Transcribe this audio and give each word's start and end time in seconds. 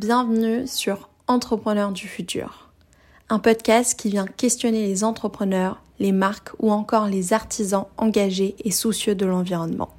Bienvenue 0.00 0.66
sur 0.66 1.10
Entrepreneurs 1.26 1.92
du 1.92 2.08
futur, 2.08 2.70
un 3.28 3.38
podcast 3.38 4.00
qui 4.00 4.08
vient 4.08 4.24
questionner 4.24 4.86
les 4.86 5.04
entrepreneurs, 5.04 5.82
les 5.98 6.12
marques 6.12 6.52
ou 6.58 6.72
encore 6.72 7.06
les 7.06 7.34
artisans 7.34 7.84
engagés 7.98 8.56
et 8.64 8.70
soucieux 8.70 9.14
de 9.14 9.26
l'environnement. 9.26 9.90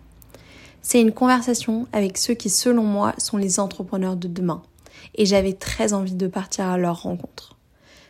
C'est 0.81 0.99
une 0.99 1.11
conversation 1.11 1.85
avec 1.93 2.17
ceux 2.17 2.33
qui, 2.33 2.49
selon 2.49 2.81
moi, 2.81 3.13
sont 3.19 3.37
les 3.37 3.59
entrepreneurs 3.59 4.15
de 4.15 4.27
demain, 4.27 4.63
et 5.13 5.27
j'avais 5.27 5.53
très 5.53 5.93
envie 5.93 6.15
de 6.15 6.25
partir 6.25 6.65
à 6.65 6.79
leur 6.79 7.03
rencontre. 7.03 7.55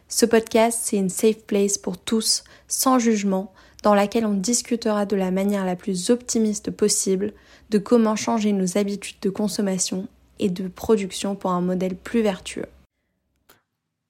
Ce 0.08 0.26
podcast, 0.26 0.80
c'est 0.84 0.96
une 0.96 1.10
safe 1.10 1.44
place 1.44 1.78
pour 1.78 1.98
tous, 1.98 2.46
sans 2.70 3.00
jugement, 3.00 3.52
dans 3.84 3.96
laquelle 3.96 4.26
on 4.26 4.34
discutera 4.34 5.06
de 5.06 5.18
la 5.18 5.32
manière 5.32 5.66
la 5.66 5.76
plus 5.76 6.10
optimiste 6.10 6.72
possible 6.72 7.34
de 7.70 7.80
comment 7.80 8.16
changer 8.16 8.54
nos 8.54 8.78
habitudes 8.78 9.20
de 9.22 9.30
consommation 9.30 10.08
et 10.42 10.50
de 10.50 10.68
production 10.68 11.36
pour 11.36 11.52
un 11.52 11.62
modèle 11.62 11.96
plus 11.96 12.22
vertueux. 12.22 12.66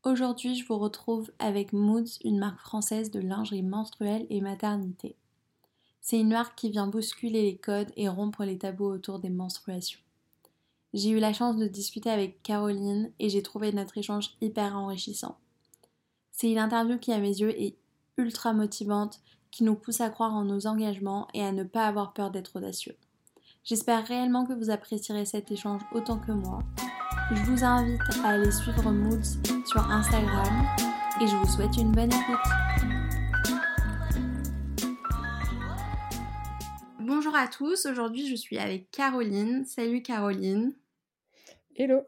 Aujourd'hui, 0.03 0.55
je 0.55 0.65
vous 0.65 0.79
retrouve 0.79 1.31
avec 1.37 1.73
Moods, 1.73 2.17
une 2.23 2.39
marque 2.39 2.59
française 2.59 3.11
de 3.11 3.19
lingerie 3.19 3.61
menstruelle 3.61 4.25
et 4.31 4.41
maternité. 4.41 5.15
C'est 5.99 6.19
une 6.19 6.29
marque 6.29 6.57
qui 6.57 6.71
vient 6.71 6.87
bousculer 6.87 7.43
les 7.43 7.57
codes 7.57 7.91
et 7.95 8.09
rompre 8.09 8.43
les 8.43 8.57
tabous 8.57 8.85
autour 8.85 9.19
des 9.19 9.29
menstruations. 9.29 9.99
J'ai 10.93 11.09
eu 11.09 11.19
la 11.19 11.33
chance 11.33 11.57
de 11.57 11.67
discuter 11.67 12.09
avec 12.09 12.41
Caroline 12.41 13.11
et 13.19 13.29
j'ai 13.29 13.43
trouvé 13.43 13.71
notre 13.71 13.97
échange 13.97 14.31
hyper 14.41 14.75
enrichissant. 14.75 15.37
C'est 16.31 16.51
une 16.51 16.57
interview 16.57 16.97
qui, 16.97 17.13
à 17.13 17.19
mes 17.19 17.39
yeux, 17.39 17.61
est 17.61 17.75
ultra 18.17 18.53
motivante, 18.53 19.19
qui 19.51 19.63
nous 19.63 19.75
pousse 19.75 20.01
à 20.01 20.09
croire 20.09 20.33
en 20.33 20.45
nos 20.45 20.65
engagements 20.65 21.27
et 21.35 21.43
à 21.43 21.51
ne 21.51 21.63
pas 21.63 21.85
avoir 21.85 22.13
peur 22.13 22.31
d'être 22.31 22.55
audacieux. 22.55 22.95
J'espère 23.63 24.07
réellement 24.07 24.43
que 24.47 24.53
vous 24.53 24.71
apprécierez 24.71 25.23
cet 25.25 25.51
échange 25.51 25.83
autant 25.91 26.17
que 26.17 26.31
moi. 26.31 26.63
Je 27.31 27.41
vous 27.43 27.63
invite 27.63 28.01
à 28.23 28.29
aller 28.29 28.49
suivre 28.49 28.91
Moods 28.91 29.37
sur 29.67 29.81
Instagram 29.81 30.65
et 31.21 31.27
je 31.27 31.35
vous 31.35 31.45
souhaite 31.45 31.77
une 31.77 31.91
bonne 31.91 32.11
écoute. 32.11 32.39
Bonjour 37.01 37.35
à 37.35 37.47
tous, 37.47 37.85
aujourd'hui 37.85 38.27
je 38.27 38.35
suis 38.35 38.57
avec 38.57 38.89
Caroline. 38.89 39.63
Salut 39.65 40.01
Caroline. 40.01 40.73
Hello. 41.75 42.01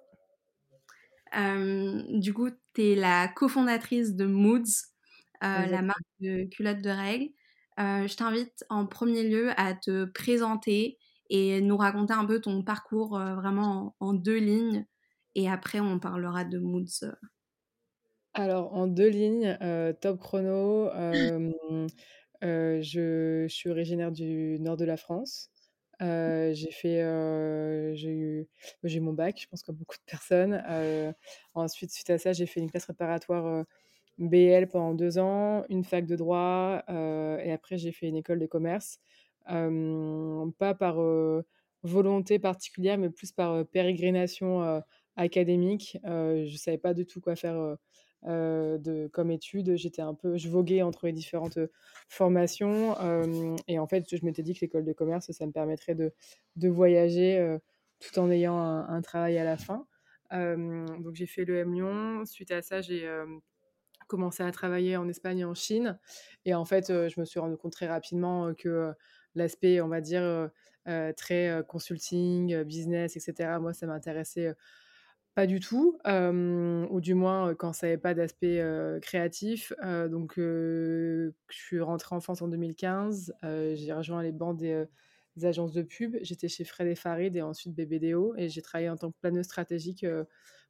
Euh, 1.38 2.02
du 2.10 2.34
coup, 2.34 2.50
tu 2.74 2.82
es 2.82 2.96
la 2.96 3.28
cofondatrice 3.28 4.16
de 4.16 4.26
Moods, 4.26 4.88
euh, 5.44 5.66
la 5.68 5.84
marque 5.84 6.02
de 6.20 6.46
culottes 6.46 6.82
de 6.82 6.90
règles. 6.90 7.30
Euh, 7.80 8.08
je 8.08 8.16
t'invite 8.16 8.66
en 8.70 8.88
premier 8.88 9.22
lieu 9.22 9.52
à 9.56 9.76
te 9.76 10.06
présenter 10.06 10.98
et 11.30 11.62
nous 11.62 11.78
raconter 11.78 12.14
un 12.14 12.26
peu 12.26 12.40
ton 12.40 12.64
parcours 12.64 13.18
euh, 13.18 13.36
vraiment 13.36 13.96
en, 14.00 14.14
deux 14.14 14.38
lignes. 14.38 14.86
Et 15.36 15.50
après, 15.50 15.80
on 15.80 16.00
parlera 16.00 16.44
de 16.44 16.60
moods. 16.60 17.06
Alors, 18.34 18.74
en 18.74 18.88
deux 18.88 19.10
lignes, 19.10 19.58
euh, 19.62 19.94
top 19.94 20.20
chrono, 20.20 20.90
euh, 22.44 22.82
je, 22.82 23.46
suis 23.48 23.70
originaire 23.70 24.12
du 24.12 24.60
nord 24.60 24.78
de 24.78 24.86
la 24.86 24.98
France. 24.98 25.50
j'ai 26.00 26.72
fait, 26.72 27.96
j'ai 27.96 28.12
eu, 28.12 28.48
j'ai 28.84 29.00
mon 29.00 29.14
bac, 29.14 29.40
je 29.40 29.48
pense 29.48 29.64
comme 29.64 29.76
beaucoup 29.76 29.98
de 29.98 30.04
personnes. 30.06 30.62
ensuite, 31.54 31.92
suite 31.92 32.10
à 32.10 32.18
ça, 32.18 32.34
j'ai 32.34 32.46
fait 32.46 32.60
une 32.60 32.70
classe 32.70 32.86
préparatoire 32.86 33.66
BL 34.18 34.68
pendant 34.68 34.94
deux 34.94 35.18
ans, 35.18 35.64
une 35.70 35.84
fac 35.84 36.06
de 36.06 36.16
droit, 36.16 36.84
et 36.90 37.52
après 37.52 37.78
j'ai 37.78 37.92
fait 37.92 38.08
une 38.08 38.18
école 38.18 38.40
de 38.40 38.46
commerce 38.46 39.00
pas 39.46 40.74
par 40.74 40.98
volonté 41.84 42.40
particulière, 42.40 42.98
mais 42.98 43.10
plus 43.10 43.32
par 43.32 43.66
pérégrination 43.68 44.82
académique. 45.16 45.98
je 46.04 46.52
ne 46.52 46.58
savais 46.58 46.78
pas 46.78 46.94
du 46.94 47.06
tout 47.06 47.22
quoi 47.22 47.36
faire 47.36 47.78
de, 48.24 49.08
comme 49.12 49.32
étude. 49.32 49.76
J'étais 49.76 50.02
un 50.02 50.14
peu, 50.14 50.38
je 50.38 50.50
voguais 50.50 50.82
entre 50.82 51.08
les 51.08 51.14
différentes 51.14 51.60
formations. 52.10 52.96
et 53.68 53.80
en 53.80 53.88
fait, 53.88 54.16
je 54.16 54.26
m'étais 54.26 54.44
dit 54.44 54.54
que 54.54 54.62
l'école 54.62 54.86
de 54.86 54.94
commerce, 54.94 55.32
ça 55.32 55.46
me 55.46 55.52
permettrait 55.52 55.96
de, 55.96 56.14
de 56.56 56.70
voyager 56.70 57.58
tout 58.00 58.20
en 58.20 58.30
ayant 58.30 58.58
un, 58.58 59.02
travail 59.02 59.38
à 59.38 59.44
la 59.44 59.58
fin. 59.58 59.86
donc 60.32 61.16
j'ai 61.16 61.28
fait 61.28 61.46
le 61.46 61.58
M 61.58 61.74
Lyon. 61.74 62.26
Suite 62.26 62.52
à 62.52 62.62
ça, 62.62 62.82
j'ai 62.82 63.10
commencé 64.08 64.44
à 64.44 64.52
travailler 64.52 64.98
en 64.98 65.08
Espagne 65.08 65.40
et 65.40 65.46
en 65.46 65.54
Chine. 65.54 66.00
Et 66.46 66.54
en 66.54 66.66
fait, 66.66 66.88
je 66.88 67.20
me 67.20 67.26
suis 67.26 67.40
rendu 67.40 67.58
compte 67.58 67.74
très 67.74 67.88
rapidement 67.88 68.54
que 68.54 68.94
l'aspect, 69.36 69.82
on 69.82 69.88
va 69.88 70.02
dire, 70.02 70.50
très 71.18 71.64
consulting, 71.68 72.64
business, 72.64 73.16
etc. 73.16 73.60
Moi, 73.60 73.74
ça 73.74 73.88
m'intéressait 73.88 74.54
pas 75.36 75.48
du 75.48 75.60
tout, 75.60 75.98
ou 76.06 77.02
du 77.02 77.14
moins 77.16 77.56
quand 77.56 77.74
ça 77.74 77.88
n'avait 77.88 77.98
pas 77.98 78.14
d'aspect 78.14 78.64
créatif. 79.02 79.74
donc, 79.82 80.34
je 80.38 81.32
suis 81.50 81.82
rentrée 81.82 82.16
en 82.16 82.20
France 82.22 82.42
en 82.42 82.48
2015. 82.48 83.34
j'ai 83.42 83.94
rejoint 83.94 84.24
les 84.24 84.32
bancs 84.32 84.58
des, 84.58 84.86
agences 85.44 85.74
de 85.74 85.82
pub. 85.82 86.18
J'étais 86.22 86.48
chez 86.48 86.64
Fred 86.64 86.88
et 86.88 86.96
Farid 86.96 87.36
et 87.36 87.42
ensuite 87.42 87.74
BBDO. 87.76 88.36
Et 88.38 88.50
j'ai 88.50 88.62
travaillé 88.62 88.90
en 88.90 88.98
tant 88.98 89.12
que 89.12 89.18
planeuse 89.20 89.46
stratégique 89.46 90.06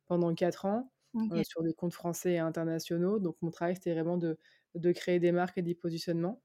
pendant 0.07 0.33
quatre 0.35 0.65
ans 0.65 0.91
sur 1.43 1.63
des 1.63 1.73
comptes 1.73 1.93
français 1.93 2.33
et 2.33 2.39
internationaux. 2.39 3.19
Donc, 3.19 3.35
mon 3.41 3.51
travail, 3.51 3.75
c'était 3.75 3.93
vraiment 3.93 4.17
de, 4.17 4.37
de 4.75 4.91
créer 4.91 5.19
des 5.19 5.31
marques 5.31 5.57
et 5.57 5.61
des 5.61 5.75
positionnements. 5.75 6.41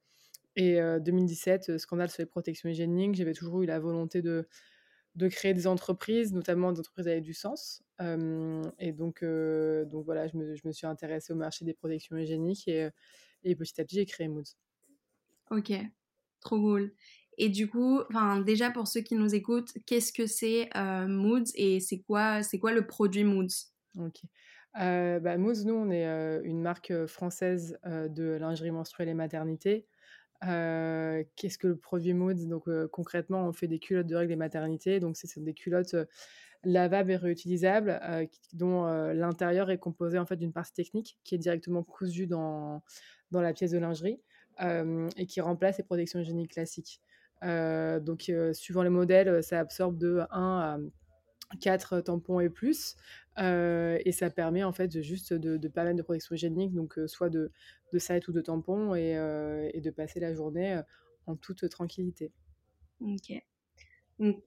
Et 0.60 0.80
2017, 1.00 1.78
scandale 1.78 2.10
sur 2.10 2.20
les 2.20 2.26
protections 2.26 2.68
hygiéniques, 2.68 3.14
j'avais 3.14 3.32
toujours 3.32 3.62
eu 3.62 3.66
la 3.66 3.78
volonté 3.78 4.22
de, 4.22 4.48
de 5.14 5.28
créer 5.28 5.54
des 5.54 5.68
entreprises, 5.68 6.32
notamment 6.32 6.72
des 6.72 6.80
entreprises 6.80 7.06
avec 7.06 7.22
du 7.22 7.32
sens. 7.32 7.84
et 8.00 8.92
donc, 8.92 9.22
donc 9.22 10.04
voilà, 10.04 10.26
je 10.26 10.36
me, 10.36 10.56
je 10.56 10.66
me, 10.66 10.72
suis 10.72 10.88
intéressée 10.88 11.32
au 11.32 11.36
marché 11.36 11.64
des 11.64 11.74
protections 11.74 12.16
hygiéniques 12.16 12.66
et, 12.66 12.88
et 13.44 13.54
petit 13.54 13.80
à 13.80 13.84
petit, 13.84 13.96
j'ai 13.96 14.06
créé 14.06 14.26
Moods. 14.26 14.56
Ok, 15.52 15.72
trop 16.40 16.56
cool. 16.56 16.92
Et 17.36 17.50
du 17.50 17.68
coup, 17.68 18.00
déjà 18.44 18.72
pour 18.72 18.88
ceux 18.88 19.00
qui 19.00 19.14
nous 19.14 19.36
écoutent, 19.36 19.72
qu'est-ce 19.86 20.12
que 20.12 20.26
c'est 20.26 20.68
Moods 21.06 21.52
et 21.54 21.78
c'est 21.78 22.00
quoi, 22.00 22.42
c'est 22.42 22.58
quoi 22.58 22.72
le 22.72 22.84
produit 22.84 23.22
Moods? 23.22 23.70
Ok. 23.96 24.22
bah, 24.74 25.38
Moods, 25.38 25.64
nous, 25.64 25.74
on 25.74 25.88
est 25.92 26.04
une 26.42 26.60
marque 26.60 27.06
française 27.06 27.78
de 27.84 28.36
lingerie 28.40 28.72
menstruelle 28.72 29.08
et 29.08 29.14
maternité. 29.14 29.86
Qu'est-ce 30.40 31.58
que 31.58 31.66
le 31.66 31.76
produit 31.76 32.14
Moods 32.14 32.46
Donc 32.46 32.68
concrètement, 32.88 33.46
on 33.46 33.52
fait 33.52 33.68
des 33.68 33.78
culottes 33.78 34.06
de 34.06 34.16
règles 34.16 34.32
et 34.32 34.36
maternité. 34.36 35.00
Donc 35.00 35.16
c'est 35.16 35.42
des 35.42 35.54
culottes 35.54 35.96
lavables 36.64 37.10
et 37.10 37.16
réutilisables 37.16 38.00
dont 38.52 38.86
l'intérieur 39.12 39.70
est 39.70 39.78
composé 39.78 40.18
en 40.18 40.26
fait 40.26 40.36
d'une 40.36 40.52
partie 40.52 40.72
technique 40.72 41.18
qui 41.24 41.34
est 41.34 41.38
directement 41.38 41.82
cousue 41.82 42.26
dans, 42.26 42.82
dans 43.30 43.40
la 43.40 43.52
pièce 43.52 43.70
de 43.70 43.78
lingerie 43.78 44.20
et 44.60 45.26
qui 45.26 45.40
remplace 45.40 45.78
les 45.78 45.84
protections 45.84 46.20
hygiéniques 46.20 46.52
classiques. 46.52 47.00
donc 47.42 48.32
suivant 48.52 48.82
les 48.82 48.90
modèles, 48.90 49.42
ça 49.42 49.60
absorbe 49.60 49.98
de 49.98 50.20
1 50.30 50.58
à 50.58 50.78
4 51.60 52.00
tampons 52.00 52.40
et 52.40 52.50
plus. 52.50 52.96
Et 53.38 54.12
ça 54.12 54.30
permet 54.30 54.64
en 54.64 54.72
fait 54.72 55.00
juste 55.00 55.32
de, 55.32 55.56
de 55.56 55.68
pas 55.68 55.84
de 55.96 56.02
protection 56.02 56.34
hygiénique, 56.34 56.74
donc 56.74 56.98
soit 57.06 57.30
de, 57.30 57.50
de 57.92 57.98
ou 58.28 58.32
de 58.32 58.40
tampons, 58.40 58.94
et, 58.94 59.12
et 59.74 59.80
de 59.80 59.90
passer 59.90 60.20
la 60.20 60.34
journée 60.34 60.80
en 61.26 61.36
toute 61.36 61.68
tranquillité. 61.68 62.32
Ok. 63.00 63.42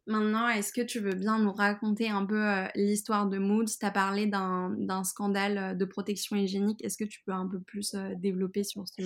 Maintenant, 0.06 0.50
est-ce 0.50 0.74
que 0.74 0.82
tu 0.82 1.00
veux 1.00 1.14
bien 1.14 1.40
nous 1.40 1.54
raconter 1.54 2.10
un 2.10 2.26
peu 2.26 2.44
l'histoire 2.76 3.28
de 3.28 3.38
Moods? 3.38 3.78
Tu 3.80 3.86
as 3.86 3.92
parlé 3.92 4.28
d'un 4.28 5.04
scandale 5.04 5.78
de 5.78 5.86
protection 5.86 6.36
hygiénique. 6.36 6.84
Est-ce 6.84 6.98
que 6.98 7.06
tu 7.06 7.22
peux 7.26 7.32
un 7.32 7.48
peu 7.48 7.60
plus 7.60 7.96
développer 8.18 8.64
sur 8.64 8.84
ce, 8.88 9.02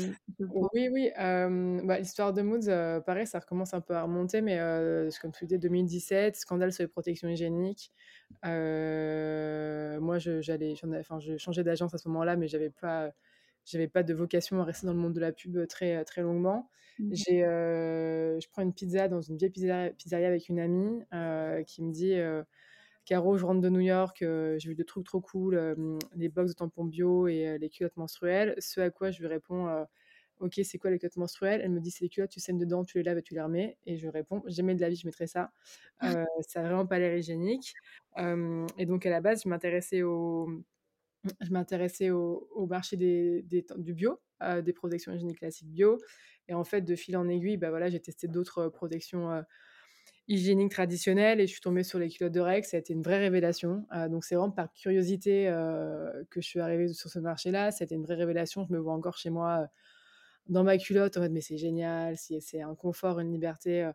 point? 0.47 0.69
Oui, 0.73 0.89
oui. 0.91 1.11
Bah, 1.15 2.00
l'histoire 2.00 2.33
de 2.33 2.41
Moods, 2.41 3.01
pareil, 3.06 3.27
ça 3.27 3.39
recommence 3.39 3.73
un 3.73 3.81
peu 3.81 3.95
à 3.95 4.03
remonter, 4.03 4.41
mais 4.41 4.57
comme 5.21 5.31
tu 5.31 5.45
disais, 5.45 5.59
2017, 5.59 6.35
scandale 6.35 6.73
sur 6.73 6.83
les 6.83 6.88
protections 6.88 7.29
hygiéniques. 7.29 7.91
moi, 8.44 10.18
j'allais, 10.19 10.73
enfin, 11.00 11.19
je 11.19 11.38
changeais 11.38 11.63
d'agence 11.63 11.94
à 11.94 11.97
ce 11.97 12.07
moment-là, 12.09 12.35
mais 12.35 12.47
j'avais 12.47 12.71
pas 12.71 13.11
j'avais 13.65 13.88
pas 13.88 14.03
de 14.03 14.13
vocation 14.13 14.59
à 14.62 14.63
rester 14.63 14.88
dans 14.88 14.94
le 14.94 15.00
monde 15.00 15.13
de 15.13 15.19
la 15.19 15.31
pub 15.31 15.67
très, 15.67 16.03
très 16.06 16.21
longuement. 16.21 16.69
Mmh. 17.00 17.09
J'ai, 17.13 17.39
je 17.41 18.50
prends 18.50 18.62
une 18.62 18.73
pizza 18.73 19.07
dans 19.07 19.21
une 19.21 19.38
vieille 19.38 19.50
pizzeria, 19.50 20.27
avec 20.27 20.50
une 20.50 20.59
amie 20.59 21.01
qui 21.65 21.83
me 21.83 21.91
dit 21.91 22.15
Caro, 23.06 23.38
je 23.38 23.45
rentre 23.45 23.62
de 23.62 23.69
New 23.69 23.81
York, 23.81 24.17
j'ai 24.19 24.69
vu 24.69 24.75
des 24.75 24.85
trucs 24.85 25.06
trop 25.06 25.21
cool, 25.21 25.75
les 26.15 26.29
box 26.29 26.51
de 26.51 26.56
tampons 26.56 26.85
bio 26.85 27.27
et 27.27 27.57
les 27.57 27.69
culottes 27.69 27.97
menstruelles. 27.97 28.56
Ce 28.59 28.79
à 28.79 28.89
quoi 28.89 29.12
je 29.12 29.19
lui 29.19 29.27
réponds 29.27 29.85
Ok, 30.39 30.59
c'est 30.63 30.77
quoi 30.77 30.91
les 30.91 31.00
culottes 31.00 31.15
menstruelles? 31.15 31.61
Elle 31.63 31.71
me 31.71 31.79
dit 31.79 31.91
C'est 31.91 32.03
les 32.03 32.09
culottes, 32.09 32.31
tu 32.31 32.41
saignes 32.41 32.57
dedans, 32.57 32.83
tu 32.83 32.97
les 32.97 33.03
laves 33.03 33.18
et 33.18 33.21
tu 33.21 33.33
les 33.33 33.41
remets. 33.41 33.77
Et 33.85 33.95
je 33.95 34.07
réponds 34.09 34.44
Jamais 34.47 34.75
de 34.75 34.81
la 34.81 34.89
vie, 34.89 34.95
je 34.95 35.06
mettrais 35.07 35.27
ça. 35.27 35.51
ça 36.01 36.61
n'a 36.61 36.68
vraiment 36.68 36.85
pas 36.85 37.00
l'air 37.00 37.15
hygiénique. 37.15 37.73
et 38.18 38.85
donc, 38.85 39.06
à 39.06 39.09
la 39.09 39.21
base, 39.21 39.44
je 39.44 39.50
m'intéressais 39.50 40.01
au 40.01 40.47
je 41.42 41.51
m'intéressais 41.51 42.10
au, 42.12 42.68
marché 42.69 42.98
du 42.98 43.94
bio, 43.94 44.19
euh, 44.44 44.62
des 44.62 44.74
protections 44.74 45.13
hygiéniques 45.13 45.39
classiques 45.39 45.69
bio. 45.72 45.98
Et 46.48 46.54
en 46.54 46.63
fait, 46.63 46.81
de 46.81 46.95
fil 46.95 47.18
en 47.18 47.27
aiguille, 47.27 47.57
bah 47.57 47.69
voilà, 47.69 47.89
j'ai 47.89 48.00
testé 48.00 48.27
d'autres 48.27 48.69
protections 48.69 49.44
hygiéniques 50.27 50.72
traditionnelles 50.72 51.39
et 51.39 51.48
je 51.48 51.51
suis 51.51 51.62
tombée 51.62 51.83
sur 51.83 52.00
les 52.00 52.10
culottes 52.10 52.33
de 52.33 52.39
Rex. 52.39 52.69
Ça 52.72 52.77
a 52.77 52.80
été 52.80 52.94
une 52.94 53.01
vraie 53.01 53.19
révélation. 53.19 53.86
Donc 54.10 54.24
c'est 54.25 54.36
vraiment 54.36 54.51
par 54.51 54.72
curiosité, 54.74 55.45
que 56.30 56.42
je 56.42 56.48
suis 56.48 56.60
arrivée 56.60 56.94
sur 56.94 57.10
ce 57.10 57.19
marché-là. 57.19 57.71
Ça 57.71 57.83
a 57.83 57.86
été 57.86 57.95
une 57.95 58.04
vraie 58.04 58.16
révélation. 58.16 58.66
Je 58.68 58.74
me 58.74 58.80
vois 58.80 58.94
encore 58.94 59.18
chez 59.18 59.30
moi, 59.31 59.68
dans 60.48 60.63
ma 60.63 60.78
culotte 60.78 61.18
en 61.18 61.21
mode: 61.21 61.31
«Mais 61.31 61.42
c'est 61.42 61.57
génial, 61.57 62.16
c'est 62.18 62.62
un 62.62 62.75
confort, 62.75 63.19
une 63.19 63.31
liberté, 63.31 63.89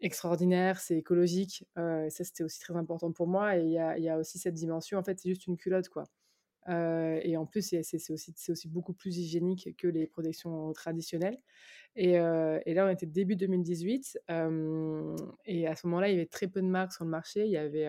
extraordinaire, 0.00 0.80
c'est 0.80 0.96
écologique». 0.96 1.66
Ça, 1.76 2.24
c'était 2.24 2.44
aussi 2.44 2.60
très 2.60 2.76
important 2.76 3.12
pour 3.12 3.26
moi 3.28 3.56
et 3.58 3.62
il 3.64 3.70
y 3.70 4.02
y 4.02 4.08
a 4.08 4.18
aussi 4.18 4.38
cette 4.38 4.54
dimension, 4.54 4.98
en 4.98 5.02
fait, 5.04 5.18
c'est 5.20 5.28
juste 5.30 5.46
une 5.48 5.56
culotte, 5.56 5.88
quoi. 5.88 6.04
Et 6.68 7.36
en 7.36 7.46
plus, 7.46 7.74
c'est 7.82 8.50
aussi 8.50 8.68
beaucoup 8.68 8.92
plus 8.94 9.18
hygiénique 9.18 9.74
que 9.78 9.88
les 9.88 10.06
protections 10.06 10.72
traditionnelles 10.72 11.38
et 11.96 12.18
là, 12.18 12.86
on 12.86 12.88
était 12.90 13.06
début 13.06 13.36
2018, 13.36 14.18
hem 14.28 15.16
et 15.46 15.66
à 15.66 15.74
ce 15.76 15.86
moment-là, 15.88 16.08
il 16.08 16.12
y 16.12 16.16
avait 16.16 16.26
très 16.26 16.48
peu 16.48 16.62
de 16.62 16.66
marques 16.68 16.92
sur 16.92 17.04
le 17.04 17.10
marché. 17.10 17.44
Il 17.46 17.50
y 17.52 17.56
avait, 17.56 17.88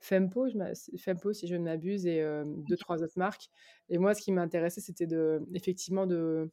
Fempo, 0.00 0.48
je 0.48 0.56
m'a 0.58 0.72
Fempo, 0.98 1.32
si 1.32 1.46
je 1.48 1.54
ne 1.56 1.64
m'abuse 1.64 2.06
et 2.06 2.22
OK. 2.56 2.62
2-3 2.68 3.02
autres 3.02 3.18
marques 3.18 3.48
et 3.88 3.98
moi, 3.98 4.14
ce 4.14 4.22
qui 4.22 4.32
m'intéressait, 4.32 4.80
c'était 4.82 5.06
de 5.06 5.42
effectivement 5.54 6.06
de 6.06 6.50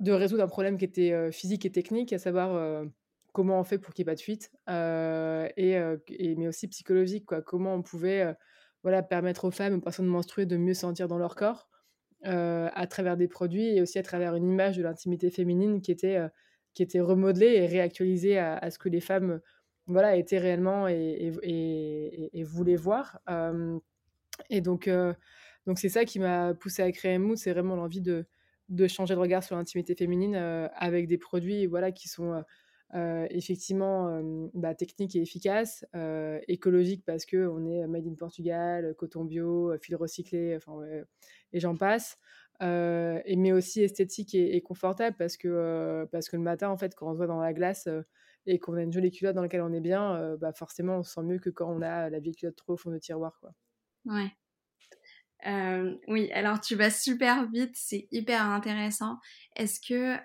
de 0.00 0.12
résoudre 0.12 0.42
un 0.42 0.48
problème 0.48 0.78
qui 0.78 0.84
était, 0.84 1.30
physique 1.32 1.64
et 1.64 1.70
technique, 1.72 2.12
à 2.12 2.18
savoir, 2.18 2.84
comment 3.32 3.60
on 3.60 3.64
fait 3.64 3.78
pour 3.78 3.94
qu'il 3.94 4.02
y 4.02 4.04
ait 4.04 4.12
pas 4.12 4.14
de 4.16 4.20
fuite, 4.20 4.50
et 4.68 6.34
mais 6.36 6.48
aussi 6.48 6.68
psychologique, 6.68 7.26
quoi. 7.26 7.42
Comment 7.42 7.74
on 7.74 7.82
pouvait, 7.82 8.34
voilà, 8.82 9.02
permettre 9.02 9.44
aux 9.46 9.50
femmes, 9.52 9.74
aux 9.76 9.80
personnes 9.80 10.06
menstruées 10.06 10.46
de 10.46 10.56
mieux 10.56 10.74
se 10.74 10.80
sentir 10.82 11.08
dans 11.08 11.18
leur 11.18 11.34
corps, 11.36 11.68
heu, 12.26 12.68
à 12.74 12.86
travers 12.88 13.16
des 13.18 13.28
produits 13.28 13.76
et 13.76 13.82
aussi 13.82 13.98
à 13.98 14.02
travers 14.04 14.34
une 14.36 14.48
image 14.50 14.76
de 14.78 14.82
l'intimité 14.84 15.30
féminine 15.30 15.82
qui 15.82 15.92
était, 15.92 16.18
heu, 16.18 16.30
qui 16.74 16.82
était 16.84 17.00
remodelée 17.00 17.54
et 17.56 17.66
réactualisée 17.66 18.38
à 18.38 18.70
ce 18.70 18.78
que 18.78 18.88
les 18.90 19.00
femmes, 19.02 19.40
voilà, 19.88 20.16
étaient 20.16 20.38
réellement 20.40 20.88
et 20.88 21.32
et 22.34 22.44
voulaient 22.44 22.76
voir, 22.76 23.20
hem 23.28 23.80
et 24.50 24.60
donc 24.62 24.88
donc 25.66 25.78
c'est 25.78 25.88
ça 25.90 26.04
qui 26.04 26.18
m'a 26.20 26.54
poussée 26.54 26.82
à 26.82 26.92
créer 26.92 27.18
Mood, 27.18 27.36
c'est 27.38 27.52
vraiment 27.52 27.76
l'envie 27.76 28.00
de 28.02 28.26
de 28.68 28.86
changer 28.88 29.14
de 29.14 29.20
regard 29.20 29.42
sur 29.44 29.56
l'intimité 29.56 29.94
féminine, 29.96 30.36
avec 30.36 31.06
des 31.08 31.18
produits, 31.18 31.66
voilà, 31.66 31.92
qui 31.92 32.08
sont, 32.08 32.42
effectivement, 33.30 34.10
hem, 34.18 34.50
bah, 34.54 34.74
techniques 34.74 35.16
et 35.16 35.22
efficaces, 35.22 35.84
heu, 35.94 36.40
écologiques 36.48 37.04
parce 37.04 37.26
qu'on 37.26 37.66
est 37.66 37.86
made 37.86 38.06
in 38.06 38.14
Portugal, 38.14 38.94
coton 38.96 39.24
bio, 39.24 39.72
fil 39.80 39.96
recyclé, 39.96 40.54
enfin, 40.56 40.80
et 41.52 41.60
j'en 41.60 41.76
passe, 41.76 42.18
et 42.60 43.36
mais 43.36 43.52
aussi 43.52 43.82
esthétique 43.82 44.34
et 44.34 44.60
confortable 44.62 45.16
parce 45.18 45.36
que, 45.36 46.06
parce 46.12 46.28
que 46.28 46.36
le 46.36 46.42
matin, 46.42 46.68
en 46.70 46.76
fait, 46.76 46.94
quand 46.94 47.08
on 47.10 47.12
se 47.12 47.16
voit 47.18 47.26
dans 47.26 47.40
la 47.40 47.52
glace, 47.52 47.88
et 48.46 48.58
qu'on 48.58 48.74
a 48.74 48.82
une 48.82 48.92
jolie 48.92 49.10
culotte 49.12 49.36
dans 49.36 49.42
laquelle 49.42 49.62
on 49.62 49.72
est 49.72 49.80
bien, 49.80 50.36
bah, 50.36 50.52
forcément, 50.52 50.98
on 50.98 51.02
se 51.02 51.12
sent 51.14 51.22
mieux 51.22 51.38
que 51.38 51.50
quand 51.50 51.70
on 51.72 51.80
a 51.82 52.10
la 52.10 52.20
vieille 52.20 52.34
culotte 52.36 52.56
trop 52.56 52.74
au 52.74 52.76
fond 52.76 52.90
du 52.90 53.00
tiroir, 53.00 53.38
quoi. 53.40 53.52
Ouais. 54.04 54.36
Hem, 55.44 55.98
oui, 56.08 56.30
alors 56.32 56.60
tu 56.60 56.76
vas 56.76 56.90
super 56.90 57.48
vite, 57.50 57.72
c'est 57.74 58.06
hyper 58.12 58.42
intéressant. 58.46 59.18
Est-ce 59.56 59.80
que, 59.80 60.16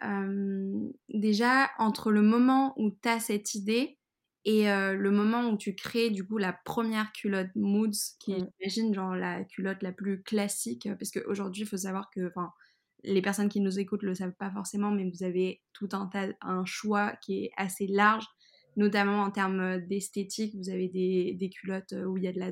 déjà 1.10 1.70
entre 1.80 2.12
le 2.12 2.22
moment 2.22 2.74
où 2.78 2.92
tu 2.92 3.10
as 3.10 3.20
cette 3.20 3.56
idée 3.56 3.98
et 4.46 4.66
le 4.68 5.12
moment 5.12 5.50
où 5.50 5.58
tu 5.58 5.76
crées 5.76 6.10
du 6.12 6.26
coup 6.26 6.38
la 6.38 6.54
première 6.54 7.12
culotte 7.14 7.50
Moods 7.56 8.16
qui 8.20 8.34
Mmh. 8.36 8.48
j'imagine 8.62 8.94
genre 8.94 9.16
la 9.16 9.44
culotte 9.44 9.82
la 9.84 9.92
plus 9.92 10.22
classique, 10.24 10.88
parce 11.00 11.12
qu'aujourd'hui 11.12 11.64
il 11.64 11.68
faut 11.68 11.78
savoir 11.78 12.10
que 12.16 12.32
les 13.04 13.22
personnes 13.22 13.50
qui 13.50 13.62
nous 13.62 13.80
écoutent 13.80 14.04
le 14.04 14.16
savent 14.16 14.34
pas 14.40 14.52
forcément, 14.52 14.92
mais 14.92 15.10
vous 15.10 15.24
avez 15.24 15.62
tout 15.74 15.90
un 15.94 16.08
tas 16.08 16.28
un 16.42 16.66
choix 16.66 17.14
qui 17.24 17.46
est 17.46 17.52
assez 17.58 17.88
large, 17.88 18.26
notamment 18.78 19.22
en 19.24 19.32
termes, 19.32 19.80
d'esthétique. 19.88 20.56
Vous 20.58 20.70
avez 20.70 20.88
des 20.90 21.36
des 21.40 21.50
culottes, 21.50 21.94
où 22.08 22.18
il 22.18 22.24
y 22.24 22.28
a 22.28 22.34
de 22.34 22.40
la 22.40 22.52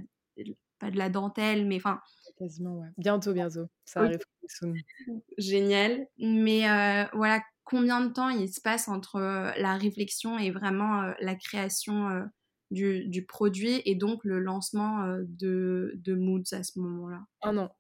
pas 0.79 0.91
de 0.91 0.97
la 0.97 1.09
dentelle, 1.09 1.65
mais 1.68 1.77
enfin 1.77 2.01
Quasiment, 2.37 2.79
ouais. 2.79 2.89
Bientôt, 2.97 3.33
bientôt. 3.33 3.67
Ça 3.85 4.01
OK. 4.01 4.05
arrive. 4.05 4.19
Génial. 5.37 6.07
Mais 6.19 6.67
heu, 6.69 7.07
voilà, 7.13 7.41
combien 7.65 8.01
de 8.05 8.13
temps 8.13 8.29
il 8.29 8.51
se 8.53 8.61
passe 8.61 8.87
entre, 8.89 9.17
heu, 9.19 9.61
la 9.61 9.77
réflexion 9.77 10.37
et 10.39 10.51
vraiment, 10.51 11.03
heu, 11.03 11.15
la 11.21 11.35
création, 11.35 12.29
du 12.71 13.07
du 13.07 13.25
produit 13.25 13.81
et 13.85 13.95
donc 13.95 14.23
le 14.25 14.39
lancement, 14.39 15.05
de 15.27 15.93
de 15.95 16.15
Moods 16.15 16.53
à 16.53 16.63
ce 16.63 16.79
moment-là? 16.79 17.25
1 17.41 17.57
an. 17.57 17.75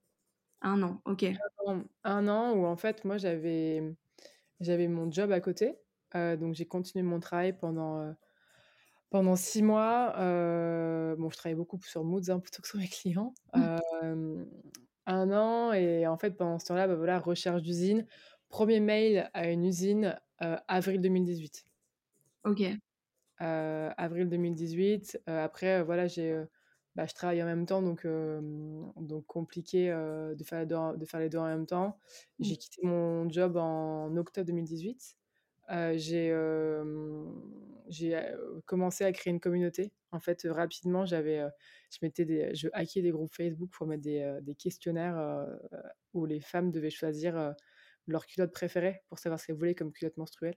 1 0.61 0.81
an, 0.83 1.01
OK. 1.05 1.25
1 1.65 1.73
an 1.73 1.83
1 2.03 2.27
an 2.27 2.53
où 2.53 2.65
en 2.65 2.75
fait, 2.77 3.05
moi, 3.05 3.17
j'avais, 3.17 3.81
j'avais 4.59 4.87
mon 4.87 5.11
job 5.11 5.31
à 5.31 5.41
côté, 5.41 5.79
donc 6.13 6.55
j'ai 6.55 6.67
continué 6.67 7.03
mon 7.03 7.19
travail 7.21 7.57
pendant, 7.57 8.15
pendant 9.09 9.35
6 9.35 9.61
mois, 9.63 10.15
heu, 10.19 11.15
bon, 11.17 11.29
je 11.29 11.37
travaillais 11.37 11.55
beaucoup 11.55 11.79
sur 11.81 12.03
Moods, 12.03 12.29
hein, 12.31 12.39
plutôt 12.39 12.61
que 12.61 12.67
sur 12.67 12.79
mes 12.79 12.87
clients, 12.87 13.33
Mmh. 13.53 13.75
hem, 14.03 14.47
1 15.07 15.31
an 15.31 15.73
et 15.73 16.07
en 16.07 16.17
fait, 16.17 16.31
pendant 16.37 16.59
ce 16.59 16.65
temps-là, 16.67 16.87
bah, 16.87 16.95
voilà, 16.95 17.19
recherche 17.19 17.61
d'usine. 17.61 18.07
1er 18.49 18.79
mail 18.79 19.29
à 19.33 19.49
une 19.51 19.65
usine, 19.65 20.19
heu, 20.43 20.55
avril 20.67 21.01
2018. 21.01 21.65
OK. 22.43 22.79
Avril 23.39 24.29
2018, 24.29 25.19
heu, 25.27 25.33
après, 25.39 25.83
voilà, 25.83 26.07
j'ai, 26.07 26.41
bah, 26.95 27.05
je 27.05 27.13
travaille 27.13 27.41
en 27.43 27.45
même 27.45 27.65
temps 27.65 27.81
donc 27.81 28.05
donc 28.07 29.25
compliqué, 29.27 29.89
de 29.89 30.43
faire 30.43 30.59
les 30.61 30.65
2 30.65 30.75
en 30.75 30.93
de 30.95 31.05
faire 31.05 31.19
les 31.19 31.29
2 31.29 31.37
en 31.39 31.45
même 31.45 31.65
temps. 31.65 31.99
Mmh. 32.39 32.55
J'ai 32.55 32.57
quitté 32.57 32.81
mon 32.85 33.29
job 33.29 33.57
en 33.57 34.15
octobre 34.17 34.47
2018. 34.47 35.15
Heu, 35.69 35.97
j'ai, 35.97 36.31
commencé 38.65 39.03
à 39.03 39.11
créer 39.11 39.31
une 39.31 39.39
communauté. 39.39 39.93
En 40.11 40.19
fait, 40.19 40.45
rapidement, 40.49 41.05
j'avais, 41.05 41.41
je 41.91 41.97
mettais 42.01 42.25
des 42.25 42.55
je 42.55 42.67
hackais 42.73 43.01
des 43.01 43.11
groupes 43.11 43.33
Facebook 43.33 43.69
pour 43.71 43.87
mettre 43.87 44.03
des, 44.03 44.39
des 44.41 44.55
questionnaires, 44.55 45.47
où 46.13 46.25
les 46.25 46.39
femmes 46.41 46.71
devaient 46.71 46.89
choisir, 46.89 47.55
leur 48.07 48.25
culotte 48.27 48.51
préférée 48.53 49.01
pour 49.09 49.19
savoir 49.19 49.39
ce 49.39 49.47
qu'elles 49.47 49.55
voulaient 49.57 49.75
comme 49.75 49.91
culotte 49.91 50.17
menstruelle. 50.17 50.55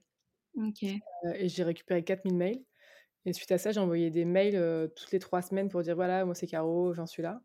OK. 0.55 1.01
Heu 1.25 1.33
et 1.35 1.49
j'ai 1.49 1.63
récupéré 1.63 2.03
4000 2.03 2.35
mails 2.37 2.63
et 3.25 3.33
suite 3.33 3.51
à 3.51 3.57
ça, 3.59 3.71
j'ai 3.71 3.79
envoyé 3.81 4.11
des 4.11 4.25
mails, 4.25 4.91
toutes 4.95 5.11
les 5.11 5.19
3 5.19 5.41
semaines 5.43 5.69
pour 5.69 5.81
dire: 5.83 5.95
«Voilà, 5.95 6.25
moi 6.25 6.35
c'est 6.35 6.47
Caro, 6.47 6.93
j'en 6.93 7.07
suis 7.07 7.23
là». 7.23 7.41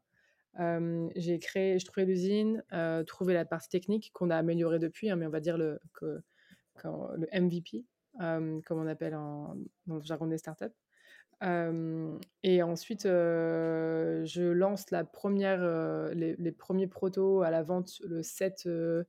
J'ai 1.17 1.39
créé 1.41 1.79
j'ai 1.79 1.87
trouvé 1.87 2.07
l'usine, 2.07 2.65
trouvé 3.07 3.35
la 3.35 3.45
partie 3.47 3.69
technique 3.71 4.11
qu'on 4.15 4.31
a 4.31 4.37
améliorée 4.37 4.79
depuis, 4.81 5.11
hein, 5.11 5.17
mais 5.17 5.27
on 5.27 5.31
va 5.31 5.41
dire 5.41 5.59
le 5.59 5.81
que 5.95 6.21
le 7.17 7.27
MVP, 7.33 7.85
hem, 8.21 8.63
comme 8.63 8.79
on 8.81 8.87
appelle 8.87 9.15
en 9.15 9.57
dans 9.87 9.97
le 9.97 10.03
jargon 10.03 10.27
des 10.27 10.39
startups. 10.39 10.67
Hem 11.43 12.21
et 12.45 12.63
ensuite, 12.63 13.07
heu, 13.07 14.23
je 14.27 14.43
lance 14.45 14.91
la 14.93 15.05
1re, 15.05 15.61
heu, 15.63 16.13
les 16.15 16.53
1ers 16.53 16.89
protos 16.89 17.43
à 17.43 17.51
la 17.51 17.63
vente 17.65 18.01
le 18.07 18.23
7, 18.23 18.65
heu, 18.67 19.07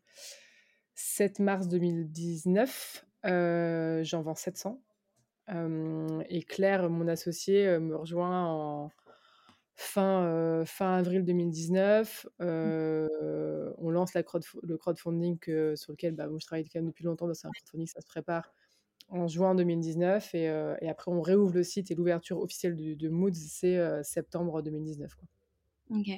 7 0.95 1.39
mars 1.39 1.67
2019. 1.69 3.05
Heu, 3.27 4.01
j'en 4.03 4.21
vends 4.23 4.35
700. 4.35 4.81
Hem 5.49 6.23
et 6.29 6.43
Claire, 6.43 6.89
mon 6.91 7.07
associée, 7.09 7.79
me 7.79 7.95
rejoint 7.97 8.45
en 8.47 8.91
fin, 9.75 10.25
heu, 10.61 10.65
fin 10.65 10.95
avril 10.97 11.23
2019. 11.25 12.27
Mmh. 12.63 12.75
Heu, 13.21 13.73
on 13.77 13.89
lance 13.91 14.13
la 14.13 14.23
crowdf 14.23 14.55
le 14.63 14.77
crowdfunding 14.77 15.39
que 15.39 15.75
sur 15.75 15.91
lequel, 15.93 16.15
bah, 16.15 16.27
moi 16.27 16.39
je 16.41 16.45
travaille 16.47 16.65
quand 16.69 16.79
même 16.79 16.87
depuis 16.87 17.03
longtemps, 17.05 17.27
que 17.27 17.33
c'est 17.33 17.47
un 17.47 17.53
crowdfunding, 17.53 17.87
ça 17.87 18.01
se 18.01 18.07
prépare, 18.07 18.53
en 19.09 19.27
juin 19.27 19.55
2019 19.55 20.35
et 20.35 20.49
après 20.89 21.11
on 21.11 21.21
réouvre 21.21 21.53
le 21.55 21.63
site 21.63 21.91
et 21.91 21.95
l'ouverture 21.95 22.39
officielle 22.41 22.75
de 22.77 23.09
Moods, 23.09 23.33
c'est, 23.35 24.03
septembre 24.03 24.61
2019, 24.63 25.15
quoi. 25.15 25.27
OK. 25.89 26.09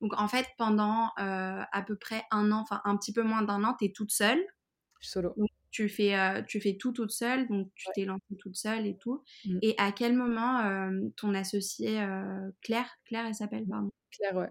Donc 0.00 0.12
en 0.20 0.28
fait, 0.28 0.46
pendant, 0.58 1.10
à 1.16 1.82
peu 1.86 1.96
près 1.96 2.24
1 2.30 2.52
an, 2.52 2.60
enfin 2.60 2.80
un 2.84 2.96
petit 2.96 3.12
peu 3.12 3.22
moins 3.22 3.42
d'1 3.42 3.64
an, 3.64 3.74
tu 3.78 3.86
es 3.86 3.92
toute 3.92 4.12
seule. 4.12 4.44
Solo. 5.04 5.36
Donc 5.36 5.48
tu 5.70 5.88
fais, 5.88 6.14
heu, 6.16 6.44
tu 6.46 6.60
fais 6.60 6.76
tout 6.76 6.92
toute 6.92 7.10
seule, 7.10 7.48
donc 7.48 7.70
tu 7.74 7.86
Ouais. 7.86 7.94
t'es 7.94 8.04
lancée 8.04 8.36
toute 8.38 8.56
seule 8.56 8.86
et 8.86 8.96
tout 8.96 9.22
Mmh. 9.44 9.60
et 9.62 9.74
à 9.78 9.92
quel 9.92 10.14
moment, 10.16 10.60
hem, 10.60 11.12
ton 11.14 11.34
associée, 11.34 12.00
heu, 12.02 12.54
Claire 12.62 12.90
Claire, 13.04 13.26
elle 13.26 13.34
s'appelle, 13.34 13.66
pardon? 13.68 13.90
Claire, 14.10 14.36
ouais. 14.36 14.50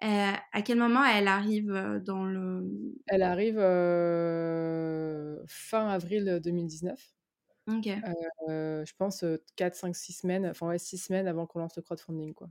À 0.00 0.62
quel 0.64 0.78
moment 0.78 1.04
elle 1.04 1.28
arrive, 1.28 1.72
dans 2.04 2.24
le, 2.24 2.94
Elle 3.06 3.22
arrive, 3.22 3.58
fin 5.46 5.88
avril 5.88 6.40
2019. 6.42 7.14
OK. 7.68 8.04
Je 8.06 8.92
pense, 8.98 9.22
heu, 9.24 9.44
4-5-6 9.56 10.12
semaines, 10.14 10.46
enfin 10.46 10.68
ouais 10.68 10.78
6 10.78 10.98
semaines 10.98 11.28
avant 11.28 11.46
qu'on 11.46 11.60
lance 11.60 11.76
le 11.76 11.82
crowdfunding, 11.82 12.34
quoi. 12.34 12.50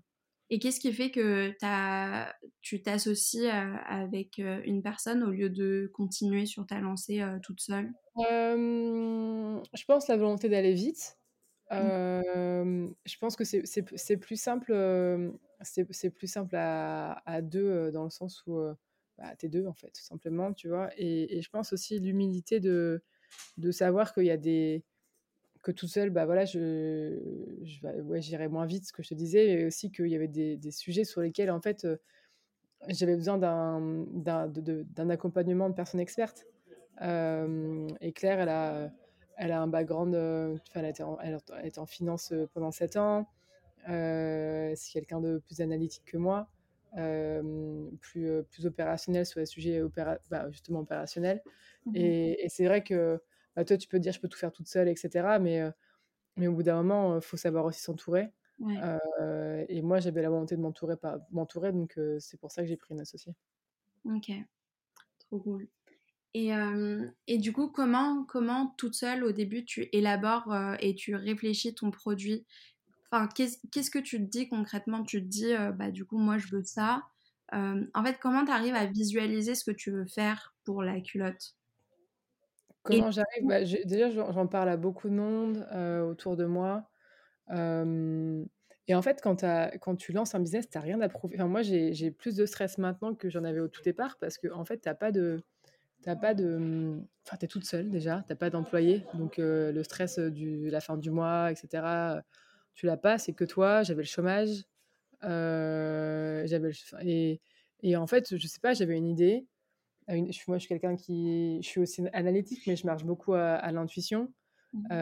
Et 0.50 0.59
qu'est-ce 0.59 0.79
qui 0.79 0.93
fait 0.93 1.12
que 1.12 1.50
tu 1.51 1.57
as 1.62 2.35
tu 2.62 2.81
t'associes, 2.81 3.45
heu, 3.47 3.75
avec, 3.85 4.39
heu, 4.39 4.62
une 4.67 4.81
personne 4.83 5.23
au 5.23 5.31
lieu 5.31 5.50
de 5.50 5.89
continuer 5.93 6.45
sur 6.45 6.65
ta 6.67 6.79
lancée, 6.79 7.21
heu, 7.21 7.39
toute 7.41 7.62
seule? 7.62 7.93
Je 8.15 9.85
pense 9.85 10.07
la 10.07 10.17
volonté 10.17 10.50
d'aller 10.50 10.73
vite. 10.73 11.19
Mmh. 11.77 11.93
Je 13.05 13.17
pense 13.19 13.35
que 13.35 13.43
c'est 13.43 14.17
plus 14.17 14.38
simple, 14.41 14.73
c'est 15.62 16.09
plus 16.12 16.27
simple 16.27 16.55
à 16.55 17.13
à 17.25 17.41
2, 17.41 17.63
heu, 17.88 17.91
dans 17.91 18.03
le 18.03 18.09
sens 18.09 18.43
où, 18.47 18.59
bah, 19.17 19.35
tu 19.38 19.45
es 19.47 19.50
2 19.50 19.65
en 19.67 19.73
fait, 19.73 19.91
tout 19.91 20.01
simplement, 20.03 20.53
tu 20.53 20.67
vois? 20.69 20.89
Et 20.97 21.38
et 21.38 21.41
je 21.41 21.50
pense 21.50 21.73
aussi 21.73 22.00
l'humilité 22.00 22.59
de 22.59 23.03
de 23.57 23.71
savoir 23.71 24.13
qu'il 24.13 24.25
y 24.25 24.31
a 24.31 24.38
des 24.38 24.85
que 25.63 25.72
toute 25.72 25.89
seule, 25.89 26.12
bah, 26.12 26.25
voilà, 26.25 26.46
je 26.46 27.20
je 27.63 27.88
ouais, 28.03 28.22
j'irais 28.22 28.50
moins 28.50 28.65
vite, 28.67 28.86
ce 28.88 28.93
que 28.93 29.03
je 29.03 29.10
te 29.10 29.13
disais 29.15 29.50
et 29.51 29.65
aussi 29.65 29.91
qu'il 29.91 30.08
y 30.08 30.15
avait 30.15 30.27
des 30.29 30.58
des 30.58 30.72
sujets 30.72 31.05
sur 31.05 31.22
lesquels, 31.22 31.51
en 31.51 31.62
fait, 31.62 31.86
heu, 31.86 32.00
j'avais 32.89 33.15
besoin 33.15 33.38
d'un 33.38 33.82
d'un 34.12 34.48
de 34.50 34.62
de 34.62 34.84
d'un 34.84 35.10
accompagnement 35.10 35.70
de 35.70 35.75
personnes 35.75 36.00
expertes. 36.01 36.48
Hem 37.01 37.88
et 38.01 38.13
Claire, 38.13 38.39
elle 38.41 38.50
a 38.50 38.91
elle 39.38 39.51
a 39.53 39.62
un 39.62 39.67
background, 39.67 40.15
heu, 40.15 40.55
enfin, 40.70 40.82
elle 40.82 40.88
été 40.91 41.03
en 41.03 41.20
elle 41.22 41.39
était 41.65 41.79
en 41.79 41.86
finance, 41.88 42.32
heu, 42.34 42.48
pendant 42.53 42.72
7 42.72 42.98
ans. 42.98 43.27
C'est 43.88 44.91
quelqu'un 44.93 45.22
de 45.22 45.39
plus 45.39 45.62
analytique 45.62 46.05
que 46.05 46.17
moi, 46.17 46.50
plus, 48.01 48.43
plus 48.50 48.65
opérationnel 48.65 49.25
sur 49.25 49.39
les 49.39 49.46
sujets 49.46 49.82
opéra 49.82 50.20
bah, 50.29 50.50
justement 50.51 50.79
opérationnels 50.82 51.41
Mmh 51.86 52.00
mh. 52.08 52.13
et 52.15 52.46
et 52.46 52.50
c'est 52.50 52.65
vrai 52.65 52.84
que, 52.84 53.22
toi, 53.55 53.77
tu 53.77 53.88
peux 53.88 53.98
te 53.98 54.03
dire: 54.03 54.13
«Je 54.13 54.19
peux 54.22 54.27
tout 54.29 54.38
faire 54.38 54.51
toute 54.51 54.67
seule» 54.67 54.88
et 54.89 54.95
cetera, 54.95 55.39
mais 55.39 55.62
mais 56.38 56.48
au 56.48 56.53
bout 56.55 56.63
d'un 56.63 56.77
moment, 56.77 57.15
heu, 57.17 57.22
faut 57.22 57.38
savoir 57.38 57.65
aussi 57.65 57.81
s'entourer. 57.81 58.33
Ouais. 58.60 58.88
Et 59.69 59.81
moi, 59.83 60.00
j'avais 60.00 60.22
la 60.22 60.29
volonté 60.29 60.55
de 60.57 60.62
m'entourer 60.62 61.72
donc 61.74 62.00
c'est 62.19 62.39
pour 62.39 62.51
ça 62.51 62.63
que 62.63 62.67
j'ai 62.69 62.77
pris 62.77 62.93
une 62.95 63.01
associée. 63.01 63.36
OK, 64.05 64.31
trop 65.19 65.39
cool 65.41 65.69
et 66.36 66.51
et 67.27 67.38
du 67.39 67.53
coup, 67.53 67.69
comment 67.69 68.25
comment 68.25 68.67
toute 68.77 68.95
seule, 68.95 69.24
au 69.25 69.31
début, 69.33 69.65
tu 69.65 69.89
élabores, 69.93 70.53
et 70.81 70.95
tu 70.95 71.15
réfléchis 71.15 71.75
ton 71.75 71.91
produit? 71.91 72.45
Enfin, 73.12 73.27
qu'est-ce 73.27 73.60
qu'est-ce 73.72 73.91
que 73.91 74.00
tu 74.00 74.17
te 74.19 74.24
dis 74.29 74.50
concrètement? 74.50 75.03
Tu 75.05 75.22
te 75.24 75.27
dis, 75.27 75.53
«Bah, 75.77 75.91
du 75.91 76.05
coup, 76.05 76.17
moi, 76.19 76.38
je 76.39 76.48
veux 76.50 76.63
ça». 76.63 77.03
En 77.53 78.03
fait, 78.05 78.19
comment 78.22 78.45
tu 78.45 78.51
arrives 78.51 78.75
à 78.75 78.88
visualiser 78.88 79.55
ce 79.55 79.65
que 79.65 79.72
tu 79.75 79.91
veux 79.91 80.07
faire 80.07 80.55
pour 80.65 80.83
la 80.83 81.01
culotte? 81.01 81.55
Comment 82.83 83.11
j'arrive? 83.11 83.45
Bah, 83.47 83.63
déjà, 83.85 84.09
j'en 84.09 84.47
parle 84.47 84.69
à 84.69 84.77
beaucoup 84.77 85.09
de 85.09 85.13
monde, 85.15 85.65
heu, 85.73 86.01
autour 86.03 86.35
de 86.35 86.45
moi. 86.45 86.89
Et 88.87 88.95
en 88.95 89.01
fait, 89.01 89.21
quand 89.21 89.95
tu 89.95 90.11
lances 90.11 90.35
un 90.35 90.39
business, 90.39 90.69
tu 90.69 90.77
as 90.77 90.81
rien 90.81 90.99
à 91.01 91.09
prouver. 91.09 91.35
Enfin, 91.37 91.47
moi, 91.47 91.61
j'ai 91.61 92.11
plus 92.11 92.35
de 92.35 92.45
stress 92.45 92.77
maintenant 92.77 93.15
que 93.15 93.29
j'en 93.29 93.43
avais 93.43 93.59
au 93.61 93.67
tout 93.69 93.81
départ 93.81 94.17
parce 94.19 94.37
qu'en 94.37 94.65
fait, 94.65 94.79
tu 94.81 94.89
as 94.89 94.95
pas 94.95 95.11
de 95.11 95.43
tu 96.03 96.09
as 96.09 96.15
pas 96.17 96.33
de, 96.35 96.57
mmh, 96.57 97.07
enfin, 97.27 97.37
tu 97.37 97.45
es 97.45 97.47
toute 97.49 97.65
seule 97.65 97.89
déjà, 97.91 98.23
tu 98.27 98.33
as 98.33 98.35
pas 98.37 98.49
d'employé 98.51 99.05
donc 99.15 99.37
le 99.39 99.83
stress, 99.83 100.19
du 100.19 100.69
la 100.69 100.81
fin 100.81 100.97
du 100.97 101.11
mois 101.11 101.51
et 101.51 101.55
cetera, 101.55 102.17
heu, 102.19 102.21
tu 102.75 102.85
l'as 102.87 102.97
pas, 102.97 103.17
c'est 103.19 103.33
que 103.33 103.45
toi. 103.45 103.83
J'avais 103.83 104.03
le 104.03 104.07
chômage, 104.07 104.65
le 105.23 106.45
et 107.03 107.41
et 107.83 107.97
en 107.97 108.07
fait, 108.07 108.37
je 108.37 108.47
sais 108.47 108.59
pas, 108.61 108.73
j'avais 108.73 108.97
une 108.97 109.07
idée, 109.07 109.47
une 110.10 110.31
je 110.33 110.39
moi, 110.48 110.57
je 110.57 110.62
suis 110.62 110.69
quelqu'un 110.69 110.95
qui 110.95 111.60
je 111.63 111.67
suis 111.67 111.79
aussi 111.81 112.03
analytique, 112.13 112.65
mais 112.67 112.75
je 112.75 112.86
marche 112.86 113.05
beaucoup 113.05 113.33
à 113.33 113.55
à 113.55 113.72
l'intuition. 113.72 114.33
Mmh 114.74 115.00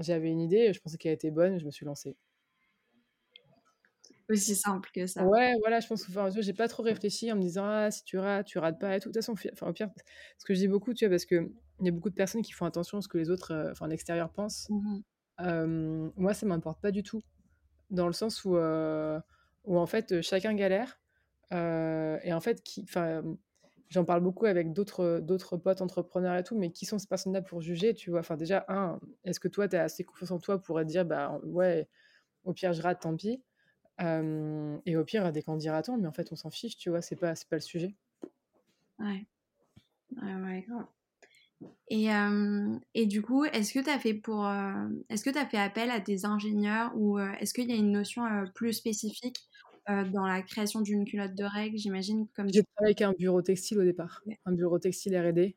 j'avais 0.00 0.30
une 0.30 0.40
idée, 0.40 0.72
je 0.72 0.80
pensais 0.80 0.98
qu'elle 0.98 1.12
était 1.12 1.30
bonne, 1.30 1.58
je 1.58 1.64
me 1.66 1.70
suis 1.70 1.86
lancée. 1.86 2.16
Aussi 4.30 4.56
simple 4.56 4.88
que 4.94 5.06
ça. 5.06 5.28
Ouais, 5.28 5.54
voilà, 5.60 5.80
je 5.80 5.86
pense 5.86 6.04
que, 6.04 6.10
enfin, 6.10 6.30
j'ai 6.30 6.54
pas 6.54 6.66
trop 6.68 6.82
réfléchi 6.82 7.30
en 7.30 7.36
me 7.36 7.42
disant: 7.42 7.64
«Ah, 7.66 7.90
si 7.90 8.04
tu 8.04 8.16
rates, 8.16 8.46
tu 8.46 8.58
rates 8.58 8.78
pas 8.80 8.96
et 8.96 9.00
tout». 9.00 9.10
De 9.10 9.12
toute 9.12 9.22
façon, 9.22 9.34
enfin, 9.52 9.68
au 9.68 9.72
pire, 9.74 9.90
ce 10.38 10.44
que 10.46 10.54
je 10.54 10.60
dis 10.60 10.68
beaucoup, 10.68 10.94
tu 10.94 11.04
vois, 11.04 11.10
parce 11.10 11.26
qu'il 11.26 11.50
y 11.82 11.88
a 11.88 11.92
beaucoup 11.92 12.08
de 12.10 12.14
personnes 12.14 12.40
qui 12.42 12.52
font 12.52 12.64
attention 12.64 12.98
à 12.98 13.02
ce 13.02 13.08
que 13.08 13.18
les 13.18 13.28
autres, 13.30 13.52
heu, 13.52 13.70
enfin, 13.70 13.86
l'extérieur 13.88 14.32
pense. 14.32 14.70
Mmh 14.70 15.02
moi, 16.16 16.34
ça 16.34 16.46
m'importe 16.46 16.80
pas 16.80 16.90
du 16.90 17.02
tout, 17.02 17.22
dans 17.90 18.06
le 18.08 18.12
sens 18.14 18.44
où, 18.44 18.56
heu, 18.56 19.20
où 19.64 19.78
en 19.78 19.86
fait, 19.86 20.22
chacun 20.22 20.54
galère, 20.54 21.00
et 21.52 22.32
en 22.32 22.40
fait, 22.40 22.62
qui 22.62 22.82
enfin, 22.84 23.24
j'en 23.90 24.04
parle 24.06 24.22
beaucoup 24.22 24.46
avec 24.46 24.72
d'autres, 24.72 25.20
d'autres 25.20 25.56
potes 25.58 25.82
entrepreneurs 25.82 26.36
et 26.38 26.44
tout, 26.44 26.58
mais 26.58 26.72
qui 26.72 26.86
sont 26.86 26.98
ces 26.98 27.08
personnes-là 27.08 27.42
pour 27.42 27.60
juger, 27.62 27.94
tu 27.94 28.10
vois? 28.10 28.20
Enfin, 28.20 28.36
déjà, 28.36 28.64
1, 28.68 29.00
est-ce 29.24 29.40
que 29.40 29.48
toi, 29.48 29.68
tu 29.68 29.76
as 29.76 29.84
assez 29.84 30.04
confiance 30.04 30.30
en 30.32 30.38
toi 30.40 30.62
pour 30.62 30.78
te 30.78 30.84
dire: 30.84 31.04
«Bah, 31.06 31.40
ouais, 31.44 31.88
au 32.44 32.52
pire, 32.54 32.72
je 32.74 32.82
rate, 32.82 33.02
tant 33.02 33.16
pis». 33.16 33.44
Et 34.86 34.96
au 34.96 35.04
pire, 35.04 35.32
des 35.32 35.42
candidatons, 35.42 35.96
mais 35.98 36.08
en 36.08 36.12
fait, 36.12 36.32
on 36.32 36.36
s'en 36.36 36.50
fiche, 36.50 36.76
tu 36.76 36.90
vois? 36.90 37.02
C'est 37.02 37.16
pas 37.16 37.34
pas 37.48 37.56
le 37.56 37.60
sujet. 37.60 37.96
Ouais. 38.98 39.26
Ouais, 40.22 40.34
ouais, 40.36 40.66
et 41.88 42.08
et 42.94 43.06
du 43.06 43.22
coup, 43.22 43.44
est-ce 43.44 43.72
que 43.74 43.80
tu 43.80 43.90
as 43.90 43.98
fait 43.98 44.14
pour, 44.14 44.44
heu, 44.46 45.04
est-ce 45.08 45.24
que 45.24 45.30
tu 45.30 45.38
fait 45.46 45.58
appel 45.58 45.90
à 45.90 46.00
des 46.00 46.24
ingénieurs 46.24 46.92
ou 46.96 47.18
heu, 47.18 47.32
est-ce 47.40 47.52
qu'il 47.54 47.68
y 47.68 47.72
a 47.72 47.76
une 47.76 47.90
notion, 47.92 48.24
plus 48.54 48.72
spécifique, 48.72 49.36
heu, 49.90 50.10
dans 50.10 50.26
la 50.26 50.42
création 50.42 50.80
d'une 50.82 51.04
culotte 51.04 51.34
de 51.36 51.44
règle? 51.44 51.78
J'imagine 51.78 52.28
comme 52.34 52.52
J'ai 52.52 52.62
travaillé 52.76 52.90
avec 52.92 53.02
un 53.02 53.12
bureau 53.14 53.40
textile 53.42 53.78
au 53.78 53.84
départ, 53.84 54.24
Ouais. 54.24 54.40
un 54.44 54.52
bureau 54.52 54.78
textile 54.78 55.16
R&D 55.16 55.56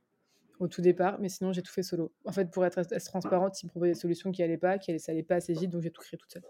au 0.59 0.67
tout 0.69 0.81
départ, 0.81 1.19
mais 1.19 1.27
sinon 1.29 1.51
j'ai 1.51 1.61
tout 1.63 1.71
fait 1.73 1.83
solo. 1.83 2.13
En 2.25 2.31
fait, 2.31 2.51
pour 2.51 2.65
être 2.65 2.81
transparente, 3.05 3.61
ils 3.61 3.65
me 3.65 3.71
proposaient 3.71 3.91
des 3.93 3.99
solutions 3.99 4.31
qui 4.31 4.43
allaient 4.43 4.57
pas, 4.57 4.77
qui 4.77 4.91
allaient 4.91 4.99
ça 4.99 5.11
allait 5.11 5.23
pas 5.23 5.35
assez 5.35 5.53
vite, 5.53 5.71
donc 5.71 5.81
j'ai 5.81 5.91
tout 5.91 6.01
créé 6.01 6.17
toute 6.17 6.31
seule. 6.31 6.43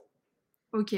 OK 0.71 0.93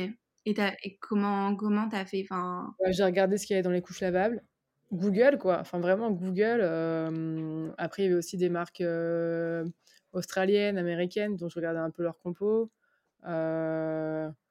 et 0.45 0.97
comment 0.99 1.55
comment 1.55 1.89
tu 1.89 1.95
as 1.95 2.05
fait? 2.05 2.23
Enfin 2.23 2.75
Bah, 2.79 2.91
j'ai 2.91 3.03
regardé 3.03 3.37
ce 3.37 3.45
qu'il 3.45 3.53
y 3.55 3.57
avait 3.57 3.63
dans 3.63 3.71
les 3.71 3.81
couches 3.81 4.01
lavables. 4.01 4.43
Google, 4.91 5.37
quoi, 5.39 5.59
enfin 5.59 5.79
vraiment 5.79 6.11
Google, 6.11 6.61
hem, 6.61 7.73
après 7.77 8.03
il 8.03 8.05
y 8.05 8.07
avait 8.09 8.17
aussi 8.17 8.37
des 8.37 8.49
marques, 8.49 8.81
heu, 8.81 9.65
australiennes, 10.13 10.77
américaines, 10.77 11.35
dont 11.37 11.49
je 11.49 11.55
regardais 11.55 11.79
un 11.79 11.89
peu 11.91 12.03
leurs 12.03 12.19
compos. 12.19 12.71
Heu 13.27 14.29
j'ai 14.29 14.44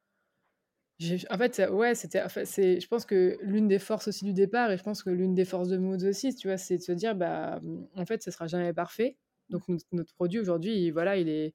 en 1.30 1.38
fait, 1.38 1.62
ouais, 1.70 1.94
c'était 1.94 2.22
en 2.22 2.28
fait, 2.28 2.44
c'est 2.46 2.80
je 2.80 2.88
pense 2.88 3.04
que 3.06 3.38
l'une 3.42 3.68
des 3.68 3.78
forces 3.78 4.08
aussi 4.08 4.24
du 4.24 4.32
départ 4.32 4.70
et 4.70 4.78
je 4.78 4.82
pense 4.82 5.02
que 5.02 5.10
l'une 5.10 5.34
des 5.34 5.44
forces 5.44 5.68
de 5.68 5.76
Moods 5.78 6.04
aussi, 6.08 6.34
tu 6.34 6.48
vois, 6.48 6.56
c'est 6.58 6.76
de 6.78 6.82
se 6.82 6.92
dire: 6.92 7.14
«Bah, 7.16 7.60
en 7.96 8.06
fait, 8.06 8.22
ça 8.22 8.30
sera 8.30 8.46
jamais 8.46 8.72
parfait». 8.72 9.18
Donc 9.50 9.68
notre 9.68 9.84
notre 9.92 10.14
produit 10.14 10.38
aujourd'hui, 10.40 10.72
il 10.86 10.90
voilà, 10.92 11.16
il 11.16 11.28
est 11.28 11.54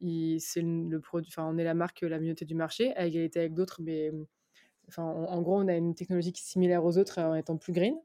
il 0.00 0.40
c'est 0.40 0.62
le 0.62 1.00
produit 1.00 1.30
enfin, 1.32 1.46
on 1.52 1.58
est 1.58 1.64
la 1.64 1.74
marque 1.74 2.02
la 2.02 2.18
notée 2.20 2.44
du 2.46 2.54
marché, 2.54 2.94
à 2.96 3.06
égalité 3.06 3.40
avec 3.40 3.54
d'autres, 3.54 3.80
mais 3.82 4.10
enfin, 4.88 5.04
en 5.04 5.24
en 5.26 5.42
gros, 5.42 5.56
on 5.60 5.68
a 5.68 5.76
une 5.76 5.94
technologie 5.96 6.32
qui 6.32 6.42
est 6.42 6.46
similaire 6.46 6.84
aux 6.84 6.98
autres, 6.98 7.20
en 7.22 7.34
étant 7.36 7.58
plus 7.58 7.72
green, 7.74 7.96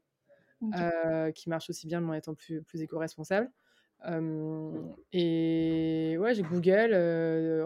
heu, 0.78 1.32
qui 1.32 1.48
marche 1.50 1.70
aussi 1.70 1.86
bien, 1.88 2.00
mais 2.02 2.10
en 2.10 2.14
étant 2.14 2.34
plus 2.34 2.62
plus 2.64 2.82
éco-responsable. 2.82 3.50
Et 5.12 6.16
ouais, 6.18 6.34
j'ai 6.34 6.42
Google, 6.42 6.94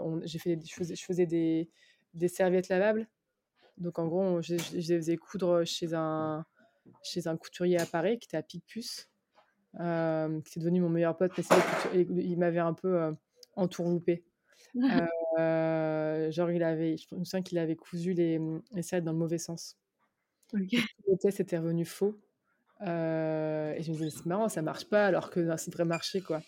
on 0.03 0.21
j'ai 0.25 0.39
fait 0.39 0.59
je 0.65 0.73
faisais 0.73 0.95
je 0.95 1.03
faisais 1.05 1.25
des 1.25 1.69
des 2.13 2.27
serviettes 2.27 2.69
lavables. 2.69 3.07
Donc 3.77 3.99
en 3.99 4.07
gros, 4.07 4.41
je 4.41 4.57
je 4.57 4.81
je 4.81 4.93
les 4.93 4.97
faisais 4.97 5.17
coudre 5.17 5.63
chez 5.65 5.93
un 5.93 6.45
chez 7.03 7.27
un 7.27 7.37
couturier 7.37 7.79
à 7.79 7.85
Paris 7.85 8.19
qui 8.19 8.27
était 8.27 8.37
à 8.37 8.43
Picpus, 8.43 9.09
hem, 9.79 10.43
qui 10.43 10.59
est 10.59 10.61
devenu 10.61 10.81
mon 10.81 10.89
meilleur 10.89 11.17
pote 11.17 11.33
parce 11.35 11.49
et 11.93 12.01
il 12.01 12.37
m'avait 12.37 12.59
un 12.59 12.73
peu, 12.73 12.95
heu, 13.01 13.17
entourloupée. 13.55 14.25
Heu, 14.75 15.07
genre 16.31 16.51
il 16.51 16.63
avait 16.63 16.97
je 16.97 17.15
me 17.15 17.23
souviens 17.25 17.43
qu'il 17.43 17.57
avait 17.59 17.75
cousu 17.75 18.13
les, 18.13 18.39
les 18.73 19.01
dans 19.01 19.11
le 19.13 19.17
mauvais 19.17 19.37
sens. 19.39 19.77
Les 21.07 21.17
tests 21.17 21.39
étaient 21.39 21.57
revenus 21.57 21.89
faux, 21.89 22.19
heu 22.81 23.73
et 23.77 23.81
je 23.83 23.91
me 23.91 23.97
disais: 23.97 24.09
«C'est 24.09 24.25
marrant, 24.25 24.49
ça 24.49 24.61
marche 24.61 24.85
pas 24.85 25.05
alors 25.07 25.29
que 25.29 25.55
ça 25.57 25.71
devrait 25.71 25.85
marcher, 25.85 26.21
quoi» 26.21 26.41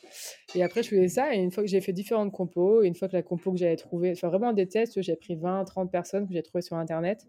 et 0.55 0.63
après 0.63 0.83
je 0.83 0.89
faisais 0.89 1.07
ça 1.09 1.33
et 1.35 1.39
une 1.39 1.51
fois 1.51 1.63
que 1.63 1.69
j'ai 1.69 1.81
fait 1.81 1.93
différentes 1.93 2.31
compos 2.31 2.83
et 2.83 2.87
une 2.87 2.95
fois 2.95 3.07
que 3.07 3.13
la 3.15 3.23
compo 3.23 3.51
que 3.51 3.57
j'avais 3.57 3.75
trouvée 3.77 4.11
enfin 4.13 4.29
vraiment 4.29 4.53
des 4.53 4.67
tests, 4.67 5.01
j'avais 5.01 5.17
pris 5.17 5.35
20-30 5.35 5.91
personnes 5.91 6.27
que 6.27 6.33
j'ai 6.33 6.43
trouvées 6.43 6.61
sur 6.63 6.75
internet. 6.77 7.27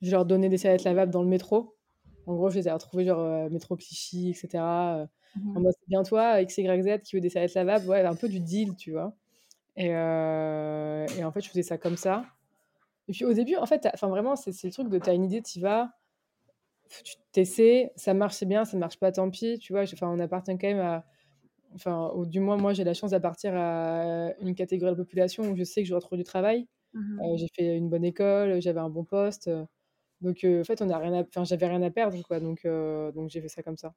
Je 0.00 0.10
leur 0.10 0.24
donnais 0.26 0.48
des 0.48 0.58
serviettes 0.58 0.84
lavables 0.84 1.12
dans 1.12 1.22
le 1.22 1.28
métro. 1.28 1.76
En 2.26 2.34
gros, 2.34 2.50
je 2.50 2.58
les 2.58 2.68
ai 2.68 2.72
retrouvées 2.72 3.04
genre, 3.04 3.20
heu, 3.20 3.50
métro 3.50 3.76
Clichy 3.76 4.30
et 4.30 4.34
cetera, 4.34 5.02
heu, 5.02 5.08
Mmh 5.34 5.56
en 5.56 5.60
mode: 5.60 5.72
«C'est 5.78 5.88
bien 5.88 6.02
toi, 6.02 6.40
X, 6.42 6.58
Y, 6.58 6.82
Z, 6.82 7.02
qui 7.02 7.16
veut 7.16 7.20
des 7.22 7.30
serviettes 7.30 7.54
lavables?» 7.54 7.88
ouais, 7.88 8.02
un 8.04 8.14
peu 8.14 8.28
du 8.28 8.40
deal, 8.40 8.76
tu 8.76 8.92
vois? 8.92 9.14
Et 9.76 9.90
heu 9.94 11.06
et 11.18 11.24
en 11.24 11.32
fait, 11.32 11.42
je 11.42 11.48
faisais 11.50 11.62
ça 11.62 11.78
comme 11.78 11.96
ça 11.96 12.24
et 13.08 13.12
puis 13.12 13.24
au 13.24 13.32
début, 13.34 13.56
en 13.56 13.66
fait, 13.66 13.88
enfin 13.94 14.08
vraiment, 14.08 14.36
c'est 14.36 14.52
le 14.64 14.70
truc 14.72 14.88
de 14.88 14.98
tu 14.98 15.10
as 15.10 15.14
une 15.14 15.24
idée, 15.24 15.42
tu 15.42 15.58
y 15.58 15.62
vas, 15.62 15.90
tu 17.04 17.16
tu 17.32 17.40
essaies, 17.40 17.92
ça 17.96 18.14
marche, 18.14 18.34
c'est 18.36 18.46
bien, 18.46 18.64
ça 18.64 18.76
marche 18.78 18.98
pas, 18.98 19.12
tant 19.12 19.30
pis, 19.30 19.58
tu 19.58 19.72
vois? 19.72 19.82
Enfin, 19.84 20.08
on 20.10 20.18
appartient 20.20 20.52
quand 20.58 20.68
même 20.68 20.80
à 20.80 21.06
enfin, 21.74 22.12
ou 22.16 22.26
du 22.26 22.40
moins, 22.40 22.56
moi, 22.58 22.74
j'ai 22.74 22.84
la 22.84 22.94
chance 22.94 23.12
d'appartenir 23.12 23.56
à 23.56 24.34
une 24.40 24.54
catégorie 24.54 24.92
de 24.92 24.96
population 24.98 25.44
où 25.50 25.56
je 25.56 25.64
sais 25.64 25.82
que 25.82 25.88
je 25.88 25.94
retrouve 25.94 26.18
du 26.18 26.24
travail. 26.24 26.68
Mmh 26.92 27.00
mh. 27.16 27.24
Heu, 27.24 27.36
j'ai 27.38 27.48
fait 27.56 27.76
une 27.78 27.90
bonne 27.90 28.04
école, 28.04 28.60
j'avais 28.62 28.80
un 28.80 28.90
bon 28.90 29.04
poste, 29.04 29.48
heu, 29.48 29.66
donc 30.22 30.44
heu, 30.44 30.60
en 30.62 30.64
fait, 30.64 30.82
on 30.82 30.90
a 30.90 30.98
rien 30.98 31.14
à 31.14 31.22
enfin, 31.22 31.44
j'avais 31.44 31.68
rien 31.68 31.82
à 31.82 31.90
perdre, 31.92 32.22
quoi, 32.24 32.40
donc 32.40 32.66
donc 33.14 33.30
j'ai 33.30 33.40
fait 33.42 33.48
ça 33.50 33.62
comme 33.64 33.76
ça. 33.78 33.94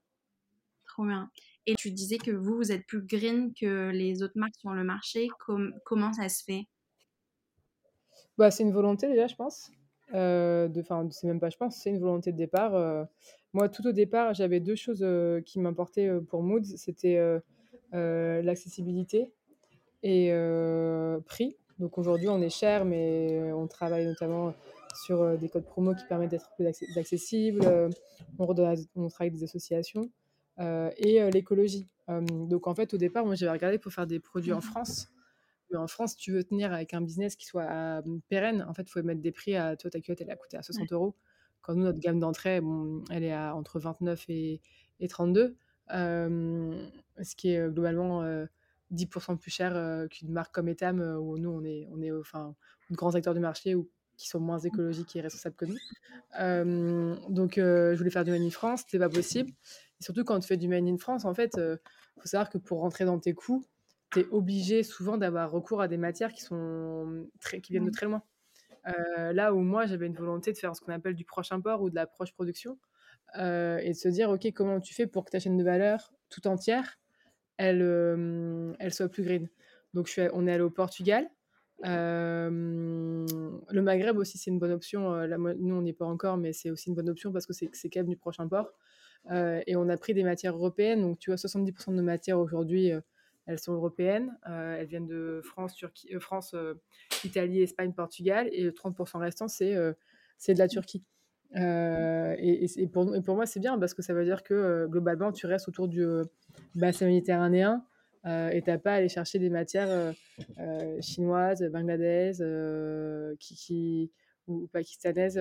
Trop 0.88 1.06
bien 1.06 1.30
et 1.68 1.76
tu 1.76 1.92
disais 1.92 2.18
que 2.18 2.32
vous, 2.32 2.56
vous 2.56 2.72
êtes 2.72 2.88
plus 2.88 3.04
green 3.04 3.54
que 3.54 3.90
les 3.92 4.24
autres 4.24 4.38
marques 4.38 4.56
sur 4.60 4.72
le 4.74 4.84
marché. 4.84 5.28
Com 5.46 5.74
comment 5.86 6.12
ça 6.14 6.28
se 6.30 6.44
fait? 6.44 6.68
Bah, 8.38 8.52
c'est 8.52 8.64
une 8.64 8.72
volonté 8.72 9.08
déjà, 9.08 9.28
je 9.28 9.36
pense, 9.36 9.72
de 10.14 10.80
enfin, 10.80 11.08
c'est 11.12 11.28
même 11.28 11.40
pas 11.40 11.50
je 11.50 11.58
pense, 11.58 11.78
c'est 11.78 11.90
une 11.90 12.00
volonté 12.00 12.32
de 12.32 12.38
départ, 12.38 12.76
heu, 12.76 13.06
moi, 13.54 13.70
tout 13.70 13.88
au 13.88 13.94
départ, 13.94 14.34
j'avais 14.34 14.60
2 14.60 14.76
choses, 14.76 15.02
heu, 15.02 15.42
qui 15.46 15.60
m'importaient, 15.62 16.08
heu, 16.08 16.22
pour 16.22 16.44
Moods, 16.44 16.76
c'était, 16.76 17.18
l'accessibilité 17.94 19.32
et 20.04 20.32
prix. 21.26 21.56
Donc 21.80 21.98
aujourd'hui, 21.98 22.28
on 22.30 22.42
est 22.42 22.50
cher, 22.50 22.84
mais 22.86 23.52
on 23.54 23.68
travaille 23.68 24.06
notamment 24.06 24.54
sur, 25.06 25.38
des 25.38 25.48
codes 25.50 25.66
promo 25.66 25.96
qui 25.96 26.06
permettent 26.06 26.32
d'être 26.32 26.50
plus 26.56 26.66
acce 26.66 26.84
accessibles, 26.98 27.66
on 28.38 28.46
redonne 28.46 28.76
on 28.96 29.08
travaille 29.08 29.30
avec 29.30 29.40
des 29.40 29.44
associations, 29.46 30.10
et 30.60 31.32
l'écologie. 31.32 31.88
Hem, 32.08 32.26
donc 32.48 32.68
en 32.68 32.76
fait, 32.76 32.94
au 32.94 32.98
départ, 32.98 33.26
moi, 33.26 33.36
j'avais 33.36 33.52
regardé 33.52 33.78
pour 33.80 33.92
faire 33.92 34.06
des 34.08 34.20
produits 34.20 34.54
en 34.54 34.62
France. 34.62 35.08
Mais 35.72 35.78
en 35.78 35.88
France, 35.88 36.16
tu 36.16 36.32
veux 36.32 36.44
tenir 36.44 36.74
avec 36.74 36.94
un 36.94 37.02
business 37.02 37.36
qui 37.36 37.46
soit, 37.46 38.02
pérenne, 38.30 38.66
en 38.68 38.74
fait, 38.74 38.84
il 38.84 38.90
faut 38.92 39.02
mettre 39.04 39.22
des 39.22 39.32
prix 39.32 39.56
à 39.56 39.76
toi, 39.78 39.90
ta 39.90 40.00
culotte, 40.02 40.22
elle 40.22 40.30
a 40.32 40.36
coûté 40.36 40.58
à 40.58 40.64
60 40.64 40.92
Ouais. 40.92 40.92
euros. 40.92 41.16
Quand 41.62 41.74
nous, 41.76 41.84
notre 41.84 42.00
gamme 42.00 42.20
d'entrée, 42.20 42.62
bon, 42.62 43.04
elle 43.12 43.24
est 43.24 43.34
à 43.34 43.56
entre 43.56 43.80
29 43.80 44.26
et 44.30 44.62
et 45.00 45.08
32, 45.08 45.58
hem, 45.90 46.92
ce 47.22 47.36
qui 47.36 47.50
est, 47.50 47.70
globalement, 47.72 48.24
heu, 48.24 48.48
10% 48.92 49.36
plus 49.38 49.52
cher, 49.52 50.08
qu'une 50.10 50.32
marque 50.32 50.54
comme 50.54 50.68
Etam, 50.70 51.00
où 51.02 51.38
nous, 51.38 51.50
on 51.50 51.64
est 51.64 51.88
on 51.92 52.02
est, 52.02 52.12
enfin, 52.12 52.56
de 52.90 52.96
grands 52.96 53.16
acteurs 53.16 53.34
du 53.34 53.40
marché 53.42 53.76
ou 53.76 53.90
qui 54.18 54.30
sont 54.30 54.40
moins 54.40 54.60
Mmh. 54.70 54.80
écologiques 54.80 55.16
et 55.16 55.22
responsables 55.22 55.56
que 55.56 55.66
nous. 55.66 55.82
Donc 57.30 57.54
je 57.58 57.96
voulais 57.98 58.10
faire 58.10 58.24
du 58.24 58.32
made 58.32 58.42
in 58.42 58.50
France, 58.50 58.82
c'était 58.82 59.00
pas 59.00 59.10
possible 59.10 59.52
et 60.02 60.04
surtout 60.04 60.24
quand 60.26 60.40
tu 60.40 60.48
fais 60.48 60.58
du 60.58 60.68
made 60.68 60.86
in 60.88 60.98
France, 60.98 61.26
en 61.26 61.34
fait, 61.34 61.58
heu, 61.58 61.80
faut 62.20 62.28
savoir 62.28 62.50
que 62.50 62.58
pour 62.58 62.80
rentrer 62.82 63.06
dans 63.06 63.20
tes 63.20 63.34
coûts, 63.34 63.66
tu 64.16 64.22
es 64.22 64.28
obligé 64.32 64.84
souvent 64.84 65.18
d'avoir 65.18 65.52
recours 65.52 65.82
à 65.82 65.88
des 65.90 65.98
matières 65.98 66.34
qui 66.34 66.42
sont, 66.44 67.06
mmh, 67.08 67.28
très 67.42 67.62
qui 67.62 67.74
viennent 67.74 67.86
de 67.86 67.90
Ouais. 67.90 67.92
très 67.92 68.08
loin. 68.08 68.24
Heu, 68.88 69.34
là 69.34 69.54
où 69.54 69.60
moi, 69.62 69.86
j'avais 69.88 70.08
une 70.08 70.16
volonté 70.16 70.54
de 70.54 70.58
faire 70.58 70.76
ce 70.76 70.82
qu'on 70.82 70.94
appelle 70.94 71.16
du 71.16 71.26
proche 71.26 71.52
import 71.52 71.82
ou 71.82 71.90
de 71.90 71.96
la 71.96 72.08
proche 72.08 72.34
production, 72.34 72.80
heu 73.38 73.80
et 73.82 73.90
de 73.92 73.96
se 73.96 74.10
dire: 74.10 74.30
«OK, 74.32 74.48
comment 74.56 74.80
tu 74.82 74.94
fais 74.96 75.08
pour 75.08 75.26
que 75.26 75.32
ta 75.32 75.40
chaîne 75.40 75.58
de 75.58 75.64
valeur 75.64 76.14
tout 76.30 76.48
entière, 76.48 76.98
elle, 77.58 77.82
hem, 77.82 78.76
elle 78.80 78.94
soit 78.94 79.10
plus 79.10 79.24
green?» 79.24 79.50
donc 79.94 80.08
je 80.08 80.12
suis 80.14 80.22
on 80.34 80.48
est 80.48 80.54
allé 80.54 80.64
au 80.64 80.70
Portugal. 80.72 81.30
Hem, 81.84 83.26
le 83.70 83.82
Maghreb 83.82 84.18
aussi, 84.18 84.38
c'est 84.38 84.52
une 84.52 84.60
bonne 84.60 84.72
option, 84.72 85.14
heu, 85.16 85.28
là, 85.28 85.38
nous, 85.38 85.76
on 85.76 85.82
n'y 85.84 85.90
est 85.92 85.94
pas 85.94 86.06
encore, 86.06 86.38
mais 86.38 86.54
c'est 86.54 86.72
aussi 86.72 86.90
une 86.90 86.96
bonne 86.96 87.10
option 87.10 87.32
parce 87.34 87.46
que 87.48 87.54
c'est 87.54 87.70
c'est 87.74 87.90
quand 87.90 88.02
même 88.02 88.10
du 88.10 88.18
proche 88.18 88.40
import, 88.40 88.74
heu 89.32 89.62
et 89.68 89.76
on 89.76 89.90
a 89.90 89.98
pris 89.98 90.14
des 90.14 90.24
matières 90.24 90.56
européennes, 90.56 91.02
donc 91.02 91.20
tu 91.20 91.30
vois, 91.32 91.38
70% 91.38 91.92
de 91.94 91.98
nos 91.98 92.04
matières 92.04 92.40
aujourd'hui, 92.40 92.92
elles 93.48 93.60
sont 93.60 93.74
européennes, 93.74 94.38
heu, 94.48 94.52
elles 94.80 94.88
viennent 94.88 95.08
de 95.08 95.42
France, 95.44 95.76
Turquie, 95.76 96.14
heu, 96.14 96.20
France, 96.20 96.54
heu, 96.54 96.80
Italie, 97.24 97.62
Espagne, 97.62 97.94
Portugal 97.94 98.50
et 98.52 98.64
le 98.64 98.74
30 98.74 98.98
restant, 99.16 99.48
c'est, 99.48 99.76
c'est 100.38 100.54
de 100.54 100.60
la 100.60 100.68
Mmh. 100.70 100.70
Turquie, 100.70 101.04
et 101.56 102.88
pour 102.92 103.16
et 103.16 103.22
pour 103.22 103.36
moi, 103.36 103.46
c'est 103.46 103.60
bien 103.60 103.78
parce 103.80 103.94
que 103.94 104.02
ça 104.02 104.14
veut 104.14 104.26
dire 104.26 104.44
que, 104.44 104.88
globalement, 104.88 105.32
tu 105.32 105.46
restes 105.48 105.68
autour 105.70 105.88
du, 105.88 106.06
bassin 106.76 107.08
méditerranéen, 107.08 107.86
et 108.26 108.62
tu 108.64 108.72
as 108.72 108.80
pas 108.80 108.94
à 108.94 108.96
aller 108.96 109.10
chercher 109.10 109.40
des 109.40 109.50
matières, 109.50 110.16
chinoises, 111.02 111.64
bangladaises, 111.72 112.44
qui 113.40 113.56
qui 113.56 114.12
ou 114.48 114.68
pakistanaises, 114.68 115.38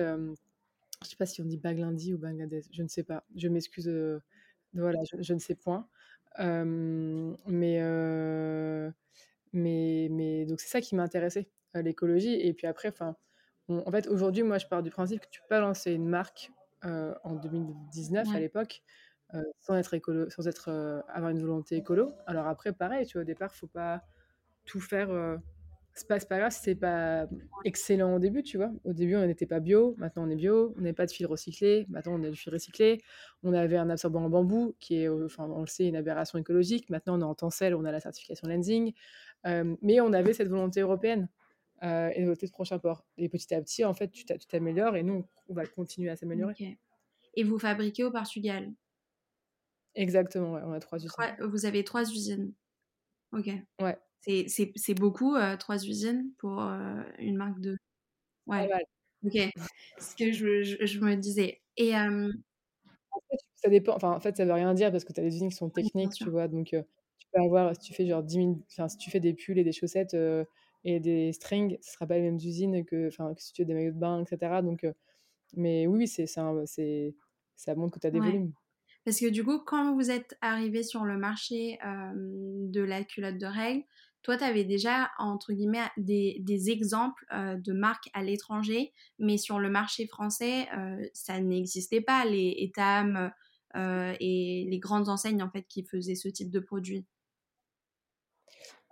je 1.03 1.09
sais 1.09 1.15
pas 1.17 1.25
si 1.25 1.41
on 1.41 1.45
dit 1.45 1.57
baglindi 1.57 2.13
ou 2.13 2.17
bangladaise, 2.19 2.67
je 2.71 2.83
ne 2.83 2.87
sais 2.87 3.03
pas. 3.03 3.25
Je 3.35 3.47
m'excuse, 3.49 3.89
voilà, 4.73 4.99
je 5.11 5.21
je 5.23 5.33
ne 5.33 5.39
sais 5.39 5.55
point. 5.55 5.87
Mais 6.39 7.79
mais 9.53 10.07
mais 10.11 10.45
donc 10.45 10.59
c'est 10.61 10.67
ça 10.69 10.81
qui 10.81 10.95
m'a 10.95 11.03
intéressée, 11.03 11.49
heu, 11.75 11.81
l'écologie 11.81 12.33
et 12.35 12.53
puis 12.53 12.67
après, 12.67 12.89
enfin, 12.89 13.15
en 13.69 13.91
fait, 13.91 14.07
aujourd'hui, 14.07 14.43
moi, 14.43 14.57
je 14.59 14.67
pars 14.67 14.83
du 14.83 14.91
principe 14.91 15.21
que 15.21 15.29
tu 15.31 15.41
peux 15.41 15.47
pas 15.49 15.59
lancer 15.61 15.93
une 15.93 16.07
marque, 16.07 16.51
en 16.83 17.35
2019 17.35 18.35
à 18.35 18.39
l'époque, 18.39 18.83
sans 19.61 19.75
être 19.77 19.93
écolo 19.95 20.29
sans 20.29 20.47
être, 20.47 20.69
avoir 21.09 21.31
une 21.31 21.39
volonté 21.41 21.77
écolo. 21.77 22.13
Alors 22.27 22.47
après, 22.47 22.73
pareil, 22.73 23.05
tu 23.07 23.13
vois, 23.13 23.23
au 23.23 23.25
départ, 23.25 23.53
faut 23.55 23.67
pas 23.67 24.03
tout 24.65 24.81
faire, 24.81 25.09
c'est 25.95 26.07
pas 26.07 26.19
pas 26.19 26.37
grave 26.39 26.51
si 26.51 26.59
c'est 26.61 26.75
pas 26.75 27.27
excellent 27.63 28.15
au 28.15 28.19
début, 28.19 28.43
tu 28.43 28.57
vois? 28.57 28.71
Au 28.83 28.93
début, 28.93 29.15
on 29.15 29.25
n'était 29.25 29.45
pas 29.47 29.59
bio, 29.61 29.95
maintenant 29.97 30.25
on 30.27 30.29
est 30.29 30.35
bio. 30.35 30.73
On 30.77 30.81
n'avait 30.81 30.93
pas 30.93 31.05
de 31.05 31.11
fil 31.11 31.25
recyclé, 31.25 31.85
maintenant 31.89 32.19
on 32.19 32.23
a 32.23 32.29
du 32.29 32.37
fil 32.37 32.51
recyclé. 32.53 33.01
On 33.43 33.53
avait 33.53 33.77
un 33.77 33.89
absorbant 33.89 34.23
en 34.25 34.29
bambou 34.29 34.75
qui 34.79 34.97
est, 35.01 35.07
heu, 35.07 35.25
enfin, 35.25 35.49
on 35.49 35.61
le 35.61 35.67
sait, 35.67 35.87
une 35.87 35.95
aberration 35.95 36.37
écologique. 36.39 36.89
Maintenant, 36.89 37.17
on 37.17 37.21
est 37.21 37.23
en 37.23 37.35
tencel, 37.35 37.75
on 37.75 37.85
a 37.85 37.91
la 37.91 37.99
certification 38.01 38.47
Lenzing, 38.47 38.93
hem, 39.45 39.77
mais 39.81 40.01
on 40.01 40.13
avait 40.13 40.33
cette 40.33 40.49
volonté 40.49 40.81
européenne, 40.81 41.29
heu 41.83 42.11
et 42.15 42.23
volonté 42.23 42.47
de 42.47 42.51
prochain 42.51 42.79
port 42.79 43.05
et 43.17 43.29
petit 43.29 43.53
à 43.55 43.61
petit, 43.61 43.85
en 43.85 43.93
fait, 43.93 44.09
tu 44.11 44.25
t'a 44.25 44.37
tu 44.37 44.47
t'améliores 44.47 44.95
et 44.97 45.03
nous, 45.03 45.25
on 45.49 45.53
va 45.55 45.65
continuer 45.67 46.09
à 46.11 46.15
s'améliorer. 46.17 46.57
Et 47.35 47.43
vous 47.43 47.59
fabriquez 47.59 48.03
au 48.03 48.11
Portugal? 48.11 48.73
Exactement, 49.95 50.53
ouais, 50.53 50.61
on 50.63 50.73
a 50.73 50.79
3 50.79 50.99
usines. 50.99 51.09
3 51.09 51.35
vous 51.47 51.65
avez 51.65 51.83
3 51.83 52.03
usines? 52.11 52.53
OK. 53.33 53.49
Ouais. 53.81 54.04
C'est 54.25 54.93
beaucoup, 54.95 55.35
heu, 55.35 55.57
3 55.57 55.83
usines 55.85 56.31
pour, 56.39 56.61
heu, 56.61 57.05
une 57.19 57.37
marque 57.37 57.59
de 57.59 57.77
ouais. 58.47 58.71
OK. 59.25 59.37
Ce 59.99 60.15
que 60.15 60.31
je 60.31 60.63
je 60.63 60.85
je 60.85 60.99
me 60.99 61.15
disais 61.15 61.61
et 61.77 61.93
En 63.11 63.19
fait, 63.29 63.37
ça 63.55 63.69
dépend, 63.69 63.95
enfin, 63.95 64.11
en 64.13 64.19
fait, 64.19 64.35
ça 64.37 64.45
veut 64.45 64.53
rien 64.53 64.73
dire 64.73 64.91
parce 64.91 65.03
que 65.05 65.13
tu 65.13 65.19
as 65.19 65.23
des 65.23 65.35
usines 65.35 65.49
qui 65.49 65.55
sont 65.55 65.69
oui, 65.75 65.89
techniques, 65.89 66.13
tu 66.13 66.29
vois? 66.29 66.47
Donc, 66.47 66.67
tu 67.17 67.27
peux 67.33 67.41
avoir 67.41 67.73
si 67.75 67.81
tu 67.81 67.93
fais 67.93 68.05
genre 68.07 68.23
10 68.23 68.37
000 68.39 68.63
enfin, 68.71 68.87
si 68.89 68.97
tu 68.97 69.09
fais 69.11 69.19
des 69.19 69.33
pulls 69.33 69.57
et 69.59 69.63
des 69.63 69.71
chaussettes, 69.71 70.15
et 70.83 70.99
des 70.99 71.33
strings, 71.33 71.77
ce 71.81 71.93
sera 71.93 72.05
pas 72.07 72.15
les 72.17 72.21
mêmes 72.23 72.35
usines 72.35 72.85
que 72.85 73.07
enfin, 73.07 73.33
que 73.33 73.41
si 73.41 73.53
tu 73.53 73.61
fais 73.63 73.65
des 73.65 73.73
maillots 73.73 73.91
de 73.93 73.97
bain 73.99 74.21
et 74.23 74.25
cetera 74.27 74.61
donc, 74.61 74.85
mais 75.55 75.87
oui, 75.87 76.07
c'est 76.07 76.27
c'est 76.27 76.41
un 76.41 76.65
c'est 76.67 77.15
ça 77.57 77.75
montre 77.75 77.93
que 77.95 77.99
tu 78.01 78.07
as 78.07 78.11
des 78.11 78.19
Ouais. 78.19 78.21
volumes. 78.21 78.53
Parce 79.05 79.19
que 79.19 79.29
du 79.29 79.43
coup, 79.45 79.59
quand 79.59 79.95
vous 79.95 80.11
êtes 80.11 80.37
arrivés 80.41 80.83
sur 80.83 81.05
le 81.05 81.17
marché, 81.17 81.79
de 81.83 82.81
la 82.81 83.03
culotte 83.03 83.37
de 83.37 83.45
règle, 83.47 83.85
toi, 84.25 84.37
tu 84.37 84.43
avais 84.43 84.63
déjà 84.65 85.11
entre 85.19 85.53
guillemets 85.53 85.83
des 85.97 86.69
exemples, 86.71 87.25
heu, 87.33 87.57
de 87.59 87.73
marques 87.73 88.09
à 88.13 88.23
l'étranger, 88.23 88.93
mais 89.19 89.37
sur 89.37 89.59
le 89.59 89.69
marché 89.69 90.07
français, 90.07 90.67
heu, 90.75 91.09
ça 91.13 91.39
n'existait 91.39 92.01
pas 92.01 92.25
les 92.25 92.55
Etam, 92.59 93.31
heu 93.77 94.13
et 94.19 94.65
les 94.69 94.79
grandes 94.79 95.07
enseignes 95.09 95.43
en 95.43 95.49
fait 95.51 95.63
qui 95.69 95.83
faisaient 95.85 96.15
ce 96.15 96.27
type 96.29 96.49
de 96.49 96.59
produit? 96.59 97.05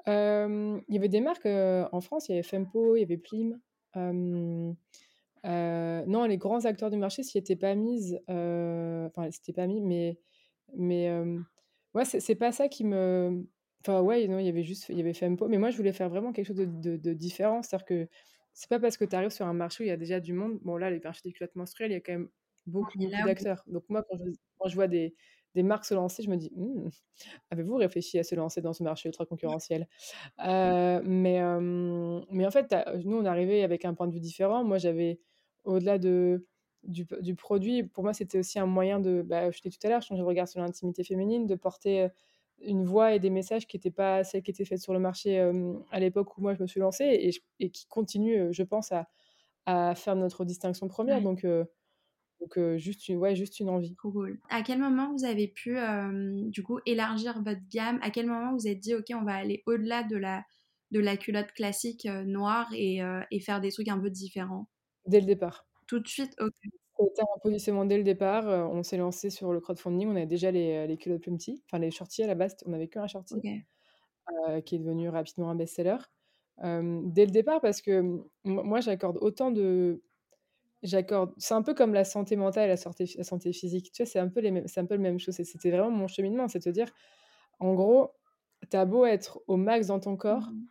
Il 0.07 0.83
y 0.89 0.97
avait 0.97 1.09
des 1.09 1.21
marques, 1.21 1.45
en 1.45 2.01
France, 2.01 2.27
il 2.29 2.33
y 2.33 2.35
avait 2.35 2.43
Fempo, 2.43 2.95
il 2.95 3.01
y 3.01 3.03
avait 3.03 3.17
Plim, 3.17 3.59
non, 3.95 4.75
les 6.25 6.37
grands 6.37 6.65
acteurs 6.65 6.89
du 6.91 6.97
marché 6.97 7.23
s'y 7.23 7.37
étaient 7.37 7.55
pas 7.55 7.75
mises, 7.75 8.19
enfin, 8.27 9.29
s'étaient 9.31 9.53
pas 9.53 9.67
mis, 9.67 9.81
mais 9.81 10.19
mais, 10.75 11.09
c'est 12.05 12.19
c'est 12.21 12.35
pas 12.35 12.51
ça 12.51 12.67
qui 12.69 12.83
me 12.85 13.45
enfin, 13.85 14.01
ouais, 14.01 14.27
non, 14.27 14.39
il 14.39 14.45
y 14.45 14.49
avait 14.49 14.63
juste 14.63 14.89
il 14.89 14.97
y 14.97 15.01
avait 15.01 15.13
Fempo, 15.13 15.47
mais 15.47 15.57
moi, 15.57 15.69
je 15.71 15.77
voulais 15.77 15.93
faire 15.93 16.09
vraiment 16.09 16.33
quelque 16.33 16.47
chose 16.47 16.55
de 16.57 16.65
de 16.65 16.97
de 16.97 17.13
différent. 17.13 17.61
C'est-à-dire 17.61 17.85
que 17.85 18.07
c'est 18.53 18.69
pas 18.69 18.79
parce 18.79 18.97
que 18.97 19.05
tu 19.05 19.15
arrives 19.15 19.29
sur 19.31 19.47
un 19.47 19.53
marché 19.53 19.83
où 19.83 19.85
il 19.87 19.89
y 19.89 19.91
a 19.91 19.97
déjà 19.97 20.19
du 20.19 20.33
monde 20.33 20.59
bon, 20.61 20.77
là, 20.77 20.89
les 20.91 20.99
marchés 20.99 21.21
des 21.25 21.33
culottes 21.33 21.55
menstruelles, 21.55 21.91
il 21.91 21.95
y 21.95 21.97
a 21.97 22.01
quand 22.01 22.13
même 22.13 22.29
beaucoup, 22.67 22.97
d'acteurs. 23.23 23.63
Donc 23.67 23.83
moi, 23.89 24.03
quand 24.09 24.17
je 24.17 24.23
quand 24.59 24.69
je 24.69 24.75
vois 24.75 24.87
des 24.87 25.15
des 25.55 25.63
marques 25.63 25.85
se 25.85 25.93
lancer, 25.93 26.23
je 26.23 26.29
me 26.31 26.37
dis: 26.37 26.51
«Mmh, 26.55 26.89
avez-vous 27.51 27.75
réfléchi 27.75 28.19
à 28.19 28.23
se 28.23 28.35
lancer 28.35 28.61
dans 28.61 28.73
ce 28.73 28.83
marché 28.83 29.09
ultra 29.09 29.25
concurrentiel?» 29.25 29.87
Heu, 30.39 31.01
mais 31.05 31.41
mais 32.31 32.45
en 32.45 32.51
fait, 32.51 32.71
as 32.73 32.97
nous, 33.03 33.17
on 33.17 33.25
arrivés 33.25 33.63
avec 33.63 33.85
un 33.85 33.93
point 33.93 34.07
de 34.07 34.13
vue 34.13 34.19
différent. 34.19 34.63
Moi, 34.63 34.77
j'avais 34.77 35.19
au-delà 35.63 35.97
de 35.99 36.47
du 36.83 37.05
du 37.21 37.35
produit, 37.35 37.83
pour 37.83 38.03
moi, 38.03 38.13
c'était 38.13 38.39
aussi 38.39 38.59
un 38.59 38.65
moyen 38.65 38.99
de, 38.99 39.21
bah, 39.21 39.51
je 39.51 39.61
dit 39.61 39.69
tout 39.69 39.87
à 39.87 39.89
l'heure, 39.89 40.01
changer 40.01 40.21
le 40.21 40.27
regard 40.27 40.47
sur 40.49 40.59
l'intimité 40.61 41.03
féminine, 41.05 41.47
de 41.47 41.55
porter, 41.55 42.03
heu, 42.05 42.09
une 42.65 42.85
voix 42.85 43.13
et 43.15 43.19
des 43.19 43.29
messages 43.29 43.67
qui 43.67 43.77
étaient 43.77 43.91
pas 43.91 44.23
celles 44.23 44.43
qui 44.43 44.51
étaient 44.51 44.65
faites 44.65 44.81
sur 44.81 44.93
le 44.93 44.99
marché, 44.99 45.33
hem, 45.33 45.83
à 45.91 45.99
l'époque 45.99 46.37
où 46.37 46.41
moi 46.41 46.53
je 46.55 46.61
me 46.61 46.67
suis 46.67 46.79
lancée 46.79 47.33
et 47.59 47.69
qui 47.71 47.87
continuent, 47.87 48.49
heu, 48.49 48.51
je 48.53 48.63
pense 48.63 48.91
à 48.91 49.07
à 49.67 49.95
faire 49.95 50.15
notre 50.17 50.45
distinction 50.45 50.87
première. 50.89 51.21
ouais, 51.21 51.23
donc 51.23 51.45
heu 51.45 51.67
donc 52.41 52.59
juste 52.77 53.09
une 53.09 53.17
ouais, 53.19 53.35
juste 53.35 53.59
une 53.61 53.69
envie. 53.69 53.97
cool. 53.97 54.39
À 54.49 54.61
quel 54.63 54.79
moment 54.79 55.11
vous 55.13 55.25
avez 55.25 55.47
pu, 55.47 55.77
du 56.49 56.63
coup 56.63 56.79
élargir 56.85 57.41
votre 57.43 57.61
gamme? 57.69 57.99
À 58.01 58.09
quel 58.11 58.27
moment 58.27 58.53
vous 58.53 58.67
êtes 58.67 58.79
dit: 58.79 58.95
«OK, 58.95 59.05
on 59.13 59.23
va 59.23 59.35
aller 59.35 59.63
au-delà 59.65 60.03
de 60.03 60.17
la 60.17 60.43
de 60.91 60.99
la 60.99 61.17
culotte 61.17 61.51
classique, 61.53 62.05
noire 62.05 62.69
et 62.73 62.99
et 63.31 63.39
faire 63.39 63.61
des 63.61 63.71
trucs 63.71 63.87
un 63.89 63.99
peu 63.99 64.09
différents»? 64.09 64.67
Dès 65.05 65.21
le 65.21 65.25
départ. 65.27 65.65
Tout 65.87 65.99
de 65.99 66.07
suite? 66.09 66.35
OK. 66.41 66.53
C'était 66.99 67.21
un 67.23 67.39
positionnement 67.41 67.85
dès 67.85 67.97
le 67.97 68.03
départ, 68.03 68.47
heu, 68.47 68.63
on 68.65 68.83
s'est 68.83 68.97
lancé 68.97 69.29
sur 69.31 69.51
le 69.51 69.59
crowdfunding, 69.59 70.07
on 70.09 70.15
avait 70.15 70.25
déjà 70.27 70.51
les, 70.51 70.83
heu, 70.85 70.87
les 70.87 70.97
culottes 70.97 71.21
plus 71.23 71.31
petits, 71.33 71.63
enfin 71.67 71.79
les 71.79 71.89
shorties 71.91 72.23
à 72.23 72.27
la 72.27 72.35
base, 72.35 72.55
on 72.67 72.73
avait 72.73 72.87
qu'un 72.87 73.07
shorty, 73.07 73.43
OK. 73.43 73.65
heu, 74.49 74.61
qui 74.61 74.75
est 74.75 74.79
devenu 74.79 75.09
rapidement 75.09 75.49
un 75.51 75.55
best-seller. 75.55 75.97
Hem, 76.61 77.11
dès 77.13 77.25
le 77.25 77.31
départ 77.31 77.61
parce 77.61 77.81
que, 77.81 78.01
mmh, 78.01 78.25
mo 78.45 78.63
moi 78.63 78.81
j'accorde 78.81 79.17
autant 79.21 79.51
de 79.51 80.03
j'accorde 80.83 81.33
c'est 81.37 81.53
un 81.55 81.63
peu 81.63 81.73
comme 81.75 81.93
la 81.93 82.05
santé 82.05 82.35
mentale 82.37 82.65
et 82.65 82.69
la 82.69 82.77
santé 82.77 83.05
la 83.17 83.23
santé 83.25 83.53
physique, 83.53 83.91
tu 83.93 84.03
vois? 84.03 84.11
C'est 84.11 84.19
un 84.19 84.29
peu 84.29 84.41
les 84.41 84.51
mêmes 84.51 84.67
c'est 84.67 84.81
un 84.81 84.85
peu 84.87 84.95
la 84.95 85.01
même 85.01 85.19
chose 85.19 85.39
et 85.39 85.45
c'était 85.45 85.71
vraiment 85.71 85.91
mon 85.91 86.07
cheminement, 86.07 86.47
c'est 86.49 86.59
de 86.59 86.65
te 86.65 86.69
dire, 86.71 86.89
en 87.59 87.73
gros, 87.75 88.11
tu 88.71 88.77
as 88.77 88.85
beau 88.85 89.05
être 89.05 89.41
au 89.47 89.57
max 89.57 89.87
dans 89.87 89.99
ton 90.01 90.17
Mmh 90.33 90.35
corps, 90.35 90.53
mh. 90.53 90.67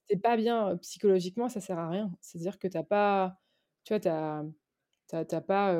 si 0.00 0.06
tu 0.08 0.14
es 0.16 0.18
pas 0.20 0.36
bien, 0.36 0.70
heu, 0.74 0.78
psychologiquement, 0.78 1.48
ça 1.48 1.60
sert 1.60 1.78
à 1.78 1.88
rien. 1.88 2.12
C'est-à-dire 2.20 2.58
que 2.58 2.68
tu 2.68 2.76
as 2.78 2.84
pas 2.84 3.38
tu 3.84 3.92
vois, 3.94 4.00
tu 4.00 4.08
as 4.08 4.44
tu 5.08 5.16
as 5.16 5.24
tu 5.24 5.34
as 5.34 5.40
pas, 5.40 5.70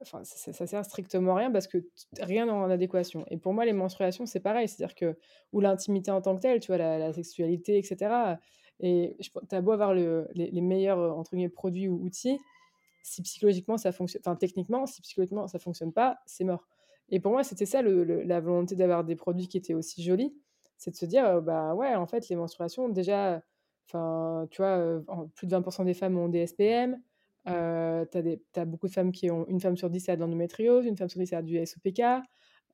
enfin, 0.00 0.22
ça 0.24 0.52
ça 0.52 0.66
sert 0.66 0.84
strictement 0.84 1.34
à 1.36 1.38
rien 1.40 1.50
parce 1.50 1.66
que 1.66 1.78
rien 2.20 2.46
n'est 2.46 2.52
en 2.52 2.70
adéquation. 2.70 3.24
Et 3.28 3.36
pour 3.38 3.52
moi, 3.54 3.64
les 3.64 3.72
menstruations, 3.72 4.26
c'est 4.26 4.40
pareil, 4.40 4.68
c'est-à-dire 4.68 4.94
que 4.94 5.16
ou 5.52 5.60
l'intimité 5.60 6.10
en 6.10 6.20
tant 6.22 6.36
que 6.36 6.40
telle, 6.42 6.60
tu 6.60 6.68
vois, 6.68 6.78
la 6.78 7.12
sexualité 7.12 7.78
et 7.78 7.82
cetera. 7.82 8.38
Et 8.80 9.16
je 9.20 9.30
pen 9.30 9.42
tu 9.48 9.54
as 9.54 9.60
beau 9.60 9.72
avoir 9.72 9.94
le 9.94 10.28
les 10.34 10.60
meilleurs, 10.60 11.16
entre 11.16 11.32
guillemets 11.36 11.48
«produits» 11.50 11.88
ou 11.88 12.02
outils, 12.04 12.38
si 13.02 13.22
psychologiquement 13.22 13.78
ça 13.78 13.92
fonctionne 13.92 14.22
enfin 14.24 14.36
techniquement, 14.36 14.86
si 14.86 15.02
psychologiquement 15.02 15.48
ça 15.48 15.58
fonctionne 15.58 15.92
pas, 15.92 16.18
c'est 16.26 16.44
mort. 16.44 16.68
Et 17.10 17.20
pour 17.20 17.32
moi, 17.32 17.44
c'était 17.44 17.66
ça 17.66 17.82
le 17.82 18.04
la 18.24 18.40
volonté 18.40 18.76
d'avoir 18.76 19.04
des 19.04 19.16
produits 19.16 19.48
qui 19.48 19.58
étaient 19.58 19.74
aussi 19.74 20.02
jolis, 20.02 20.34
c'est 20.78 20.90
de 20.92 20.96
se 20.96 21.06
dire, 21.06 21.42
bah, 21.42 21.74
ouais, 21.74 21.94
en 21.94 22.06
fait, 22.06 22.28
les 22.28 22.36
menstruations 22.36 22.88
déjà, 22.88 23.42
enfin, 23.88 24.46
tu 24.50 24.62
vois, 24.62 25.00
plus 25.34 25.46
de 25.46 25.52
20% 25.52 25.84
des 25.84 25.94
femmes 25.94 26.16
ont 26.18 26.28
des 26.28 26.46
SPM. 26.46 27.00
Heu, 27.48 28.06
tu 28.12 28.60
as 28.60 28.64
beaucoup 28.64 28.88
de 28.88 28.92
femmes 28.92 29.12
qui 29.12 29.30
ont 29.30 29.46
une 29.48 29.60
femme 29.60 29.76
sur 29.76 29.90
10 29.90 30.08
a 30.08 30.16
de 30.16 30.20
l'endométriose, 30.20 30.86
une 30.86 30.96
femme 30.96 31.08
sur 31.08 31.20
10 31.20 31.32
a 31.34 31.42
du 31.42 31.56
SOPK. 31.58 32.02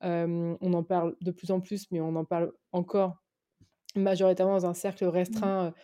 On 0.02 0.72
en 0.74 0.84
parle 0.84 1.16
de 1.20 1.30
plus 1.32 1.50
en 1.50 1.60
plus, 1.60 1.90
mais 1.90 2.00
on 2.00 2.16
en 2.16 2.24
parle 2.24 2.52
encore 2.72 3.22
majoritairement 3.96 4.54
dans 4.54 4.66
un 4.66 4.74
cercle 4.74 5.04
Mmh. 5.28 5.50
restreint, 5.52 5.74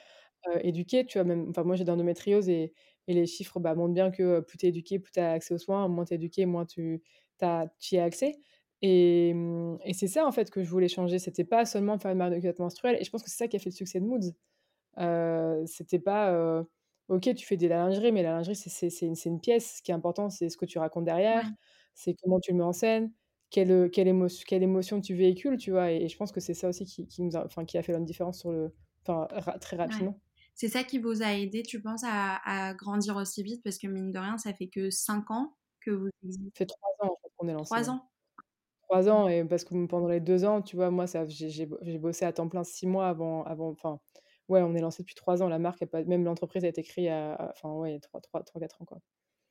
éduqué, 0.63 1.07
tu 1.07 1.19
vois? 1.19 1.25
Même 1.25 1.49
enfin, 1.51 1.65
moi, 1.65 1.77
j'ai 1.77 1.85
de 1.85 1.91
l'endométriose 1.91 2.49
et 2.49 2.73
et 3.09 3.15
les 3.15 3.27
chiffres, 3.27 3.61
bah, 3.61 3.75
montrent 3.75 3.95
bien 3.95 4.11
que, 4.11 4.41
plus 4.41 4.59
tu 4.59 4.67
es 4.67 4.71
éduqué, 4.71 4.99
plus 4.99 5.13
tu 5.13 5.21
as 5.21 5.33
accès 5.33 5.53
aux 5.55 5.59
soins, 5.59 5.89
moins 5.89 6.07
tu 6.07 6.15
es 6.15 6.17
éduqué, 6.17 6.47
moins 6.47 6.67
tu 6.67 7.03
as 7.43 7.67
y 7.93 7.99
as 7.99 8.05
accès 8.05 8.37
et 8.83 9.35
mmh 9.35 9.79
et 9.85 9.95
c'est 9.95 10.09
ça, 10.09 10.27
en 10.27 10.33
fait, 10.33 10.51
que 10.51 10.63
je 10.65 10.71
voulais 10.71 10.89
changer. 10.89 11.19
C'était 11.19 11.45
pas 11.45 11.67
seulement 11.67 11.99
faire 11.99 12.13
une 12.13 12.19
marque 12.19 12.35
de 12.35 12.41
culottes 12.41 12.59
menstruelles 12.61 12.97
et 13.01 13.05
je 13.05 13.11
pense 13.11 13.23
que 13.25 13.31
c'est 13.31 13.37
ça 13.39 13.49
qui 13.49 13.57
a 13.57 13.61
fait 13.61 13.71
le 13.71 13.75
succès 13.77 14.01
de 14.01 14.07
Moods. 14.07 14.33
C'était 15.67 15.99
pas, 15.99 16.65
OK, 17.09 17.35
tu 17.35 17.45
fais 17.47 17.59
de 17.59 17.67
la 17.69 17.77
lingerie, 17.77 18.13
mais 18.13 18.23
la 18.23 18.31
lingerie, 18.33 18.57
c'est 18.57 18.71
c'est 18.71 18.89
c'est 18.89 19.05
une 19.07 19.15
c'est 19.15 19.29
une 19.29 19.41
pièce. 19.41 19.77
Ce 19.77 19.83
qui 19.83 19.91
est 19.91 19.95
important, 19.95 20.31
c'est 20.31 20.49
ce 20.49 20.57
que 20.57 20.65
tu 20.65 20.79
racontes 20.79 21.05
derrière, 21.05 21.43
Ouais, 21.43 21.55
c'est 21.95 22.15
comment 22.15 22.41
tu 22.41 22.53
le 22.53 22.57
mets 22.57 22.65
en 22.65 22.73
scène, 22.73 23.13
quelle, 23.51 23.91
quelle 23.91 24.09
émo 24.09 24.27
quelle 24.47 24.63
émotion 24.63 25.03
tu 25.03 25.15
véhicules, 25.15 25.59
tu 25.59 25.71
vois? 25.71 25.93
Et 25.93 26.05
et 26.05 26.09
je 26.09 26.17
pense 26.17 26.33
que 26.33 26.41
c'est 26.41 26.55
ça 26.55 26.69
aussi 26.71 26.87
qui 26.87 27.07
qui 27.07 27.21
nous 27.23 27.37
a 27.37 27.47
qui 27.67 27.77
a 27.77 27.83
fait 27.83 27.93
la 27.93 28.01
différence 28.01 28.39
sur 28.41 28.53
le 28.53 28.75
ra 29.07 29.29
très 29.61 29.77
ouais. 29.87 29.93
rapidement. 29.93 30.19
C'est 30.55 30.69
ça 30.69 30.85
qui 30.85 30.99
vous 30.99 31.23
a 31.23 31.35
aidé, 31.35 31.63
tu 31.63 31.83
penses, 31.83 32.03
à 32.05 32.37
à 32.71 32.75
grandir 32.75 33.17
aussi 33.17 33.43
vite? 33.43 33.63
Parce 33.65 33.79
que 33.79 33.87
mine 33.89 34.13
de 34.13 34.19
rien, 34.19 34.39
ça 34.39 34.55
fait 34.55 34.69
que 34.69 34.91
5 34.91 35.31
ans 35.31 35.57
que 35.81 35.91
vous 35.91 36.09
existez. 36.23 36.51
Ça 36.57 36.59
fait 36.59 36.67
3 36.67 36.91
ans, 37.01 37.13
en 37.13 37.17
fait, 37.23 37.33
qu'on 37.37 37.49
est 37.49 37.53
lancé, 37.53 37.79
3 37.79 37.89
ouais. 37.89 37.91
ans? 37.91 38.11
3 38.83 39.09
ans 39.09 39.29
et 39.29 39.45
parce 39.45 39.65
que, 39.65 39.87
pendant 39.87 40.09
les 40.09 40.21
2 40.21 40.45
ans, 40.45 40.63
tu 40.63 40.77
vois, 40.77 40.91
moi, 40.91 41.07
ça 41.07 41.27
j'ai 41.29 41.51
j'ai 41.51 41.67
bo 41.67 41.79
j'ai 41.83 41.99
bossé 41.99 42.25
à 42.27 42.33
temps 42.33 42.49
plein 42.49 42.65
6 42.65 42.87
mois 42.87 43.09
avant 43.09 43.45
avant 43.45 43.71
enfin, 43.71 44.01
ouais, 44.49 44.63
on 44.63 44.75
est 44.75 44.81
lancé 44.81 45.03
depuis 45.03 45.15
3 45.15 45.43
ans. 45.43 45.49
La 45.49 45.59
marque 45.59 45.83
a 45.83 45.87
pas 45.87 46.05
même 46.05 46.25
l'entreprise 46.25 46.65
a 46.65 46.69
été 46.69 46.83
créée 46.83 47.11
à 47.11 47.51
enfin, 47.51 47.73
ouais, 47.75 47.99
trois 48.01 48.21
trois 48.21 48.43
trois 48.45 48.61
quatre 48.61 48.83
ans, 48.83 48.85
quoi. 48.87 49.01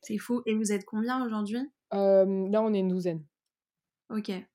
C'est 0.02 0.18
fou 0.18 0.40
et 0.46 0.54
vous 0.54 0.70
êtes 0.70 0.84
combien 0.84 1.26
aujourd'hui? 1.26 1.68
Là, 1.92 2.62
on 2.62 2.74
est 2.74 2.80
une 2.80 2.88
douzaine. 2.88 3.24
OK. 4.08 4.46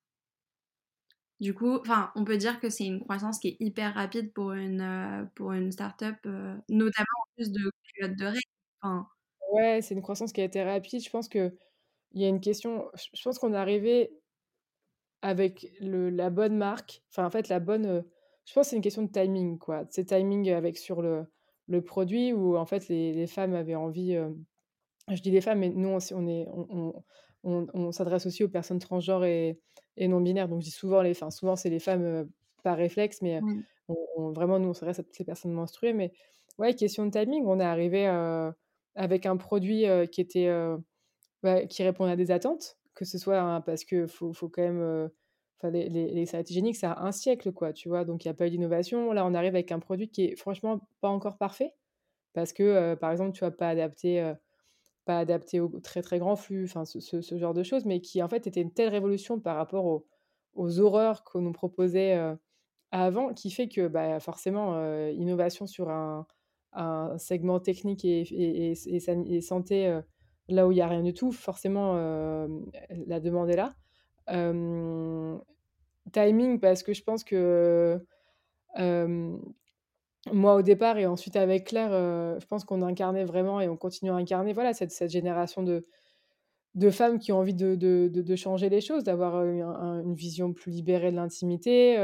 Du 1.39 1.53
coup, 1.53 1.77
enfin, 1.79 2.11
on 2.15 2.25
peut 2.25 2.35
dire 2.37 2.59
que 2.59 2.69
c'est 2.69 2.85
une 2.85 2.99
croissance 2.99 3.39
qui 3.39 3.47
est 3.49 3.57
hyper 3.61 3.93
rapide 3.93 4.33
pour 4.33 4.51
une, 4.51 4.81
heu, 4.81 5.29
pour 5.35 5.53
une 5.53 5.71
start-up, 5.71 6.17
heu, 6.25 6.57
notamment 6.69 7.05
en 7.21 7.33
plus 7.37 7.51
de 7.51 7.71
culottes 7.95 8.17
de 8.17 8.25
règles. 8.25 8.39
Enfin, 8.81 9.07
Ouais, 9.51 9.81
c'est 9.81 9.95
une 9.95 10.01
croissance 10.01 10.31
qui 10.31 10.41
a 10.41 10.43
été 10.45 10.63
rapide. 10.63 11.03
Je 11.03 11.09
pense 11.09 11.27
qu'il 11.29 11.53
y 12.13 12.25
a 12.25 12.27
une 12.29 12.41
question 12.41 12.89
je 12.95 13.21
pense 13.23 13.39
qu'on 13.39 13.53
est 13.53 13.57
arrivé 13.57 14.11
avec 15.21 15.67
le 15.81 16.09
la 16.09 16.29
bonne 16.29 16.55
marque, 16.57 17.03
enfin, 17.11 17.25
en 17.25 17.29
fait, 17.29 17.49
la 17.49 17.59
bonne, 17.59 17.85
heu, 17.85 18.09
je 18.49 18.53
pense 18.55 18.67
que 18.67 18.71
c'est 18.71 18.75
une 18.77 18.81
question 18.81 19.03
de 19.03 19.11
timing, 19.11 19.57
quoi. 19.59 19.85
C'est 19.91 20.05
timing 20.05 20.49
avec 20.51 20.77
sur 20.77 21.01
le 21.01 21.27
le 21.67 21.83
produit 21.83 22.33
où, 22.33 22.57
en 22.57 22.65
fait, 22.65 22.87
les 22.89 23.13
les 23.13 23.27
femmes 23.27 23.53
avaient 23.55 23.75
envie, 23.75 24.13
hem 24.13 24.45
Je 25.09 25.21
dis 25.21 25.31
les 25.31 25.41
femmes, 25.41 25.59
mais 25.59 25.69
nous 25.69 25.89
on 25.89 26.27
est 26.27 26.47
on 26.49 26.67
on 26.71 27.03
on 27.43 27.67
on 27.73 27.91
s'adresse 27.91 28.25
aussi 28.27 28.43
aux 28.43 28.49
personnes 28.49 28.79
transgenres 28.79 29.25
et 29.25 29.59
et 29.97 30.07
non 30.09 30.21
binaires, 30.21 30.49
donc 30.49 30.61
je 30.61 30.65
dis 30.67 30.71
souvent 30.71 31.01
les 31.03 31.11
enfin 31.11 31.31
souvent 31.31 31.55
c'est 31.57 31.69
les 31.71 31.79
femmes, 31.79 32.03
heu, 32.05 32.31
par 32.63 32.77
réflexe, 32.77 33.21
mais, 33.23 33.43
on 33.89 33.97
on 34.17 34.31
vraiment 34.33 34.59
nous 34.59 34.69
on 34.69 34.73
s'adresse 34.73 34.99
à 34.99 35.03
toutes 35.03 35.19
les 35.19 35.25
personnes 35.25 35.53
menstruées, 35.53 35.93
mais 35.93 36.13
ouais, 36.59 36.75
question 36.75 37.05
de 37.07 37.11
timing, 37.11 37.45
on 37.47 37.59
est 37.61 37.63
arrivé 37.65 38.07
heu, 38.07 38.53
avec 38.95 39.25
un 39.27 39.37
produit, 39.37 39.85
qui 40.11 40.21
était, 40.21 40.49
bah, 41.43 41.65
qui 41.67 41.83
répondait 41.83 42.11
à 42.13 42.15
des 42.15 42.31
attentes, 42.31 42.77
que 42.95 43.05
ce 43.05 43.17
soit 43.17 43.61
parce 43.65 43.85
que 43.85 44.07
faut 44.07 44.33
faut 44.33 44.49
quand 44.49 44.61
même, 44.63 45.09
enfin 45.61 45.71
les 45.71 45.89
les 45.89 46.35
hygiéniques 46.49 46.77
ça 46.77 46.93
a 46.93 47.05
un 47.05 47.11
siècle 47.11 47.51
quoi, 47.53 47.73
tu 47.73 47.89
vois? 47.89 48.05
Donc 48.05 48.25
il 48.25 48.27
y 48.29 48.31
a 48.31 48.33
pas 48.33 48.47
eu 48.47 48.51
d'innovation. 48.51 49.11
Là, 49.13 49.25
on 49.25 49.33
arrive 49.33 49.55
avec 49.55 49.71
un 49.71 49.79
produit 49.79 50.09
qui 50.09 50.25
est 50.25 50.35
franchement 50.37 50.81
pas 51.01 51.09
encore 51.09 51.37
parfait 51.37 51.75
parce 52.33 52.53
que, 52.53 52.93
heu, 52.93 52.97
par 52.97 53.11
exemple, 53.11 53.33
tu 53.33 53.41
vas 53.41 53.51
pas 53.51 53.69
adapter, 53.69 54.21
heu 54.23 54.35
pas 55.05 55.19
adapté 55.19 55.59
au 55.59 55.69
très, 55.81 56.01
très 56.01 56.19
grand 56.19 56.35
flux, 56.35 56.65
enfin 56.65 56.85
ce 56.85 57.37
genre 57.37 57.53
de 57.53 57.63
choses, 57.63 57.85
mais 57.85 58.01
qui 58.01 58.21
en 58.23 58.29
fait 58.29 58.47
était 58.47 58.61
une 58.61 58.73
telle 58.73 58.89
révolution 58.89 59.39
par 59.39 59.55
rapport 59.57 59.85
aux 60.55 60.79
horreurs 60.79 61.23
qu'on 61.23 61.41
nous 61.41 61.51
proposait, 61.53 62.17
heu, 62.17 62.37
avant, 62.91 63.33
qui 63.33 63.51
fait 63.51 63.69
que, 63.69 63.87
bah, 63.87 64.19
forcément, 64.21 64.75
heu, 64.77 65.11
innovation 65.13 65.67
sur 65.67 65.89
un 65.91 66.25
segment 67.17 67.59
technique 67.59 68.05
et 68.05 68.21
et 68.21 68.71
et 68.71 68.95
et 68.95 68.99
san 68.99 69.25
et 69.27 69.41
santé, 69.41 69.99
là 70.49 70.67
où 70.67 70.71
il 70.71 70.77
y 70.77 70.81
a 70.81 70.87
rien 70.87 71.03
du 71.03 71.13
tout, 71.13 71.31
forcément, 71.31 71.95
la 73.07 73.19
demande 73.19 73.49
est 73.49 73.55
là. 73.57 73.75
Timing 76.13 76.59
parce 76.59 76.83
que 76.83 76.93
je 76.93 77.03
pense 77.03 77.23
que, 77.23 77.99
moi 80.33 80.55
au 80.55 80.61
départ 80.63 80.97
et 80.99 81.05
ensuite 81.07 81.35
avec 81.37 81.65
Claire, 81.67 81.91
je 82.39 82.45
pense 82.47 82.65
qu'on 82.65 82.81
incarnait 82.83 83.25
vraiment 83.25 83.61
et 83.61 83.69
on 83.69 83.77
continue 83.77 84.11
à 84.11 84.15
incarner, 84.15 84.53
voilà, 84.53 84.73
cette 84.73 84.91
cette 84.91 85.11
génération 85.11 85.63
de 85.63 85.87
de 86.75 86.89
femmes 86.91 87.19
qui 87.19 87.31
ont 87.33 87.39
envie 87.39 87.55
de 87.55 87.75
de 87.75 88.09
de 88.13 88.35
changer 88.37 88.69
les 88.69 88.81
choses, 88.81 89.03
d'avoir, 89.05 89.43
une 89.45 90.15
vision 90.15 90.53
plus 90.53 90.71
libérée 90.71 91.11
de 91.11 91.17
l'intimité, 91.17 91.97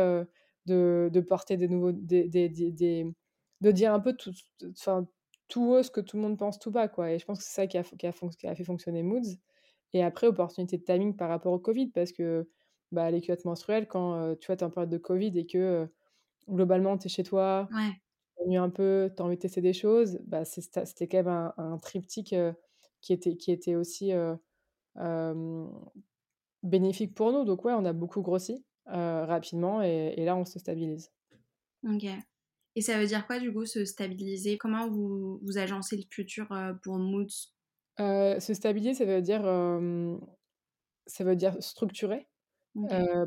de 0.67 1.09
de 1.13 1.21
porter 1.21 1.57
des 1.57 1.67
nouveaux 1.69 1.91
des 1.93 2.27
des 2.29 2.49
de 3.61 3.71
dire 3.71 3.93
un 3.93 3.99
peu 4.01 4.13
tout 4.15 4.31
tout 5.49 5.61
haut 5.73 5.83
ce 5.83 5.91
que 5.91 6.01
tout 6.01 6.17
le 6.17 6.23
monde 6.23 6.37
pense 6.39 6.59
tout 6.59 6.71
bas, 6.71 6.87
quoi. 6.89 7.11
Et 7.11 7.19
je 7.19 7.25
pense 7.25 7.39
que 7.39 7.45
c'est 7.45 7.53
ça 7.55 7.61
a 7.63 7.67
qui 7.67 7.77
a 7.79 7.83
qui 7.83 8.07
a 8.47 8.55
fait 8.55 8.63
fonctionner 8.65 9.03
Moods 9.03 9.37
et 9.95 10.03
après 10.03 10.27
opportunité 10.27 10.77
de 10.79 10.83
timing 10.85 11.17
par 11.17 11.29
rapport 11.29 11.53
au 11.53 11.59
Covid 11.59 11.89
parce 11.91 12.13
que, 12.13 12.49
bah, 12.93 13.11
les 13.11 13.21
culottes 13.21 13.45
menstruelles 13.45 13.87
quand, 13.89 14.15
heu, 14.33 14.37
tu 14.39 14.47
vois, 14.47 14.57
es 14.57 14.63
en 14.63 14.71
période 14.71 14.91
de 14.91 14.99
Covid 14.99 15.37
et 15.39 15.47
que, 15.47 15.89
globalement 16.49 16.97
tu 16.99 17.07
es 17.07 17.09
chez 17.11 17.23
toi, 17.23 17.71
ouais, 17.71 18.01
tu 18.37 18.43
t'ennuies 18.45 18.57
un 18.57 18.69
peu, 18.71 19.11
tu 19.15 19.21
as 19.23 19.25
envie 19.27 19.37
de 19.37 19.41
tester 19.41 19.61
des 19.61 19.73
choses, 19.73 20.19
bah, 20.27 20.45
c'était 20.45 21.07
quand 21.09 21.17
même 21.19 21.27
un 21.29 21.53
un 21.57 21.77
triptyque, 21.79 22.35
qui 23.01 23.13
était 23.13 23.37
qui 23.37 23.51
était 23.53 23.75
aussi, 23.75 24.11
Bénéfique 26.63 27.15
pour 27.15 27.31
nous, 27.31 27.45
donc 27.45 27.63
ouais, 27.65 27.73
on 27.73 27.85
a 27.85 27.93
beaucoup 27.93 28.21
grossi, 28.21 28.65
rapidement 28.87 29.81
et 29.83 30.13
et 30.17 30.25
là, 30.25 30.35
on 30.35 30.45
se 30.45 30.59
stabilise. 30.59 31.11
OK 31.83 32.05
et 32.77 32.81
ça 32.81 32.99
veut 32.99 33.07
dire 33.07 33.25
quoi 33.25 33.39
du 33.39 33.53
coup 33.53 33.65
se 33.65 33.85
stabiliser? 33.85 34.57
Comment 34.57 34.89
vous 34.89 35.39
vous 35.41 35.57
agencez 35.57 35.95
le 35.97 36.03
futur, 36.11 36.47
pour 36.83 36.99
Moods? 36.99 37.54
Se 37.97 38.53
stabiliser, 38.53 38.93
ça 38.93 39.05
veut 39.05 39.21
dire, 39.21 39.43
ça 41.07 41.23
veut 41.23 41.35
dire 41.35 41.57
structurer, 41.63 42.27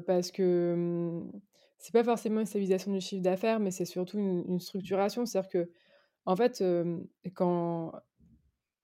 parce 0.07 0.33
que, 0.33 0.75
mmh, 0.77 1.41
c'est 1.79 1.93
pas 1.93 2.05
forcément 2.05 2.41
une 2.41 2.47
stabilisation 2.47 2.93
du 2.93 3.01
chiffre 3.01 3.23
d'affaires, 3.23 3.61
mais 3.61 3.71
c'est 3.73 3.85
surtout 3.87 4.19
une 4.19 4.45
une 4.49 4.61
structuration. 4.61 5.27
C'est-à-dire 5.27 5.51
qu'en 6.27 6.37
fait, 6.37 6.61
hem, 6.63 7.07
quand 7.35 7.93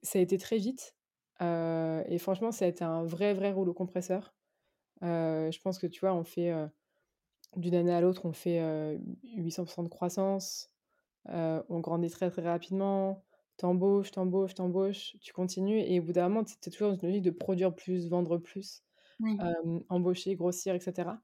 ça 0.03 0.19
a 0.21 0.23
été 0.23 0.39
très 0.39 0.59
vite, 0.59 0.97
et 1.43 2.19
franchement, 2.21 2.53
ça 2.53 2.67
a 2.67 2.69
été 2.69 2.85
un 2.85 3.05
vrai, 3.05 3.35
vrai 3.35 3.53
rouleau 3.53 3.75
compresseur. 3.75 4.35
Je 5.03 5.61
pense 5.63 5.79
que, 5.81 5.87
tu 5.89 6.01
vois, 6.03 6.15
on 6.15 6.25
fait, 6.25 6.53
d'une 7.57 7.75
année 7.77 7.95
à 7.95 8.01
l'autre, 8.03 8.27
on 8.27 8.33
fait, 8.35 8.61
heu, 8.63 9.01
800% 9.25 9.85
de 9.85 9.89
croissance. 9.91 10.71
On 11.27 11.81
grandit 11.81 12.11
très, 12.11 12.31
très 12.31 12.43
rapidement. 12.43 13.25
Tu 13.59 13.67
embauches, 13.67 14.11
tu 14.13 14.19
embauches, 14.63 15.17
tu 15.21 15.33
continues 15.33 15.81
et 15.81 16.01
au 16.01 16.03
bout 16.05 16.13
d'un 16.13 16.29
moment, 16.29 16.45
tu 16.45 16.55
es 16.55 16.71
toujours 16.71 16.91
dans 16.91 16.97
une 16.99 17.09
logique 17.09 17.23
de 17.25 17.31
produire 17.31 17.75
plus, 17.75 18.09
vendre 18.09 18.39
plus, 18.39 18.83
Oui. 19.19 19.49
embaucher, 19.89 20.35
grossir 20.37 20.75
et 20.75 20.81
cetera 20.81 21.21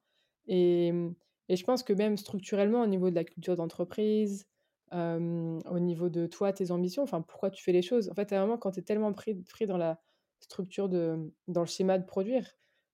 et 0.47 0.93
mmh 0.93 1.15
et 1.49 1.57
je 1.57 1.65
pense 1.65 1.83
que 1.83 1.93
même 1.93 2.17
structurellement, 2.17 2.83
au 2.83 2.87
niveau 2.87 3.11
de 3.11 3.17
la 3.17 3.25
culture 3.25 3.57
d'entreprise, 3.57 4.47
au 4.93 5.79
niveau 5.81 6.09
de 6.09 6.27
toi, 6.27 6.53
tes 6.53 6.71
ambitions, 6.71 7.03
enfin, 7.03 7.23
pourquoi 7.23 7.51
tu 7.51 7.61
fais 7.65 7.73
les 7.73 7.83
choses. 7.83 8.09
En 8.11 8.15
fait, 8.15 8.33
à 8.33 8.39
un 8.41 8.47
moment, 8.47 8.57
quand 8.59 8.71
tu 8.73 8.79
es 8.81 8.83
tellement 8.85 9.13
pris 9.13 9.35
pris 9.35 9.67
dans 9.67 9.77
la 9.77 10.01
structure 10.41 10.89
de 10.89 11.33
dans 11.49 11.63
le 11.63 11.67
schéma 11.67 11.99
de 11.99 12.05
produire, 12.07 12.47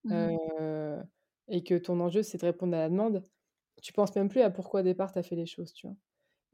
Mmh 0.05 0.39
et 1.49 1.65
que 1.65 1.75
ton 1.77 1.99
enjeu, 2.01 2.23
c'est 2.23 2.39
de 2.39 2.47
répondre 2.47 2.77
à 2.77 2.81
la 2.81 2.89
demande, 2.89 3.29
tu 3.83 3.93
penses 3.93 4.15
même 4.17 4.29
plus 4.29 4.41
à 4.43 4.51
pourquoi 4.51 4.81
au 4.81 4.85
départ 4.85 5.13
tu 5.13 5.19
as 5.19 5.23
fait 5.25 5.37
les 5.37 5.47
choses, 5.47 5.73
tu 5.73 5.87
vois? 5.89 5.97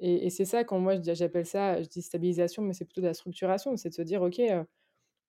Et 0.02 0.26
et 0.26 0.30
c'est 0.30 0.46
ça 0.46 0.64
quand 0.64 0.80
moi 0.80 1.00
j'appelle 1.02 1.46
ça, 1.46 1.82
je 1.82 1.88
dis 1.88 2.02
stabilisation, 2.02 2.62
mais 2.64 2.74
c'est 2.74 2.86
plutôt 2.86 3.02
de 3.02 3.08
la 3.08 3.14
structuration. 3.14 3.76
C'est 3.78 3.90
de 3.90 3.94
se 3.96 4.02
dire: 4.02 4.22
«OK, 4.22 4.40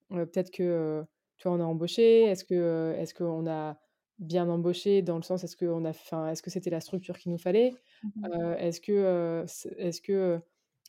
peut-être 0.10 0.52
que, 0.52 1.04
tu 1.38 1.48
vois, 1.48 1.58
on 1.58 1.62
a 1.62 1.66
embauché. 1.66 2.24
Est-ce 2.24 2.46
que, 2.46 2.94
est-ce 2.98 3.14
qu'on 3.14 3.48
a 3.48 3.80
bien 4.20 4.48
embauché 4.50 5.02
dans 5.02 5.18
le 5.18 5.24
sens, 5.24 5.44
est-ce 5.44 5.58
qu'on 5.58 5.86
a 5.86 5.90
enfin, 5.90 6.30
est-ce 6.30 6.42
que 6.44 6.50
c'était 6.50 6.70
la 6.70 6.82
structure 6.82 7.18
qu'il 7.18 7.32
nous 7.32 7.38
fallait? 7.38 7.80
mh. 8.04 8.24
Heu, 8.26 8.56
est-ce 8.60 8.80
que, 8.82 8.92
heu, 9.44 9.48
c 9.48 9.70
est-ce 9.78 10.02
que, 10.02 10.40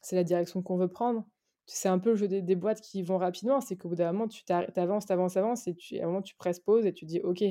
c'est 0.02 0.16
la 0.16 0.24
direction 0.24 0.62
qu'on 0.62 0.76
veut 0.76 0.88
prendre?» 0.88 1.26
c'est 1.66 1.88
un 1.88 1.98
peu 1.98 2.10
le 2.10 2.16
jeu 2.16 2.28
des 2.28 2.42
des 2.42 2.56
boîtes 2.56 2.82
qui 2.82 3.02
vont 3.02 3.16
rapidement. 3.18 3.60
C'est 3.62 3.76
qu'au 3.78 3.88
bout 3.88 3.94
d'un 3.96 4.12
moment, 4.12 4.28
tu 4.28 4.42
ar 4.50 4.66
tu 4.72 4.78
avances, 4.80 5.06
tu 5.06 5.12
avances, 5.14 5.32
tu 5.32 5.38
avances 5.38 5.66
et 5.68 5.74
tu 5.74 5.98
à 5.98 6.04
un 6.04 6.06
moment, 6.08 6.20
tu 6.22 6.36
presses 6.36 6.60
pause 6.60 6.84
et 6.86 6.92
tu 6.92 7.06
dis: 7.06 7.20
«OK, 7.20 7.42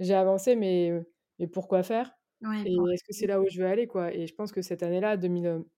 j'ai 0.00 0.14
avancé, 0.14 0.56
mais, 0.56 0.92
mais 1.38 1.46
pourquoi 1.48 1.82
faire? 1.84 2.17
Ouais, 2.42 2.66
Et 2.66 2.74
pour 2.74 2.88
est-ce 2.90 3.04
que 3.04 3.12
c'est 3.14 3.26
là 3.26 3.40
où 3.40 3.46
je 3.50 3.60
veux 3.60 3.66
aller, 3.68 3.86
quoi?» 3.86 4.12
et 4.14 4.26
je 4.26 4.34
pense 4.34 4.52
que 4.52 4.62
cette 4.62 4.82
année-là, 4.82 5.16
2000, 5.16 5.46
heu 5.46 5.68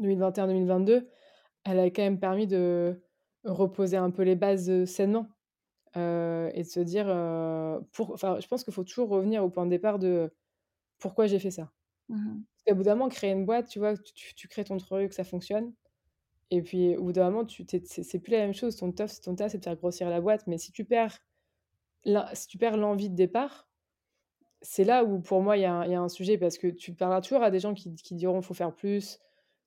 2021-2022, 0.00 1.08
elle 1.64 1.80
a 1.80 1.86
quand 1.90 2.02
même 2.02 2.20
permis 2.20 2.46
de 2.46 3.02
reposer 3.44 3.96
un 3.98 4.10
peu 4.10 4.22
les 4.24 4.36
bases, 4.36 4.84
sainement, 4.86 5.28
et 5.96 6.62
de 6.62 6.68
se 6.68 6.80
dire, 6.80 7.06
pour 7.92 8.12
enfin, 8.12 8.38
je 8.40 8.46
pense 8.48 8.64
qu'il 8.64 8.72
faut 8.74 8.84
toujours 8.84 9.08
revenir 9.10 9.44
au 9.44 9.50
point 9.50 9.64
de 9.66 9.70
départ 9.70 9.98
de: 9.98 10.30
«Pourquoi 11.00 11.26
j'ai 11.28 11.38
fait 11.40 11.52
ça?» 11.52 11.72
Mmh 12.08 12.44
Parce 12.66 12.76
bout 12.76 12.84
d'un 12.84 12.94
moment, 12.96 13.08
créer 13.08 13.32
une 13.32 13.46
boîte, 13.46 13.68
tu 13.68 13.78
vois, 13.78 13.96
tu 13.96 14.34
tu 14.34 14.48
crées 14.48 14.64
ton 14.64 14.76
truc, 14.78 15.12
ça 15.12 15.24
fonctionne 15.24 15.74
et 16.52 16.62
puis 16.62 16.96
au 16.96 17.04
bout 17.04 17.12
d'un 17.12 17.30
moment, 17.30 17.46
c'est 17.86 18.20
plus 18.20 18.32
la 18.32 18.38
même 18.40 18.54
chose. 18.54 18.76
Ton 18.76 18.92
taf 18.92 19.20
ton 19.22 19.34
taf, 19.36 19.52
c'est 19.52 19.58
de 19.58 19.64
faire 19.64 19.76
grossir 19.76 20.10
la 20.10 20.20
boîte, 20.22 20.46
mais 20.48 20.58
si 20.58 20.72
tu 20.72 20.84
perds 20.86 21.18
si 22.34 22.46
tu 22.48 22.58
perds 22.58 22.76
l'envie 22.76 23.10
de 23.10 23.14
départ, 23.16 23.67
c'est 24.62 24.84
là 24.84 25.04
où 25.04 25.20
pour 25.20 25.42
moi 25.42 25.56
il 25.56 25.62
y 25.62 25.64
a 25.64 25.72
un 25.74 25.84
il 25.86 25.92
y 25.92 25.94
a 25.94 26.00
un 26.00 26.08
sujet 26.08 26.38
parce 26.38 26.58
que 26.58 26.68
tu 26.68 26.94
parleras 26.94 27.20
toujours 27.22 27.42
à 27.42 27.50
des 27.50 27.60
gens 27.60 27.74
qui 27.74 27.94
qui 27.96 28.14
diront: 28.14 28.42
«Faut 28.42 28.54
faire 28.54 28.74
plus», 28.74 29.18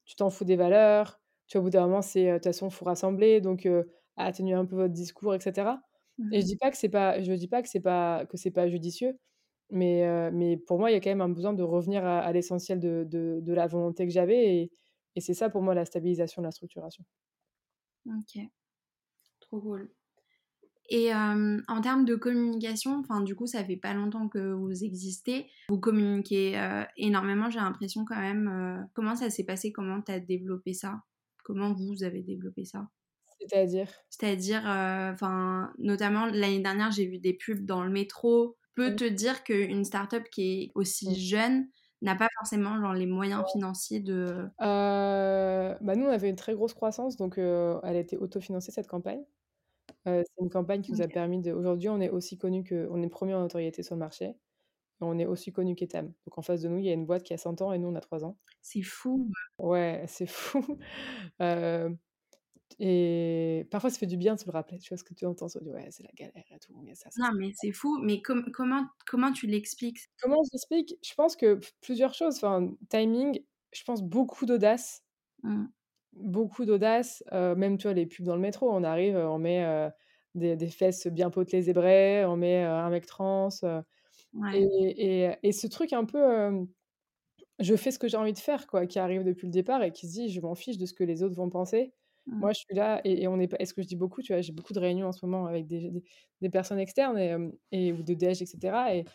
tu 0.05 0.15
t'en 0.15 0.29
fous 0.29 0.45
des 0.45 0.55
valeurs, 0.57 1.21
tu 1.47 1.57
vois? 1.57 1.61
Au 1.61 1.65
bout 1.65 1.69
d'un 1.71 1.83
moment, 1.87 2.01
c'est, 2.01 2.27
heu, 2.29 2.33
de 2.33 2.37
toute 2.37 2.45
façon, 2.45 2.69
faut 2.69 2.85
rassembler 2.85 3.41
donc 3.41 3.65
heu, 3.65 3.91
atténuer 4.17 4.53
un 4.55 4.65
peu 4.65 4.75
votre 4.75 4.93
discours 4.93 5.35
et 5.35 5.39
cetera 5.39 5.81
et 6.31 6.41
je 6.41 6.45
Mmh 6.45 6.47
dis 6.47 6.55
pas 6.57 6.71
que 6.71 6.77
c'est 6.77 6.89
pas 6.89 7.21
je 7.21 7.33
dis 7.33 7.47
pas 7.49 7.61
que 7.61 7.67
c'est 7.69 7.81
pas 7.81 8.25
que 8.27 8.37
c'est 8.37 8.51
pas 8.51 8.67
judicieux, 8.69 9.19
mais 9.69 10.05
heu, 10.07 10.31
mais 10.31 10.57
pour 10.57 10.79
moi, 10.79 10.91
il 10.91 10.93
y 10.95 10.97
a 10.97 11.01
quand 11.01 11.09
même 11.11 11.21
un 11.21 11.29
besoin 11.29 11.53
de 11.53 11.63
revenir 11.63 12.05
à 12.05 12.19
à 12.21 12.31
l'essentiel 12.33 12.79
de 12.79 13.05
de 13.09 13.39
de 13.41 13.53
la 13.53 13.67
volonté 13.67 14.05
que 14.07 14.13
j'avais 14.13 14.57
et 14.57 14.71
et 15.15 15.21
c'est 15.21 15.33
ça 15.35 15.49
pour 15.49 15.61
moi 15.63 15.75
la 15.75 15.85
stabilisation, 15.85 16.41
la 16.41 16.51
structuration. 16.51 17.03
OK, 18.05 18.51
trop 19.41 19.61
cool. 19.61 19.89
Et 20.91 21.05
hem, 21.07 21.63
en 21.69 21.81
termes 21.81 22.05
de 22.05 22.15
communication, 22.15 22.99
enfin, 22.99 23.21
du 23.21 23.35
coup, 23.35 23.47
ça 23.47 23.63
fait 23.65 23.77
pas 23.77 23.93
longtemps 23.95 24.29
que 24.29 24.53
vous 24.53 24.83
existez. 24.83 25.47
Vous 25.69 25.79
communiquez, 25.79 26.57
heu, 26.59 26.85
énormément, 26.97 27.49
j'ai 27.49 27.59
l'impression 27.59 28.05
quand 28.05 28.19
même, 28.19 28.49
heu. 28.49 28.85
Comment 28.95 29.15
ça 29.15 29.29
s'est 29.31 29.45
passé? 29.45 29.71
Comment 29.73 30.01
tu 30.03 30.11
as 30.13 30.19
développé 30.21 30.73
ça? 30.73 31.01
Comment 31.45 31.73
vous 31.73 32.03
avez 32.03 32.23
développé 32.23 32.65
ça? 32.65 32.89
C'est-à-dire? 33.39 34.03
C'est-à-dire, 34.13 34.63
enfin, 34.65 35.73
notamment 35.77 36.25
l'année 36.25 36.59
dernière, 36.59 36.91
j'ai 36.91 37.05
vu 37.07 37.17
des 37.17 37.33
pubs 37.33 37.65
dans 37.65 37.81
le 37.83 37.89
métro. 37.89 38.57
Peut 38.75 38.93
Mmh. 38.93 38.95
te 38.95 39.05
dire 39.05 39.43
qu'une 39.45 39.85
start-up 39.85 40.25
qui 40.31 40.41
est 40.63 40.71
Mmh. 41.05 41.15
aussi 41.15 41.25
jeune 41.25 41.69
n'a 42.01 42.15
pas 42.15 42.27
forcément, 42.39 42.77
genre, 42.81 42.93
les 42.93 43.05
moyens 43.05 43.45
financiers 43.49 44.01
de 44.01 44.49
bah, 44.59 45.95
nous, 45.95 46.05
on 46.05 46.09
avait 46.09 46.29
une 46.29 46.35
très 46.35 46.53
grosse 46.53 46.73
croissance 46.73 47.17
donc 47.17 47.37
elle 47.37 47.95
a 47.95 47.99
été 47.99 48.17
autofinancée 48.17 48.71
cette 48.71 48.87
campagne. 48.87 49.23
C'est 50.05 50.25
une 50.39 50.49
campagne 50.49 50.81
qui 50.81 50.91
nous 50.93 51.01
a 51.01 51.07
OK. 51.07 51.09
permis 51.09 51.39
de 51.41 51.51
aujourd'hui, 51.53 51.89
on 51.89 51.99
est 52.01 52.09
aussi 52.09 52.37
connu 52.37 52.63
que 52.63 52.87
on 52.91 53.01
est 53.03 53.09
1er 53.09 53.35
en 53.35 53.41
notoriété 53.41 53.83
sur 53.83 53.95
le 53.95 53.99
marché 53.99 54.25
et 54.25 54.35
on 55.01 55.19
est 55.19 55.25
aussi 55.27 55.51
connu 55.53 55.75
qu'Etam. 55.75 56.07
Donc 56.27 56.37
en 56.39 56.41
face 56.43 56.61
de 56.61 56.69
nous, 56.69 56.79
il 56.79 56.85
y 56.85 56.89
a 56.89 56.93
une 56.93 57.05
boîte 57.07 57.23
qui 57.23 57.33
a 57.33 57.37
100 57.39 57.61
ans 57.61 57.73
et 57.73 57.79
nous, 57.79 57.89
on 57.89 57.95
a 57.95 58.01
3 58.01 58.25
ans. 58.25 58.37
C'est 58.63 58.83
fou. 58.83 59.35
Ouais, 59.59 60.05
c'est 60.07 60.27
fou. 60.29 60.77
Et 62.79 63.67
parfois, 63.71 63.89
ça 63.89 63.99
fait 63.99 64.07
du 64.07 64.17
bien 64.17 64.35
de 64.35 64.39
se 64.39 64.45
le 64.45 64.51
rappeler, 64.51 64.79
tu 64.79 64.89
vois? 64.89 64.97
Ce 64.97 65.03
que 65.03 65.13
tu 65.13 65.25
entends, 65.25 65.47
dis: 65.47 65.69
«Ouais, 65.71 65.89
c'est 65.91 66.03
la 66.03 66.11
galère 66.15 66.45
et 66.51 66.59
tout, 66.59 66.73
mais 66.83 66.95
ça, 66.95 67.11
ça, 67.11 67.17
Non, 67.17 67.31
ça». 67.31 67.33
mais 67.37 67.51
c'est 67.53 67.71
fou. 67.73 67.99
Mais 68.01 68.21
com 68.21 68.45
comment 68.53 68.85
comment 69.05 69.31
tu 69.33 69.45
l'expliques? 69.47 70.07
Comment 70.19 70.41
j'explique? 70.51 70.95
Je 71.03 71.13
pense 71.15 71.35
que 71.35 71.55
p 71.55 71.67
plusieurs 71.81 72.13
choses, 72.13 72.35
enfin, 72.37 72.71
timing, 72.89 73.43
je 73.73 73.83
pense 73.83 74.01
beaucoup 74.03 74.45
d'audace. 74.45 75.03
Mmh. 75.43 75.65
Beaucoup 76.13 76.65
d'audace, 76.65 77.23
même, 77.31 77.77
tu 77.77 77.83
vois, 77.87 77.93
les 77.93 78.05
pubs 78.05 78.25
dans 78.25 78.35
le 78.35 78.41
métro, 78.41 78.69
on 78.69 78.83
arrive, 78.83 79.15
on 79.15 79.39
met, 79.39 79.65
des 80.35 80.57
des 80.57 80.67
fesses 80.67 81.07
bien 81.07 81.29
potelées 81.29 81.61
zébrées, 81.63 82.25
on 82.25 82.35
met, 82.35 82.63
un 82.63 82.89
mec 82.89 83.05
trans, 83.05 83.47
Ouais. 84.33 84.71
et 84.91 85.25
et 85.25 85.35
et 85.43 85.51
ce 85.53 85.67
truc 85.67 85.93
un 85.93 86.05
peu, 86.05 86.67
je 87.59 87.75
fais 87.75 87.91
ce 87.91 87.99
que 87.99 88.07
j'ai 88.09 88.17
envie 88.17 88.33
de 88.33 88.39
faire, 88.39 88.67
quoi, 88.67 88.87
qui 88.87 88.99
arrive 88.99 89.23
depuis 89.25 89.47
le 89.47 89.51
départ 89.53 89.83
et 89.83 89.91
qui 89.93 90.07
se 90.07 90.13
dit: 90.13 90.29
«Je 90.29 90.41
m'en 90.41 90.55
fiche 90.55 90.77
de 90.79 90.85
ce 90.87 90.93
que 90.93 91.03
les 91.05 91.23
autres 91.23 91.35
vont 91.35 91.49
penser. 91.51 91.93
Mmh. 92.27 92.43
Moi, 92.43 92.53
je 92.53 92.59
suis 92.61 92.75
là» 92.75 93.01
et 93.05 93.23
et 93.23 93.27
on 93.29 93.39
est 93.39 93.47
pas 93.49 93.57
et 93.59 93.65
ce 93.67 93.73
que 93.75 93.81
je 93.83 93.87
dis 93.87 93.97
beaucoup, 93.97 94.21
tu 94.23 94.33
vois, 94.33 94.41
j'ai 94.41 94.53
beaucoup 94.53 94.73
de 94.73 94.79
réunions 94.79 95.07
en 95.09 95.13
ce 95.13 95.25
moment 95.25 95.47
avec 95.47 95.67
des 95.67 95.91
des 95.91 96.03
des 96.41 96.49
personnes 96.51 96.79
externes 96.79 97.19
et 97.73 97.93
ou 97.93 98.03
de 98.03 98.13
DG 98.15 98.43
et 98.43 98.47
cetera 98.47 98.95
et 98.95 99.05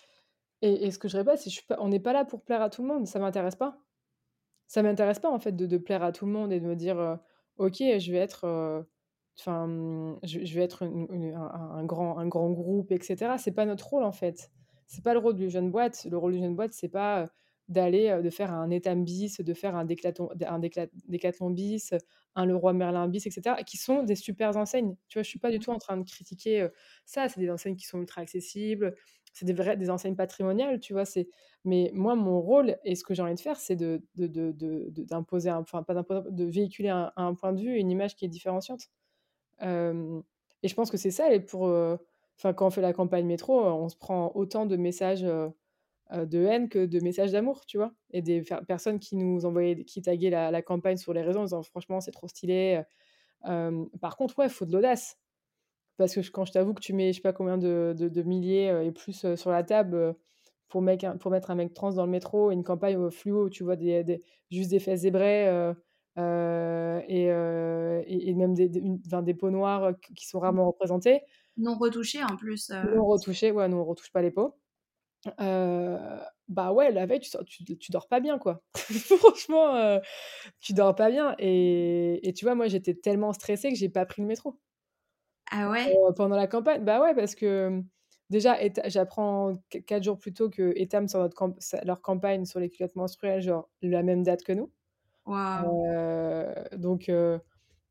et 0.63 0.91
ce 0.93 0.99
que 0.99 1.09
je 1.09 1.19
répète, 1.19 1.39
c'est: 1.41 1.51
«Je 1.51 1.57
suis 1.57 1.67
pas 1.67 1.79
on 1.81 1.89
n'est 1.91 2.01
pas 2.01 2.13
là 2.15 2.25
pour 2.27 2.45
plaire 2.45 2.63
à 2.63 2.71
tout 2.71 2.83
le 2.83 2.89
monde, 2.89 3.07
ça 3.09 3.19
m'intéresse 3.21 3.57
pas». 3.57 3.86
Ça 4.71 4.83
m'intéresse 4.83 5.21
pas 5.21 5.31
en 5.31 5.39
fait 5.39 5.53
de 5.53 5.67
de 5.67 5.77
plaire 5.79 6.03
à 6.03 6.13
tout 6.13 6.27
le 6.27 6.33
monde 6.33 6.53
et 6.53 6.61
de 6.61 6.67
me 6.67 6.75
dire, 6.77 7.19
«OK, 7.59 7.77
je 7.79 8.13
vais 8.13 8.19
être, 8.19 8.85
enfin, 9.39 9.67
mmh, 9.69 10.19
je 10.25 10.45
je 10.45 10.55
vais 10.55 10.63
être 10.63 10.83
une 10.83 11.07
une 11.13 11.35
un 11.35 11.85
grand 11.85 12.19
un 12.19 12.27
grand 12.29 12.51
groupe 12.51 12.91
et 12.93 13.01
cetera». 13.03 13.39
C'est 13.39 13.53
pas 13.53 13.65
notre 13.67 13.87
rôle 13.89 14.03
en 14.05 14.13
fait. 14.13 14.51
C'est 14.87 15.05
pas 15.05 15.13
le 15.15 15.21
rôle 15.21 15.35
d'une 15.37 15.51
jeune 15.51 15.71
boîte. 15.71 16.07
Le 16.11 16.17
rôle 16.19 16.33
d'une 16.33 16.43
jeune 16.45 16.57
boîte, 16.57 16.73
c'est 16.73 16.89
pas, 16.89 17.29
d'aller, 17.69 18.21
de 18.23 18.31
faire 18.31 18.53
un 18.53 18.71
Etam 18.71 19.05
bis, 19.05 19.41
de 19.41 19.55
faire 19.55 19.75
un 19.77 19.85
Decathlon 19.85 20.29
un 20.47 20.59
Décla 20.61 20.87
Decathlon 21.09 21.51
bis, 21.51 21.95
un 22.37 22.47
Leroy 22.47 22.73
Merlin 22.73 23.09
bis 23.09 23.27
et 23.27 23.31
cetera, 23.31 23.63
qui 23.65 23.77
sont 23.79 24.03
des 24.05 24.15
supers 24.17 24.57
enseignes. 24.57 24.97
Tu 25.09 25.19
vois? 25.19 25.23
Je 25.25 25.29
suis 25.29 25.39
pas 25.41 25.51
du 25.51 25.59
tout 25.61 25.71
en 25.71 25.79
train 25.79 25.97
de 25.97 26.05
critiquer, 26.05 26.69
ça. 27.05 27.29
C'est 27.29 27.41
des 27.41 27.51
enseignes 27.51 27.77
qui 27.77 27.87
sont 27.87 28.01
ultra 28.01 28.21
accessibles, 28.23 28.95
c'est 29.37 29.47
des 29.47 29.53
vraies 29.55 29.77
des 29.77 29.91
enseignes 29.91 30.17
patrimoniales, 30.17 30.81
tu 30.81 30.93
vois? 30.95 31.05
C'est 31.07 31.29
mais 31.65 31.91
moi, 31.95 32.17
mon 32.17 32.41
rôle 32.41 32.79
et 32.85 32.95
ce 32.97 33.05
que 33.05 33.15
j'ai 33.15 33.23
envie 33.23 33.35
de 33.35 33.41
faire, 33.41 33.59
c'est 33.59 33.77
de 33.77 34.03
d'imposer 35.05 35.51
enfin, 35.53 35.83
pas 35.83 35.95
d'imposer, 35.95 36.23
de 36.31 36.45
véhiculer 36.45 36.89
un 36.91 37.35
point 37.35 37.53
de 37.53 37.61
vue 37.61 37.77
une 37.77 37.91
image 37.91 38.17
qui 38.17 38.25
est 38.25 38.29
différenciante. 38.29 38.89
Et 40.63 40.69
je 40.69 40.75
pense 40.75 40.91
que 40.91 40.97
c'est 40.97 41.11
ça 41.11 41.33
et 41.33 41.41
pour, 41.41 41.65
enfin, 42.39 42.53
quand 42.55 42.67
on 42.67 42.71
fait 42.71 42.81
la 42.81 42.93
campagne 42.93 43.27
métro, 43.27 43.61
heu, 43.61 43.73
on 43.73 43.89
se 43.89 43.97
prend 43.97 44.33
autant 44.35 44.67
de 44.67 44.77
messages, 44.77 45.25
heu, 45.25 45.53
de 46.13 46.45
haine 46.45 46.69
que 46.69 46.87
de 46.87 47.01
messages 47.01 47.33
d'amour, 47.33 47.67
tu 47.67 47.79
vois? 47.79 47.95
Et 48.13 48.23
des 48.23 48.43
personnes 48.69 49.01
qui 49.01 49.17
nous 49.17 49.47
envoyaient 49.47 49.85
qui 49.85 50.03
taguaient 50.03 50.31
la 50.31 50.51
la 50.53 50.63
campagne 50.63 50.97
sur 50.99 51.15
les 51.15 51.23
réseaux 51.23 51.41
en 51.41 51.45
disant: 51.45 51.63
«Franchement, 51.65 52.01
c'est 52.01 52.13
trop 52.13 52.29
stylé», 52.29 52.83
par 54.01 54.17
contre, 54.17 54.39
ouais, 54.39 54.49
faut 54.49 54.67
de 54.67 54.73
l'audace 54.73 55.19
parce 55.97 56.15
que 56.15 56.21
quand 56.31 56.45
je 56.45 56.53
t'avoue 56.53 56.75
que 56.75 56.81
tu 56.81 56.93
mets 56.95 57.13
je 57.13 57.17
sais 57.19 57.23
pas 57.23 57.33
combien 57.33 57.59
de 57.59 57.95
de 57.97 58.09
de 58.09 58.23
milliers, 58.23 58.71
heu 58.73 58.83
et 58.85 58.93
plus, 58.93 59.25
heu, 59.25 59.37
sur 59.37 59.51
la 59.51 59.65
table, 59.65 59.97
heu, 59.97 60.15
pour 60.69 60.83
mec 60.83 61.07
pour 61.21 61.31
mettre 61.31 61.51
un 61.51 61.55
mec 61.57 61.75
trans 61.75 61.93
dans 61.93 62.05
le 62.07 62.11
métro 62.13 62.51
une 62.51 62.65
campagne, 62.65 63.11
fluo 63.11 63.45
où 63.47 63.51
tu 63.51 63.65
vois 63.65 63.77
des 63.77 64.05
des 64.05 64.23
juste 64.51 64.71
des 64.71 64.81
fesses 64.81 65.01
zébrées, 65.01 65.47
et 66.19 67.27
et 67.29 68.29
et 68.31 68.35
même 68.35 68.55
des 68.55 68.69
des 68.69 68.81
une 68.81 69.01
enfin, 69.07 69.23
des 69.23 69.35
peaux 69.35 69.51
noires, 69.51 69.93
qui 70.17 70.27
sont 70.27 70.39
Mmh. 70.47 70.57
rarement 70.57 70.67
représentées. 70.69 71.23
Non 71.59 71.77
retouché 71.79 72.25
en 72.25 72.37
plus, 72.37 72.71
Non 72.83 73.05
retouchées, 73.07 73.51
ouais, 73.53 73.69
nous, 73.69 73.77
on 73.77 73.85
retouche 73.85 74.11
pas 74.13 74.23
les 74.23 74.31
peaux. 74.31 74.59
Bah, 76.49 76.73
ouais, 76.73 76.93
la 76.93 77.07
veille, 77.07 77.21
tu 77.21 77.31
sors 77.31 77.45
tu 77.45 77.65
tu 77.79 77.91
dors 77.93 78.09
pas 78.09 78.21
bien, 78.21 78.39
quoi. 78.39 78.63
Franchement, 79.19 80.01
tu 80.61 80.73
dors 80.75 80.95
pas 80.95 81.11
bien 81.11 81.35
et 81.39 82.27
et 82.29 82.33
tu 82.33 82.45
vois, 82.45 82.55
moi, 82.55 82.69
j'étais 82.69 82.95
tellement 82.95 83.33
stressée 83.33 83.71
que 83.71 83.77
j'ai 83.79 83.89
pas 83.91 84.07
pris 84.07 84.23
le 84.23 84.29
métro. 84.29 84.61
Ah 85.51 85.69
ouais? 85.71 86.03
Pendant 86.17 86.37
la 86.37 86.47
campagne, 86.47 86.85
bah, 86.85 87.01
ouais, 87.01 87.15
parce 87.15 87.35
que, 87.35 87.83
déjà 88.31 88.57
j'apprends 88.89 89.57
qu 89.71 89.83
4 89.85 90.03
jours 90.03 90.19
plus 90.19 90.33
tôt 90.35 90.51
que 90.51 90.73
Etam 90.77 91.07
sort 91.09 91.23
notre 91.23 91.37
camp 91.37 91.55
sa 91.61 91.83
leur 91.85 92.03
campagne 92.03 92.45
sur 92.45 92.59
les 92.61 92.71
culottes 92.71 92.97
menstruelles, 92.97 93.41
genre 93.43 93.71
la 93.83 94.03
même 94.03 94.23
date 94.25 94.43
que 94.43 94.53
nous. 94.53 94.73
Waouh! 95.27 95.77
Heu, 95.91 96.55
donc 96.79 97.09
heu, 97.11 97.41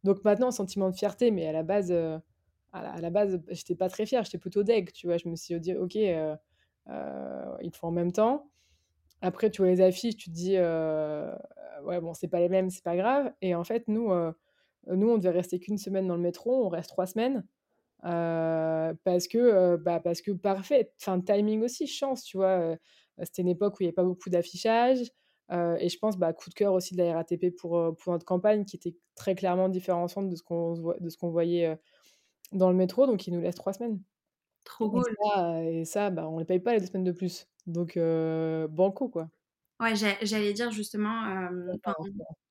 donc 0.04 0.24
maintenant, 0.26 0.52
sentiment 0.52 0.90
de 0.92 0.96
fierté, 0.98 1.32
mais 1.32 1.48
à 1.48 1.54
la 1.54 1.64
base, 1.64 1.92
heu, 1.92 2.20
à 2.74 2.84
la 2.84 2.92
à 2.94 3.02
la 3.02 3.10
base, 3.12 3.42
j'étais 3.50 3.76
pas 3.76 3.90
très 3.90 4.06
fière, 4.08 4.24
j'étais 4.26 4.40
plutôt 4.40 4.64
deg, 4.64 4.92
tu 4.94 5.08
vois? 5.08 5.18
Je 5.18 5.30
me 5.30 5.36
suis 5.38 5.60
dit: 5.62 5.76
«OK, 5.76 5.96
heu, 5.98 6.36
ils 7.62 7.72
font 7.76 7.88
en 7.90 7.92
même 7.92 8.12
temps». 8.14 8.52
Après, 9.22 9.52
tu 9.52 9.62
vois 9.64 9.72
les 9.72 9.82
affiches, 9.82 10.18
tu 10.18 10.30
te 10.32 10.36
dis, 10.36 10.58
«Ouais, 11.86 12.02
bon, 12.02 12.14
c'est 12.16 12.28
pas 12.30 12.40
les 12.42 12.50
mêmes, 12.50 12.70
c'est 12.72 12.84
pas 12.84 12.96
grave» 12.98 13.34
et 13.42 13.56
en 13.56 13.64
fait, 13.66 13.88
nous, 13.90 14.12
nous, 14.88 15.10
on 15.10 15.18
devait 15.18 15.32
rester 15.32 15.60
qu'1 15.60 15.78
semaine 15.78 16.08
dans 16.08 16.16
le 16.16 16.22
métro, 16.22 16.66
on 16.66 16.70
reste 16.70 16.90
3 16.90 17.08
semaines, 17.08 17.46
heu, 18.06 18.98
parce 19.06 19.28
que, 19.30 19.38
heu, 19.40 19.78
bah, 19.78 20.00
parce 20.02 20.22
que 20.22 20.32
parfait, 20.32 20.94
enfin, 21.02 21.22
timing 21.22 21.64
aussi, 21.64 21.88
chance, 21.88 22.24
tu 22.24 22.38
vois? 22.38 22.78
C'était 23.24 23.44
une 23.44 23.50
époque 23.50 23.76
où 23.80 23.84
il 23.84 23.86
y 23.86 23.90
avait 23.90 23.94
pas 23.96 24.04
beaucoup 24.06 24.30
d'affichage, 24.32 25.02
et 25.52 25.90
je 25.90 26.00
pense, 26.00 26.18
bah, 26.18 26.34
coup 26.34 26.50
de 26.50 26.56
cœur 26.56 26.74
aussi 26.74 26.96
de 26.96 27.04
la 27.04 27.16
RATP 27.16 27.52
pour, 27.58 27.96
pour 27.98 28.14
notre 28.14 28.26
campagne 28.26 28.66
qui 28.66 28.78
était 28.78 28.96
très 29.16 29.36
clairement 29.36 29.70
différenciante 29.70 30.30
de 30.30 30.36
ce 30.38 30.44
qu'on 30.44 30.74
de 31.00 31.10
ce 31.10 31.18
qu'on 31.18 31.30
voyait, 31.32 31.80
dans 32.54 32.70
le 32.72 32.78
métro, 32.78 33.08
donc 33.08 33.28
ils 33.28 33.34
nous 33.34 33.42
laissent 33.42 33.56
3 33.56 33.74
semaines 33.74 34.02
Trop 34.66 34.90
et 34.94 35.02
cool. 35.02 35.16
ça 35.24 35.64
et 35.64 35.86
ça, 35.86 36.10
bah, 36.12 36.28
on 36.30 36.40
les 36.40 36.46
paye 36.46 36.60
pas 36.62 36.74
les 36.76 36.80
2 36.82 36.88
semaines 36.88 37.04
de 37.06 37.12
plus, 37.14 37.48
donc 37.68 37.98
banco, 38.70 39.10
quoi. 39.10 39.30
Ouais, 39.80 39.96
j'a 39.96 40.16
j'allais 40.24 40.54
dire 40.54 40.72
justement, 40.72 41.50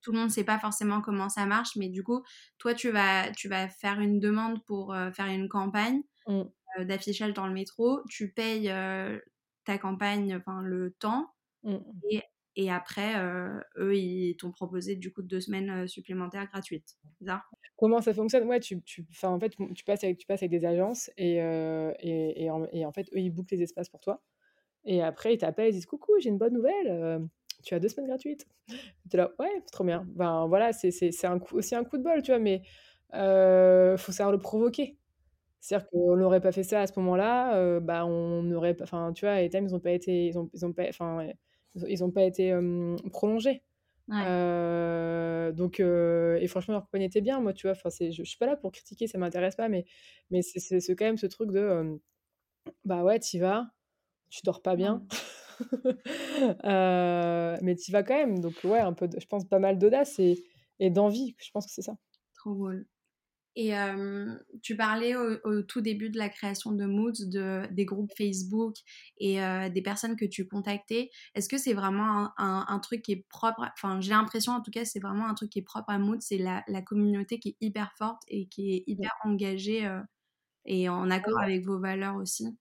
tout 0.03 0.13
le 0.13 0.19
monde 0.19 0.31
sait 0.31 0.45
pas 0.45 0.59
forcément 0.59 1.01
comment 1.01 1.29
ça 1.29 1.47
marche, 1.47 1.77
mais 1.77 1.89
du 1.89 2.03
coup, 2.03 2.23
toi, 2.59 2.75
tu 2.75 2.91
vas 2.91 3.31
tu 3.33 3.49
vas 3.49 3.69
faire 3.69 4.01
une 4.01 4.21
demande 4.21 4.65
pour, 4.65 4.95
faire 5.15 5.27
une 5.27 5.49
campagne, 5.49 6.03
Mmh. 6.27 6.49
d'affichage 6.81 7.35
dans 7.35 7.47
le 7.49 7.55
métro. 7.55 8.03
Tu 8.11 8.33
payes, 8.33 8.73
ta 9.65 9.79
campagne, 9.79 10.37
enfin, 10.37 10.63
le 10.63 10.93
temps 10.93 11.35
Mmh 11.63 11.75
mh. 11.79 12.05
et 12.11 12.23
et 12.57 12.71
après, 12.73 13.15
eux, 13.79 13.97
ils 13.97 14.37
t'ont 14.39 14.53
proposé 14.53 14.97
du 14.97 15.13
coup 15.13 15.23
2 15.23 15.41
semaines, 15.41 15.89
supplémentaires 15.89 16.47
gratuites, 16.49 16.97
ça? 17.27 17.45
Comment 17.77 18.01
ça 18.01 18.15
fonctionne? 18.15 18.45
Ouais, 18.49 18.61
tu 18.61 18.83
tu 18.83 19.05
en 19.25 19.39
fait, 19.41 19.55
tu 19.75 19.85
passes 19.85 20.05
avec 20.05 20.19
tu 20.19 20.27
passes 20.27 20.43
avec 20.43 20.51
des 20.51 20.65
agences 20.65 21.11
et 21.17 21.41
heu 21.43 21.93
et 22.01 22.45
et 22.45 22.51
en 22.51 22.67
et 22.73 22.85
en 22.87 22.93
fait, 22.93 23.09
eux, 23.15 23.19
ils 23.19 23.31
bookent 23.31 23.51
les 23.53 23.63
espaces 23.63 23.89
pour 23.89 24.01
toi? 24.01 24.23
Et 24.85 25.03
après, 25.03 25.35
ils 25.35 25.38
t'appellent, 25.38 25.68
ils 25.70 25.73
disent: 25.73 25.87
«Coucou, 25.87 26.12
j'ai 26.20 26.29
une 26.31 26.38
bonne 26.38 26.55
nouvelle, 26.55 26.88
heu, 26.88 27.29
tu 27.64 27.75
as 27.75 27.81
2 27.81 27.88
semaines 27.88 28.09
gratuites». 28.09 28.47
Tu 29.11 29.16
es 29.16 29.18
là: 29.18 29.33
«Ouais, 29.38 29.51
c'est 29.64 29.73
trop 29.73 29.85
bien». 29.85 30.05
Ben, 30.09 30.47
voilà, 30.49 30.73
c'est 30.73 30.90
c'est 30.90 31.12
c'est 31.12 31.27
un 31.29 31.38
coup 31.38 31.57
aussi 31.59 31.75
un 31.77 31.85
coup 31.85 31.99
de 31.99 32.03
bol, 32.05 32.23
tu 32.23 32.33
vois? 32.33 32.38
Mais 32.40 32.62
heu, 33.14 33.97
faut 33.99 34.12
savoir 34.12 34.33
le 34.33 34.38
provoquer. 34.38 34.99
C'est-à-dire 35.61 35.88
qu'on 35.90 36.16
n'aurait 36.16 36.40
pas 36.42 36.53
fait 36.53 36.62
ça 36.64 36.83
à 36.83 36.87
ce 36.87 36.92
moment-là, 37.01 37.81
bah, 37.81 38.07
on 38.07 38.51
aurait 38.53 38.75
pas 38.75 38.85
enfin, 38.85 39.12
tu 39.14 39.25
vois, 39.27 39.40
Etam, 39.42 39.64
ils 39.66 39.75
ont 39.75 39.81
pas 39.81 39.92
été 39.92 40.27
ils 40.27 40.38
ont 40.38 40.51
ils 40.55 40.66
ont 40.66 40.73
pas 40.75 40.88
enfin, 40.88 41.29
ils 41.88 42.05
ont 42.05 42.11
pas 42.12 42.25
été, 42.25 42.55
prolongés. 43.12 43.64
Ouais. 44.09 44.35
donc 45.53 45.81
et 45.81 46.47
franchement, 46.49 46.75
leur 46.75 46.83
campagne 46.85 47.03
était 47.03 47.20
bien, 47.20 47.40
moi, 47.40 47.53
tu 47.53 47.66
vois? 47.66 47.73
Enfin, 47.73 47.90
c'est 47.90 48.12
je 48.12 48.23
je 48.25 48.29
suis 48.29 48.38
pas 48.38 48.47
là 48.47 48.57
pour 48.57 48.73
critiquer, 48.73 49.07
ça 49.07 49.18
m'intéresse 49.18 49.57
pas, 49.57 49.68
mais 49.68 49.85
mais 50.31 50.42
c'est 50.42 50.61
c'est 50.81 50.97
quand 50.97 51.05
même 51.07 51.18
ce 51.18 51.27
truc 51.27 51.51
de, 51.53 51.99
bah, 52.85 53.05
ouais, 53.05 53.20
tu 53.20 53.38
y 53.38 53.40
vas, 53.40 53.74
tu 54.35 54.40
dors 54.44 54.62
pas 54.62 54.77
bien, 54.77 55.07
mais 57.62 57.77
tu 57.77 57.90
y 57.90 57.92
vas 57.92 58.03
quand 58.03 58.16
même. 58.16 58.40
Donc 58.40 58.55
ouais, 58.64 58.81
un 58.81 58.92
peu 58.92 59.09
de 59.09 59.18
je 59.20 59.27
pense 59.27 59.44
pas 59.47 59.59
mal 59.59 59.79
d'audace 59.79 60.18
et 60.18 60.44
et 60.81 60.90
d'envie, 60.90 61.37
je 61.38 61.51
pense 61.53 61.66
que 61.66 61.73
c'est 61.73 61.83
ça. 61.83 61.97
Trop 62.35 62.55
cool. 62.55 62.87
Et 63.57 63.73
tu 64.62 64.77
parlais 64.77 65.14
au, 65.14 65.62
tout 65.62 65.81
début 65.81 66.11
de 66.11 66.18
la 66.18 66.29
création 66.29 66.73
de 66.73 66.87
Moods, 66.87 67.27
de, 67.27 67.73
des 67.73 67.85
groupes 67.85 68.11
Facebook 68.16 68.75
et 69.18 69.38
des 69.73 69.83
personnes 69.83 70.16
que 70.16 70.25
tu 70.25 70.49
contactais. 70.49 71.11
Est-ce 71.35 71.49
que 71.49 71.57
c'est 71.57 71.75
vraiment 71.75 72.31
un, 72.37 72.79
truc 72.81 73.03
qui 73.03 73.12
est 73.12 73.27
propre 73.29 73.64
Enfin, 73.75 74.01
j'ai 74.01 74.11
l'impression 74.11 74.53
en 74.53 74.61
tout 74.61 74.73
cas, 74.73 74.85
c'est 74.85 74.99
vraiment 74.99 75.29
un 75.29 75.35
truc 75.35 75.51
qui 75.51 75.61
est 75.61 75.62
propre 75.62 75.90
à 75.90 75.99
Moods. 75.99 76.20
C'est 76.20 76.38
la, 76.38 76.83
communauté 76.83 77.38
qui 77.38 77.51
est 77.51 77.57
hyper 77.61 77.92
forte 77.97 78.23
et 78.27 78.49
qui 78.49 78.75
est 78.75 78.85
hyper 78.88 79.12
engagée 79.23 79.88
et 80.64 80.88
en 80.88 81.09
accord 81.11 81.40
avec 81.40 81.64
vos 81.64 81.79
valeurs 81.79 82.16
aussi. 82.16 82.59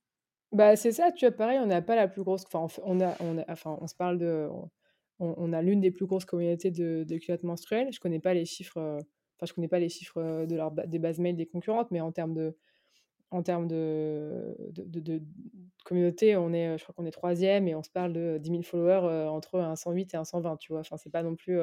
Bah, 0.53 0.75
c'est 0.75 0.91
ça, 0.91 1.11
tu 1.11 1.25
vois, 1.25 1.35
pareil, 1.35 1.59
on 1.59 1.65
n'a 1.65 1.81
pas 1.81 1.95
la 1.95 2.07
plus 2.07 2.23
grosse. 2.23 2.45
Enfin, 2.51 2.67
on, 2.83 3.01
a, 3.01 3.15
on, 3.19 3.37
a, 3.39 3.43
enfin, 3.49 3.77
on 3.81 3.87
se 3.87 3.95
parle 3.95 4.17
de. 4.17 4.47
On, 5.19 5.53
a 5.53 5.61
l'une 5.61 5.79
des 5.79 5.91
plus 5.91 6.05
grosses 6.05 6.25
communautés 6.25 6.69
de, 6.69 7.05
de 7.07 7.17
culottes 7.17 7.43
menstruelles. 7.43 7.93
Je 7.93 7.99
connais 7.99 8.19
pas 8.19 8.33
les 8.33 8.45
chiffres 8.45 8.99
Enfin, 9.37 9.45
je 9.49 9.53
connais 9.53 9.67
pas 9.67 9.79
les 9.79 9.89
chiffres 9.89 10.45
de 10.45 10.55
leur 10.55 10.71
des 10.71 10.99
bases 10.99 11.19
mail 11.19 11.35
des 11.35 11.45
concurrentes, 11.45 11.91
mais 11.91 12.01
en 12.01 12.11
termes 12.11 12.33
de, 12.33 12.55
en 13.31 13.41
termes 13.41 13.67
de, 13.67 14.55
de, 14.71 14.99
de, 14.99 15.21
communauté, 15.85 16.35
on 16.37 16.53
est, 16.53 16.77
je 16.77 16.83
crois 16.83 16.93
qu'on 16.93 17.05
est 17.05 17.11
troisième 17.11 17.67
et 17.67 17.75
on 17.75 17.83
se 17.83 17.89
parle 17.89 18.13
de 18.13 18.37
10 18.39 18.49
000 18.49 18.61
followers 18.63 19.27
entre 19.29 19.59
un 19.59 19.75
108 19.75 20.13
et 20.13 20.17
un 20.17 20.23
120, 20.23 20.57
tu 20.57 20.71
vois. 20.71 20.81
Enfin, 20.81 20.97
c'est 20.97 21.09
pas 21.09 21.23
non 21.23 21.35
plus. 21.35 21.59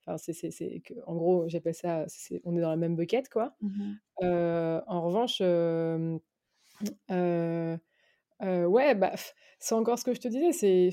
Enfin, 0.00 0.18
c'est, 0.18 0.34
c'est, 0.34 0.50
c'est 0.50 0.80
que, 0.80 0.94
en 1.06 1.16
gros, 1.16 1.48
j'appelle 1.48 1.74
ça. 1.74 2.06
on 2.44 2.56
est 2.56 2.60
dans 2.60 2.70
la 2.70 2.76
même 2.76 2.96
bucket, 2.96 3.28
quoi. 3.28 3.56
Mmh 3.60 3.94
en 4.20 5.02
revanche, 5.02 5.40
ouais, 8.40 8.94
bah, 8.94 9.12
c'est 9.58 9.74
encore 9.74 9.98
ce 9.98 10.04
que 10.04 10.14
je 10.14 10.20
te 10.20 10.28
disais, 10.28 10.52
c'est 10.52 10.90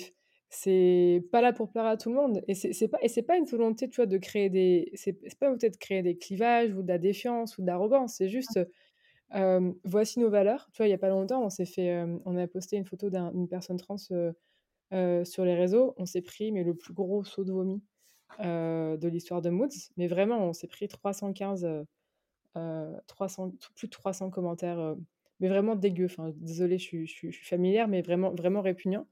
c'est 0.54 1.24
pas 1.32 1.40
là 1.42 1.54
pour 1.54 1.70
plaire 1.72 1.86
à 1.86 1.96
tout 1.96 2.10
le 2.10 2.16
monde 2.16 2.42
et 2.50 2.56
c'est 2.56 2.88
pas 2.90 2.98
et 3.02 3.08
c'est 3.08 3.22
pas 3.24 3.38
une 3.38 3.46
volonté 3.46 3.88
tu 3.88 3.96
vois 3.96 4.06
de 4.06 4.18
créer 4.18 4.50
des 4.50 4.92
c'est 4.96 5.14
pas 5.40 5.50
peut-être 5.50 5.78
créer 5.80 6.04
des 6.04 6.18
clivages 6.18 6.74
ou 6.76 6.84
de 6.84 6.90
la 6.90 6.98
défiance 6.98 7.58
ou 7.58 7.62
de 7.62 7.68
l'arrogance 7.68 8.16
c'est 8.18 8.28
juste 8.28 8.60
voici 9.86 10.20
nos 10.20 10.30
valeurs. 10.30 10.70
Tu 10.74 10.78
vois 10.82 10.88
il 10.88 10.92
y 10.92 10.94
a 10.94 10.98
pas 10.98 11.10
longtemps 11.10 11.44
on 11.46 11.50
s'est 11.50 11.66
fait 11.66 12.04
on 12.26 12.36
a 12.38 12.48
posté 12.48 12.76
une 12.78 12.86
photo 12.86 13.10
d'une 13.10 13.48
personne 13.48 13.78
trans 13.78 13.98
sur 13.98 15.46
les 15.46 15.56
réseaux. 15.56 15.94
On 15.98 16.06
s'est 16.06 16.22
pris 16.22 16.52
mais 16.52 16.64
le 16.66 16.76
plus 16.76 16.94
gros 16.94 17.24
saut 17.24 17.46
de 17.46 17.54
vomi 17.54 17.82
de 18.40 19.08
l'histoire 19.08 19.42
de 19.42 19.50
Moods. 19.50 19.92
Mais 19.98 20.08
vraiment 20.08 20.40
on 20.40 20.54
s'est 20.54 20.68
pris 20.68 20.90
315 20.90 21.66
300 23.08 23.54
plus 23.76 23.88
de 23.88 23.92
300 23.92 24.32
commentaires 24.32 24.96
mais 25.42 25.50
vraiment 25.50 25.76
dégueu 25.76 26.06
enfin 26.06 26.32
désolé 26.38 26.78
je 26.78 26.84
suis, 26.84 27.08
je 27.08 27.30
suis 27.32 27.46
familière 27.46 27.90
mais 27.90 28.02
vraiment 28.02 28.32
vraiment 28.32 28.62
répugnant 28.62 29.08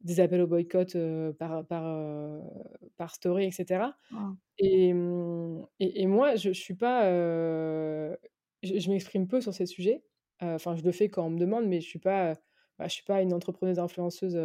des 0.00 0.20
appels 0.20 0.40
au 0.40 0.46
boycott 0.46 0.96
par, 1.38 1.66
par, 1.66 2.42
par 2.96 3.14
story, 3.14 3.46
etc. 3.46 3.90
Et, 4.58 4.92
mmh, 4.92 5.66
et, 5.80 6.02
et, 6.02 6.06
moi, 6.06 6.36
je, 6.36 6.52
je 6.52 6.60
suis 6.60 6.74
pas. 6.74 7.04
je, 8.62 8.90
m'exprime 8.90 9.26
peu 9.26 9.40
sur 9.40 9.54
ces 9.54 9.66
sujets. 9.66 10.02
Enfin, 10.40 10.76
je 10.76 10.82
le 10.82 10.92
fais 10.92 11.08
quand 11.08 11.26
on 11.26 11.30
me 11.30 11.38
demande, 11.38 11.66
mais 11.66 11.80
je 11.80 11.88
suis 11.88 11.98
pas. 11.98 12.34
Bah, 12.78 12.88
je 12.88 12.92
suis 12.92 13.04
pas 13.04 13.22
une 13.22 13.32
entrepreneuse 13.32 13.78
influenceuse. 13.78 14.36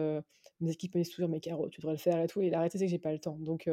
mes 0.61 0.71
équipes 0.71 0.95
me 0.95 1.01
disent 1.01 1.13
toujours, 1.13 1.29
mais 1.29 1.41
Caro, 1.41 1.69
tu 1.69 1.81
devrais 1.81 1.93
le 1.93 1.99
faire 1.99 2.21
et 2.21 2.27
tout. 2.27 2.41
Et 2.41 2.49
la 2.49 2.59
réalité, 2.59 2.77
c'est 2.77 2.85
que 2.85 2.91
j'ai 2.91 2.99
pas 2.99 3.11
le 3.11 3.19
temps. 3.19 3.37
Donc, 3.39 3.69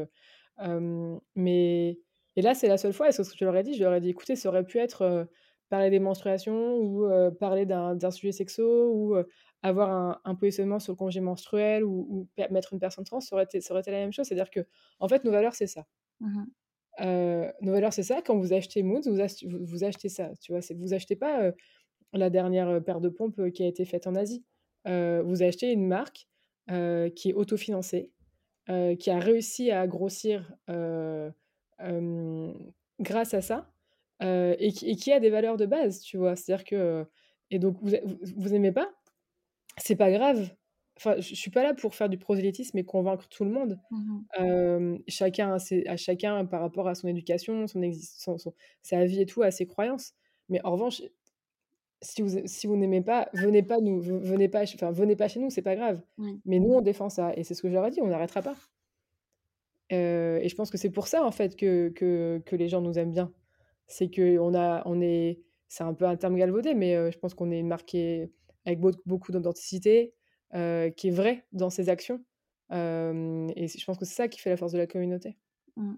mais. 1.34 1.98
Et 2.36 2.42
là, 2.42 2.54
c'est 2.54 2.68
la 2.68 2.76
seule 2.76 2.92
fois, 2.92 3.08
et 3.08 3.12
ce 3.12 3.22
que 3.22 3.36
je 3.36 3.44
leur 3.44 3.56
ai 3.56 3.62
dit. 3.62 3.74
Je 3.74 3.82
leur 3.82 3.94
ai 3.94 4.00
dit, 4.00 4.10
écoutez, 4.10 4.36
ça 4.36 4.48
aurait 4.48 4.64
pu 4.64 4.78
être 4.78 5.28
parler 5.68 5.90
des 5.90 5.98
menstruations 5.98 6.78
ou 6.78 7.08
parler 7.38 7.66
d'un 7.66 8.10
sujet 8.10 8.32
sexo 8.32 8.90
ou 8.92 9.16
avoir 9.62 10.20
un, 10.24 10.34
positionnement 10.34 10.78
sur 10.78 10.92
le 10.92 10.96
congé 10.96 11.20
menstruel 11.20 11.84
ou, 11.84 12.28
mettre 12.50 12.72
une 12.72 12.78
personne 12.78 13.04
trans, 13.04 13.20
ça 13.20 13.34
aurait, 13.34 13.44
été, 13.44 13.60
ça 13.60 13.72
aurait 13.72 13.80
été 13.80 13.90
la 13.90 13.98
même 13.98 14.12
chose. 14.12 14.26
C'est-à-dire 14.26 14.50
que, 14.50 14.60
en 15.00 15.08
fait, 15.08 15.24
nos 15.24 15.30
valeurs, 15.30 15.54
c'est 15.54 15.66
ça. 15.66 15.86
Mmh 16.20 16.44
nos 17.00 17.72
valeurs, 17.72 17.92
c'est 17.92 18.02
ça. 18.02 18.22
Quand 18.22 18.36
vous 18.36 18.52
achetez 18.52 18.82
Moods, 18.82 19.02
vous, 19.06 19.18
vous, 19.64 19.84
achetez 19.84 20.08
ça. 20.08 20.32
Tu 20.40 20.50
vois, 20.50 20.60
vous 20.76 20.94
achetez 20.94 21.14
pas 21.14 21.52
la 22.12 22.28
dernière 22.28 22.82
paire 22.82 23.00
de 23.00 23.08
pompes 23.08 23.50
qui 23.50 23.62
a 23.62 23.66
été 23.68 23.84
faite 23.84 24.08
en 24.08 24.16
Asie. 24.16 24.44
vous 24.84 25.42
achetez 25.42 25.70
une 25.70 25.86
marque 25.86 26.26
qui 26.66 27.30
est 27.30 27.34
autofinancée, 27.34 28.10
qui 28.66 29.10
a 29.10 29.18
réussi 29.20 29.70
à 29.70 29.86
grossir 29.86 30.52
grâce 33.00 33.34
à 33.34 33.40
ça 33.42 33.70
et 34.20 34.72
qui, 34.72 34.90
et, 34.90 34.96
qui, 34.96 35.12
a 35.12 35.20
des 35.20 35.30
valeurs 35.30 35.56
de 35.56 35.66
base, 35.66 36.00
tu 36.00 36.16
vois? 36.16 36.36
C'est-à-dire 36.36 36.64
que. 36.64 37.06
Et 37.50 37.58
donc, 37.58 37.76
vous, 37.80 37.92
vous, 38.36 38.54
aimez 38.54 38.72
pas? 38.72 38.90
C'est 39.78 39.96
pas 39.96 40.10
grave. 40.10 40.50
Enfin, 40.96 41.14
je 41.20 41.34
suis 41.34 41.50
pas 41.50 41.62
là 41.62 41.74
pour 41.74 41.94
faire 41.94 42.08
du 42.08 42.18
prosélytisme 42.18 42.76
et 42.76 42.84
convaincre 42.84 43.28
tout 43.28 43.44
le 43.44 43.50
monde. 43.50 43.78
Mmh 43.90 44.96
chacun, 45.06 45.56
à 45.86 45.96
chacun 45.96 46.44
par 46.44 46.60
rapport 46.60 46.88
à 46.88 46.94
son 46.94 47.06
éducation, 47.06 47.66
son, 47.68 47.82
existence, 47.82 48.48
sa 48.82 49.04
vie 49.04 49.20
et 49.20 49.26
tout, 49.26 49.42
à 49.42 49.50
ses 49.50 49.66
croyances. 49.66 50.14
Mais 50.48 50.60
en 50.64 50.72
revanche, 50.72 51.02
si 52.02 52.22
vous, 52.22 52.40
si 52.46 52.66
vous 52.66 52.76
n'aimez 52.76 53.00
pas, 53.00 53.28
venez 53.32 53.62
pas 53.62 53.80
nous, 53.80 54.00
venez 54.00 54.48
pas, 54.48 54.62
enfin, 54.62 54.90
venez 54.90 55.14
pas 55.14 55.28
chez 55.28 55.38
nous, 55.38 55.50
c'est 55.50 55.62
pas 55.62 55.76
grave. 55.76 56.02
Mais 56.44 56.58
nous, 56.58 56.72
on 56.72 56.80
défend 56.80 57.08
ça. 57.08 57.32
Et 57.36 57.44
c'est 57.44 57.54
ce 57.54 57.62
que 57.62 57.70
j'aurais 57.70 57.92
dit, 57.92 58.00
on 58.00 58.08
n'arrêtera 58.08 58.42
pas. 58.42 58.56
et 59.90 60.48
je 60.48 60.54
pense 60.56 60.70
que 60.70 60.78
c'est 60.78 60.90
pour 60.90 61.06
ça, 61.06 61.24
en 61.24 61.30
fait, 61.30 61.54
que, 61.54 61.90
que, 61.90 62.42
que 62.44 62.56
les 62.56 62.68
gens 62.68 62.80
nous 62.80 62.98
aiment 62.98 63.12
bien 63.12 63.32
c'est 63.88 64.10
que 64.10 64.38
on 64.38 64.54
a, 64.54 64.82
on 64.86 65.00
est, 65.00 65.40
c'est 65.66 65.82
un 65.82 65.94
peu 65.94 66.04
un 66.06 66.16
terme 66.16 66.36
galvaudé, 66.36 66.74
mais 66.74 67.10
je 67.10 67.18
pense 67.18 67.34
qu'on 67.34 67.50
est 67.50 67.62
marqué 67.62 68.30
avec 68.64 68.78
beaucoup 68.80 69.32
d'authenticité, 69.32 70.14
qui 70.52 71.08
est 71.08 71.10
vrai 71.10 71.46
dans 71.52 71.70
ses 71.70 71.88
actions. 71.88 72.22
et 72.70 72.74
je 72.74 73.84
pense 73.84 73.98
que 73.98 74.04
c'est 74.04 74.14
ça 74.14 74.28
qui 74.28 74.40
fait 74.40 74.50
la 74.50 74.56
force 74.56 74.72
de 74.72 74.78
la 74.78 74.86
communauté. 74.86 75.36
Mmh. 75.76 75.94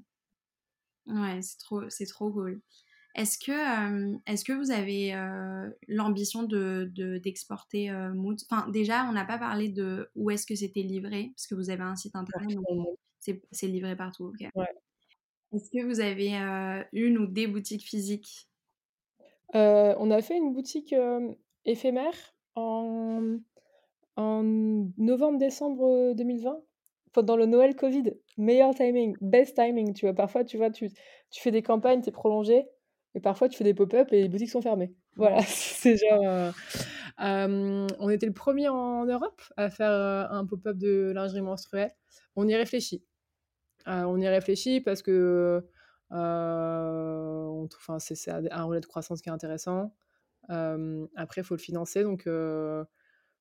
Ouais, 1.07 1.43
c'est 1.43 1.59
trop, 1.59 1.89
c'est 1.89 2.07
trop 2.07 2.31
cool. 2.31 2.63
Est-ce 3.17 3.39
que, 3.39 4.21
est-ce 4.31 4.45
que 4.45 4.53
vous 4.53 4.71
avez 4.71 5.13
l'ambition 5.89 6.45
de, 6.45 6.91
d'exporter 7.23 7.91
Mood? 8.15 8.39
Enfin, 8.49 8.71
déjà, 8.71 9.05
on 9.09 9.13
n'a 9.13 9.25
pas 9.25 9.39
parlé 9.39 9.69
de 9.69 10.09
où 10.15 10.31
est-ce 10.31 10.47
que 10.47 10.55
c'était 10.55 10.83
livré, 10.83 11.33
parce 11.35 11.47
que 11.49 11.55
vous 11.57 11.71
avez 11.71 11.83
un 11.83 11.97
site 11.97 12.15
internet, 12.15 12.57
c'est, 13.19 13.43
c'est 13.51 13.67
livré 13.67 13.97
partout. 13.97 14.33
Ouais. 14.55 14.69
Est-ce 15.53 15.71
que 15.71 15.85
vous 15.85 16.01
avez 16.01 16.33
une 16.93 17.19
ou 17.19 17.27
des 17.27 17.47
boutiques 17.47 17.85
physiques? 17.85 18.49
On 19.55 20.11
a 20.11 20.23
fait 20.23 20.37
une 20.37 20.53
boutique 20.53 20.95
éphémère 21.65 22.15
en, 22.55 23.39
en 24.17 24.43
novembre-décembre 24.99 26.15
2020, 26.15 26.61
pendant 27.13 27.37
le 27.37 27.47
Noël 27.47 27.75
Covid. 27.75 28.15
Meilleur 28.37 28.75
timing, 28.75 29.17
best 29.21 29.57
timing, 29.57 29.93
tu 29.95 30.07
vois. 30.07 30.15
Parfois, 30.15 30.45
tu 30.45 30.57
vois, 30.57 30.71
tu, 30.71 30.91
tu 31.31 31.43
fais 31.43 31.51
des 31.51 31.63
campagnes, 31.63 32.03
tu 32.03 32.09
es 32.09 32.13
prolongé, 32.13 32.67
et 33.15 33.21
parfois, 33.21 33.49
tu 33.49 33.59
fais 33.59 33.65
des 33.65 33.75
pop-up 33.75 34.09
et 34.13 34.23
les 34.23 34.29
boutiques 34.29 34.51
sont 34.51 34.63
fermées. 34.63 34.95
Voilà, 35.17 35.43
c'est 35.47 35.97
genre... 35.97 36.55
on 37.19 38.11
était 38.11 38.27
le 38.27 38.33
premier 38.33 38.69
en 38.69 39.05
Europe 39.05 39.43
à 39.57 39.69
faire 39.69 39.91
un 39.91 40.47
pop-up 40.47 40.77
de 40.77 41.13
lingerie 41.15 41.43
menstruelle. 41.43 41.93
On 42.37 42.47
y 42.47 42.55
réfléchit 42.55 43.03
on 43.87 44.21
y 44.21 44.29
réfléchit 44.29 44.81
parce 44.81 45.03
que 45.03 45.65
enfin, 46.11 47.99
c'est 47.99 48.29
un 48.31 48.65
relais 48.65 48.81
de 48.81 48.87
croissance 48.87 49.23
qui 49.23 49.29
est 49.29 49.33
intéressant. 49.33 49.95
après, 50.49 51.41
il 51.43 51.45
faut 51.45 51.55
le 51.55 51.61
financer, 51.61 52.03
donc, 52.03 52.29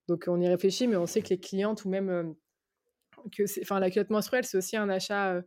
donc 0.07 0.25
on 0.27 0.39
y 0.41 0.47
réfléchit, 0.47 0.87
mais 0.87 0.95
on 0.97 1.05
sait 1.07 1.21
que 1.21 1.29
les 1.29 1.39
clientes 1.39 1.85
ou 1.85 1.89
même 1.89 2.35
que 3.31 3.43
enfin, 3.61 3.79
la 3.79 3.89
culotte 3.91 4.09
menstruelle, 4.09 4.45
c'est 4.45 4.57
aussi 4.57 4.77
un 4.77 4.89
achat. 4.89 5.41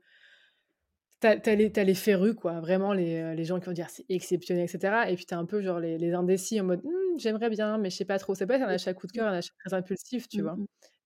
T'as 1.21 1.37
as 1.47 1.55
les, 1.55 1.73
as 1.79 1.85
les 1.85 1.95
férus, 1.95 2.35
quoi. 2.35 2.61
Vraiment, 2.61 2.93
les, 2.93 3.37
les 3.37 3.45
gens 3.45 3.61
qui 3.61 3.67
vont 3.67 3.73
dire 3.73 3.89
c'est 3.91 4.05
exceptionnel, 4.09 4.65
etc. 4.69 5.09
Et 5.11 5.15
puis, 5.15 5.25
t'as 5.25 5.37
un 5.39 5.45
peu 5.47 5.63
genre 5.63 5.79
les, 5.79 5.97
les 5.97 6.13
indécis 6.15 6.61
en 6.61 6.65
mode 6.65 6.83
«Mmh, 6.85 7.19
j'aimerais 7.19 7.49
bien, 7.49 7.79
mais 7.79 7.91
je 7.91 7.97
sais 7.97 8.05
pas 8.05 8.19
trop. 8.19 8.35
C'est 8.35 8.47
pas 8.47 8.57
un 8.59 8.63
achat 8.69 8.93
coup 8.95 9.07
de 9.07 9.13
cœur, 9.13 9.29
un 9.29 9.35
achat 9.39 9.53
très 9.65 9.73
impulsif, 9.75 10.29
tu 10.29 10.43
mmh 10.43 10.43
vois. 10.43 10.59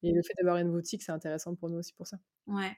Et 0.03 0.13
le 0.13 0.23
fait 0.23 0.33
d'avoir 0.39 0.57
une 0.57 0.71
boutique, 0.71 1.03
c'est 1.03 1.13
intéressant 1.13 1.55
pour 1.55 1.69
nous 1.69 1.79
aussi 1.79 1.93
pour 1.93 2.07
ça. 2.07 2.17
Ouais, 2.47 2.77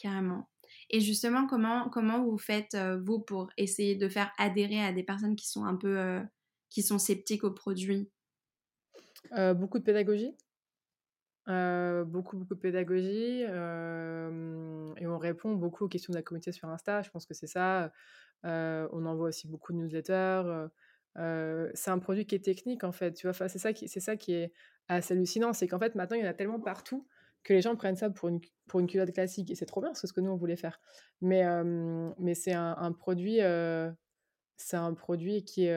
carrément. 0.00 0.48
Et 0.90 1.00
justement, 1.00 1.46
comment, 1.46 1.88
comment 1.90 2.24
vous 2.24 2.38
faites, 2.38 2.74
euh, 2.74 2.98
vous, 2.98 3.20
pour 3.20 3.50
essayer 3.56 3.94
de 3.94 4.08
faire 4.08 4.32
adhérer 4.38 4.80
à 4.80 4.92
des 4.92 5.02
personnes 5.02 5.36
qui 5.36 5.48
sont 5.48 5.64
un 5.64 5.76
peu 5.76 5.98
euh, 5.98 6.20
qui 6.70 6.82
sont 6.82 6.98
sceptiques 6.98 7.44
aux 7.44 7.52
produits 7.52 8.10
euh, 9.36 9.54
Beaucoup 9.54 9.78
de 9.78 9.84
pédagogie. 9.84 10.34
beaucoup, 11.46 12.36
beaucoup 12.36 12.54
de 12.54 12.60
pédagogie. 12.60 13.42
et 13.42 15.06
on 15.06 15.18
répond 15.18 15.54
beaucoup 15.54 15.84
aux 15.84 15.88
questions 15.88 16.12
de 16.12 16.18
la 16.18 16.22
communauté 16.22 16.52
sur 16.52 16.68
Insta. 16.68 17.02
Je 17.02 17.10
pense 17.10 17.26
que 17.26 17.34
c'est 17.34 17.46
ça. 17.46 17.92
on 18.44 19.06
envoie 19.06 19.28
aussi 19.28 19.48
beaucoup 19.48 19.72
de 19.72 19.78
newsletters. 19.78 20.68
c'est 21.74 21.90
un 21.90 21.98
produit 21.98 22.26
qui 22.26 22.34
est 22.34 22.44
technique, 22.44 22.84
en 22.84 22.92
fait. 22.92 23.12
Tu 23.12 23.28
vois, 23.28 23.48
c'est 23.48 23.58
ça, 23.58 23.72
qui, 23.72 23.88
c'est 23.88 24.00
ça 24.00 24.16
qui 24.16 24.32
est 24.34 24.52
assez 24.88 25.14
hallucinant. 25.14 25.52
C'est 25.52 25.68
qu'en 25.68 25.78
fait, 25.78 25.94
maintenant, 25.94 26.16
il 26.16 26.24
y 26.24 26.26
en 26.26 26.30
a 26.30 26.34
tellement 26.34 26.60
partout 26.60 27.06
que 27.44 27.52
les 27.54 27.62
gens 27.62 27.76
prennent 27.76 27.96
ça 27.96 28.10
pour 28.10 28.28
une, 28.28 28.40
pour 28.66 28.80
une 28.80 28.86
culotte 28.86 29.12
classique. 29.12 29.50
Et 29.50 29.54
c'est 29.54 29.66
trop 29.66 29.80
bien, 29.80 29.94
c'est 29.94 30.06
ce 30.06 30.12
que 30.12 30.20
nous, 30.20 30.30
on 30.30 30.36
voulait 30.36 30.56
faire. 30.56 30.80
Mais, 31.20 31.44
mais 32.18 32.34
c'est 32.34 32.52
un, 32.52 32.92
produit... 32.92 33.40
c'est 34.56 34.76
un 34.76 34.94
produit 34.94 35.44
qui, 35.44 35.68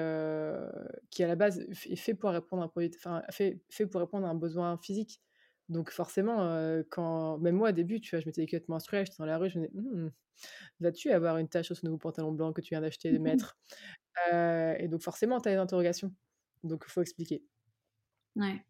qui, 1.09 1.23
à 1.23 1.27
la 1.27 1.35
base, 1.35 1.59
est 1.59 1.95
fait 1.95 2.13
pour 2.13 2.31
répondre 2.31 2.61
à 2.63 2.65
un, 2.65 2.67
produit, 2.67 2.91
fait, 3.31 3.61
fait 3.69 3.87
pour 3.87 4.01
répondre 4.01 4.25
à 4.27 4.29
un 4.29 4.35
besoin 4.35 4.77
physique. 4.77 5.21
Donc 5.69 5.91
forcément, 5.91 6.81
quand 6.89 7.37
même 7.37 7.55
moi 7.55 7.69
au 7.69 7.71
début, 7.71 8.01
tu 8.01 8.15
vois, 8.15 8.19
je 8.19 8.25
mettais 8.25 8.41
des 8.41 8.47
culottes 8.47 8.67
menstruelles, 8.67 9.05
j'étais 9.05 9.17
dans 9.19 9.25
la 9.25 9.37
rue, 9.37 9.49
je 9.49 9.59
me 9.59 9.67
disais: 9.67 9.79
«Mmh, 9.81 10.11
vas-tu 10.81 11.11
avoir 11.11 11.37
une 11.37 11.47
tache 11.47 11.67
sur 11.67 11.77
ce 11.77 11.85
nouveau 11.85 11.97
pantalon 11.97 12.31
blanc 12.33 12.53
que 12.53 12.61
tu 12.61 12.69
viens 12.73 12.81
d'acheter 12.81 13.11
de 13.13 13.19
mettre?» 13.19 13.57
et 14.31 14.87
donc 14.89 15.01
forcément, 15.01 15.39
tu 15.41 15.49
as 15.49 15.53
des 15.53 15.57
interrogations. 15.57 16.13
Donc 16.63 16.83
il 16.87 16.91
faut 16.91 17.01
expliquer. 17.01 17.43
Ouais. 18.35 18.65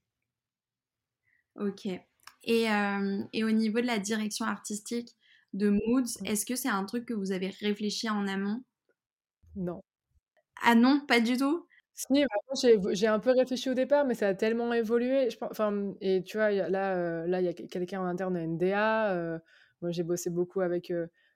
OK. 1.55 2.01
Et, 2.43 2.65
et 3.33 3.43
au 3.43 3.51
niveau 3.51 3.81
de 3.81 3.85
la 3.85 3.99
direction 3.99 4.45
artistique 4.45 5.15
de 5.53 5.69
Moods, 5.69 6.21
mmh. 6.21 6.25
est-ce 6.25 6.45
que 6.45 6.55
c'est 6.55 6.69
un 6.69 6.85
truc 6.85 7.05
que 7.05 7.13
vous 7.13 7.31
avez 7.31 7.49
réfléchi 7.59 8.09
en 8.09 8.27
amont? 8.27 8.63
Non. 9.55 9.81
Ah 10.63 10.75
non, 10.75 11.01
pas 11.07 11.19
du 11.19 11.37
tout? 11.37 11.67
Si, 11.93 12.23
j'ai 12.93 13.07
un 13.07 13.19
peu 13.19 13.31
réfléchi 13.31 13.69
au 13.69 13.73
départ, 13.73 14.05
mais 14.05 14.15
ça 14.15 14.29
a 14.29 14.33
tellement 14.33 14.73
évolué. 14.73 15.29
Je 15.29 15.37
enfin, 15.41 15.93
et 16.01 16.23
tu 16.23 16.37
vois, 16.37 16.51
là, 16.51 17.27
là, 17.27 17.41
il 17.41 17.45
y 17.45 17.49
a 17.49 17.53
quelqu'un 17.53 18.01
en 18.01 18.05
interne, 18.05 18.33
on 18.33 18.39
a 18.39 18.43
une 18.43 18.57
DA. 18.57 19.41
moi, 19.81 19.91
j'ai 19.91 20.03
bossé 20.03 20.29
beaucoup 20.29 20.61
avec, 20.61 20.91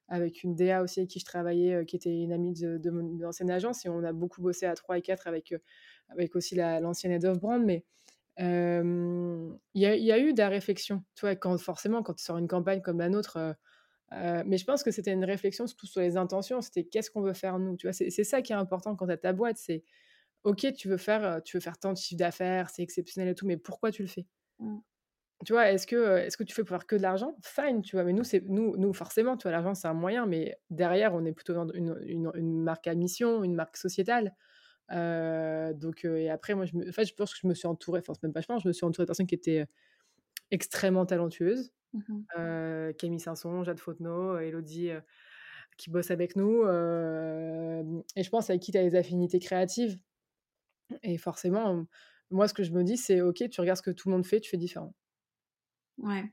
avec 0.07 0.43
une 0.43 0.55
DA 0.55 0.81
aussi 0.81 1.01
avec 1.01 1.09
qui 1.09 1.19
je 1.19 1.25
travaillais, 1.25 1.85
qui 1.85 1.95
était 1.95 2.09
une 2.09 2.31
amie 2.31 2.53
de, 2.53 2.77
de 2.77 2.89
mon 2.89 3.27
ancienne 3.27 3.51
agence. 3.51 3.85
Et 3.85 3.89
on 3.89 4.03
a 4.03 4.13
beaucoup 4.13 4.41
bossé 4.41 4.65
à 4.65 4.73
3 4.73 4.97
et 4.97 5.01
4 5.01 5.27
avec, 5.27 5.53
avec 6.09 6.35
aussi 6.35 6.55
l'ancienne 6.55 7.11
head 7.11 7.25
of 7.25 7.39
brand. 7.39 7.63
Mais 7.63 7.83
il 8.37 9.57
y, 9.73 9.85
a, 9.85 9.95
y, 9.95 10.11
a 10.11 10.19
eu 10.19 10.33
de 10.33 10.39
la 10.39 10.49
réflexion. 10.49 11.03
Tu 11.15 11.21
vois, 11.21 11.35
quand, 11.35 11.57
forcément, 11.57 12.03
quand 12.03 12.13
tu 12.13 12.23
sors 12.23 12.37
une 12.37 12.47
campagne 12.47 12.81
comme 12.81 12.99
la 12.99 13.09
nôtre, 13.09 13.55
mais 14.11 14.57
je 14.57 14.65
pense 14.65 14.83
que 14.83 14.91
c'était 14.91 15.13
une 15.13 15.25
réflexion 15.25 15.67
surtout 15.67 15.87
sur 15.87 16.01
les 16.01 16.17
intentions. 16.17 16.61
C'était 16.61 16.83
qu'est-ce 16.83 17.11
qu'on 17.11 17.21
veut 17.21 17.33
faire 17.33 17.59
nous. 17.59 17.77
Tu 17.77 17.87
vois, 17.87 17.93
c'est 17.93 18.09
ça 18.23 18.41
qui 18.41 18.53
est 18.53 18.55
important 18.55 18.95
quand 18.95 19.07
tu 19.07 19.13
as 19.13 19.17
ta 19.17 19.33
boîte. 19.33 19.57
C'est 19.57 19.83
ok, 20.43 20.73
tu 20.75 20.87
veux 20.87 20.97
faire, 20.97 21.41
tu 21.43 21.57
veux 21.57 21.61
faire 21.61 21.77
tant 21.77 21.91
de 21.91 21.97
chiffre 21.97 22.19
d'affaires, 22.19 22.69
c'est 22.69 22.83
exceptionnel 22.83 23.29
et 23.29 23.35
tout, 23.35 23.47
mais 23.47 23.57
pourquoi 23.57 23.91
tu 23.91 24.03
le 24.03 24.07
fais? 24.07 24.27
Mmh. 24.59 24.77
Tu 25.43 25.53
vois, 25.53 25.69
est-ce 25.69 25.85
que, 25.85 26.17
est-ce 26.17 26.37
que 26.37 26.43
tu 26.43 26.55
fais 26.55 26.63
pour 26.63 26.69
faire 26.69 26.87
que 26.87 26.95
de 26.95 27.01
l'argent? 27.01 27.35
Fine, 27.43 27.81
tu 27.81 27.95
vois, 27.95 28.05
mais 28.05 28.13
nous, 28.13 28.23
c'est, 28.23 28.41
nous, 28.47 28.77
nous, 28.77 28.93
forcément, 28.93 29.35
tu 29.35 29.43
vois, 29.43 29.51
l'argent, 29.51 29.73
c'est 29.73 29.87
un 29.87 29.93
moyen, 29.93 30.25
mais 30.25 30.57
derrière, 30.69 31.13
on 31.13 31.25
est 31.25 31.33
plutôt 31.33 31.53
dans 31.53 31.67
une, 31.73 31.99
une, 32.05 32.61
marque 32.61 32.87
à 32.87 32.95
mission, 32.95 33.43
une 33.43 33.53
marque 33.53 33.75
sociétale. 33.75 34.33
Donc, 34.89 36.05
et 36.05 36.29
après, 36.29 36.55
moi, 36.55 36.65
je, 36.65 36.75
me, 36.75 36.87
en 36.87 36.91
fait, 36.91 37.05
je 37.05 37.13
pense 37.13 37.33
que 37.33 37.39
je 37.41 37.47
me 37.47 37.53
suis 37.53 37.67
entourée, 37.67 37.99
enfin, 37.99 38.13
même 38.23 38.33
pas 38.33 38.41
je 38.41 38.47
pense, 38.47 38.63
je 38.63 38.67
me 38.67 38.73
suis 38.73 38.85
entourée 38.85 39.05
de 39.05 39.07
personnes 39.07 39.27
qui 39.27 39.35
étaient 39.35 39.65
extrêmement 40.51 41.05
talentueuses. 41.05 41.71
Mmh 41.93 42.93
Camille 42.97 43.19
Sanson, 43.19 43.63
Jade 43.63 43.79
Fautenot, 43.79 44.37
Elodie, 44.37 44.91
qui 45.77 45.89
bossent 45.89 46.11
avec 46.11 46.35
nous. 46.35 46.63
et 46.63 48.23
je 48.23 48.29
pense 48.29 48.49
avec 48.49 48.61
qui 48.61 48.71
tu 48.71 48.77
as 48.77 48.83
des 48.83 48.95
affinités 48.95 49.39
créatives. 49.39 49.99
Et 51.03 51.17
forcément, 51.17 51.85
moi, 52.31 52.47
ce 52.47 52.53
que 52.53 52.63
je 52.63 52.71
me 52.71 52.83
dis, 52.83 52.97
c'est 52.97 53.21
OK, 53.21 53.43
tu 53.49 53.61
regardes 53.61 53.77
ce 53.77 53.83
que 53.83 53.91
tout 53.91 54.09
le 54.09 54.15
monde 54.15 54.25
fait, 54.25 54.39
tu 54.39 54.49
fais 54.49 54.57
différent. 54.57 54.93
Ouais. 55.97 56.31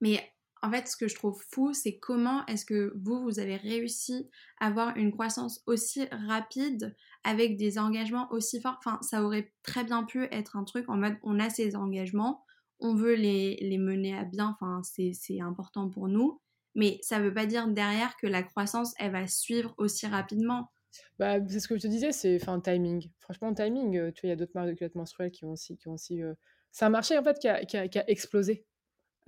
Mais 0.00 0.31
en 0.62 0.70
fait, 0.70 0.86
ce 0.86 0.96
que 0.96 1.08
je 1.08 1.16
trouve 1.16 1.42
fou, 1.50 1.72
c'est 1.74 1.98
comment 1.98 2.46
est-ce 2.46 2.64
que 2.64 2.92
vous, 2.96 3.20
vous 3.22 3.40
avez 3.40 3.56
réussi 3.56 4.30
à 4.60 4.68
avoir 4.68 4.96
une 4.96 5.10
croissance 5.10 5.60
aussi 5.66 6.06
rapide 6.28 6.94
avec 7.24 7.56
des 7.56 7.78
engagements 7.78 8.30
aussi 8.30 8.60
forts. 8.60 8.76
Enfin, 8.78 8.98
ça 9.02 9.24
aurait 9.24 9.52
très 9.64 9.82
bien 9.82 10.04
pu 10.04 10.24
être 10.30 10.56
un 10.56 10.62
truc 10.62 10.88
en 10.88 10.96
mode 10.96 11.16
on 11.24 11.40
a 11.40 11.50
ces 11.50 11.74
engagements, 11.74 12.44
on 12.78 12.94
veut 12.94 13.14
les, 13.14 13.56
les 13.60 13.78
mener 13.78 14.16
à 14.16 14.24
bien, 14.24 14.56
enfin, 14.60 14.82
c'est 14.84 15.40
important 15.40 15.88
pour 15.90 16.08
nous. 16.08 16.40
Mais 16.74 16.98
ça 17.02 17.18
ne 17.18 17.24
veut 17.24 17.34
pas 17.34 17.46
dire 17.46 17.68
derrière 17.68 18.16
que 18.16 18.26
la 18.26 18.42
croissance, 18.42 18.94
elle 18.98 19.12
va 19.12 19.26
suivre 19.26 19.74
aussi 19.78 20.06
rapidement. 20.06 20.70
Bah, 21.18 21.36
c'est 21.46 21.60
ce 21.60 21.68
que 21.68 21.76
je 21.76 21.82
te 21.82 21.86
disais, 21.88 22.12
c'est 22.12 22.38
enfin 22.40 22.60
timing. 22.60 23.10
Franchement, 23.18 23.52
timing, 23.52 23.96
euh, 23.96 24.12
tu 24.12 24.22
vois, 24.22 24.28
il 24.28 24.30
y 24.30 24.32
a 24.32 24.36
d'autres 24.36 24.52
marques 24.54 24.68
de 24.68 24.74
culottes 24.74 24.94
menstruelles 24.94 25.32
qui 25.32 25.44
ont 25.44 25.52
aussi, 25.52 25.76
qui 25.76 25.88
ont 25.88 25.94
aussi. 25.94 26.22
Euh, 26.22 26.34
c'est 26.70 26.84
un 26.84 26.90
marché 26.90 27.18
en 27.18 27.24
fait 27.24 27.38
qui 27.38 27.48
a 27.48 28.10
explosé. 28.10 28.64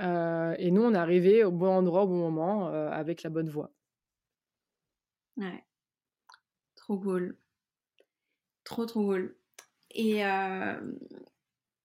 Euh, 0.01 0.55
et 0.59 0.71
nous, 0.71 0.83
on 0.83 0.95
est 0.95 0.99
arrivé 0.99 1.45
au 1.45 1.53
bon 1.53 1.69
endroit 1.69 2.03
au 2.05 2.09
bon 2.09 2.19
moment 2.19 2.69
avec 2.69 3.23
la 3.23 3.31
bonne 3.31 3.49
voie. 3.49 3.73
Ouais, 5.37 5.65
trop 6.77 7.01
cool, 7.01 7.37
trop 8.65 8.87
trop 8.87 9.05
cool. 9.07 9.37
Et 9.91 10.23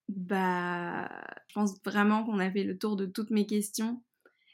bah, 0.07 1.09
je 1.47 1.53
pense 1.53 1.79
vraiment 1.85 2.23
qu'on 2.25 2.39
a 2.39 2.51
fait 2.51 2.63
le 2.63 2.77
tour 2.77 2.95
de 2.95 3.05
toutes 3.05 3.29
mes 3.31 3.45
questions. 3.45 4.03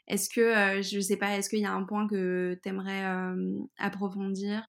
Est-ce 0.08 0.30
que, 0.30 0.82
je 0.82 1.00
sais 1.00 1.16
pas, 1.18 1.36
est-ce 1.38 1.50
qu'il 1.50 1.60
y 1.60 1.66
a 1.66 1.72
un 1.72 1.84
point 1.84 2.08
que 2.08 2.58
tu 2.62 2.68
aimerais 2.70 3.04
approfondir? 3.78 4.66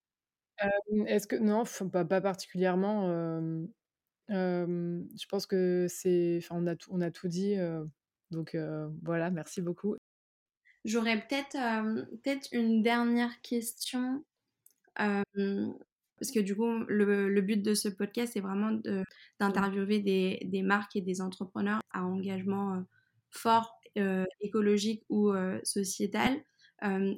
Est-ce 1.07 1.27
que 1.27 1.35
non, 1.35 1.63
pas 1.91 2.05
pas 2.05 2.21
particulièrement, 2.21 3.07
je 4.29 5.25
pense 5.29 5.45
que 5.45 5.88
c'est 5.89 6.39
enfin, 6.43 6.55
on 6.59 6.67
a 6.67 6.75
tout 6.75 6.89
on 6.93 7.01
a 7.01 7.11
tout 7.11 7.27
dit, 7.27 7.55
donc 8.32 8.57
voilà, 9.03 9.30
merci 9.32 9.61
beaucoup. 9.61 9.95
J'aurais 10.86 11.19
peut-être, 11.19 11.57
peut-être 12.23 12.47
une 12.51 12.82
dernière 12.82 13.41
question, 13.41 14.23
parce 14.95 16.32
que 16.34 16.39
du 16.39 16.55
coup, 16.55 16.69
le 16.88 17.41
but 17.41 17.61
de 17.61 17.73
ce 17.73 17.89
podcast, 17.89 18.34
c'est 18.34 18.39
vraiment 18.39 18.80
d'interviewer 19.39 19.99
des 19.99 20.39
des 20.45 20.61
marques 20.61 20.95
et 20.95 21.01
des 21.01 21.21
entrepreneurs 21.21 21.82
à 21.91 22.05
engagement, 22.05 22.84
fort, 23.32 23.80
écologique 24.41 25.03
ou 25.09 25.34
sociétal 25.63 26.41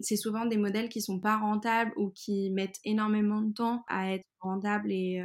c'est 0.01 0.16
souvent 0.16 0.45
des 0.45 0.57
modèles 0.57 0.89
qui 0.89 1.01
sont 1.01 1.20
pas 1.20 1.38
rentables 1.38 1.91
ou 1.97 2.12
qui 2.12 2.49
mettent 2.51 2.80
énormément 2.86 3.41
de 3.41 3.53
temps 3.53 3.84
à 3.88 4.14
être 4.14 4.26
rentables 4.39 4.91
et, 4.91 5.24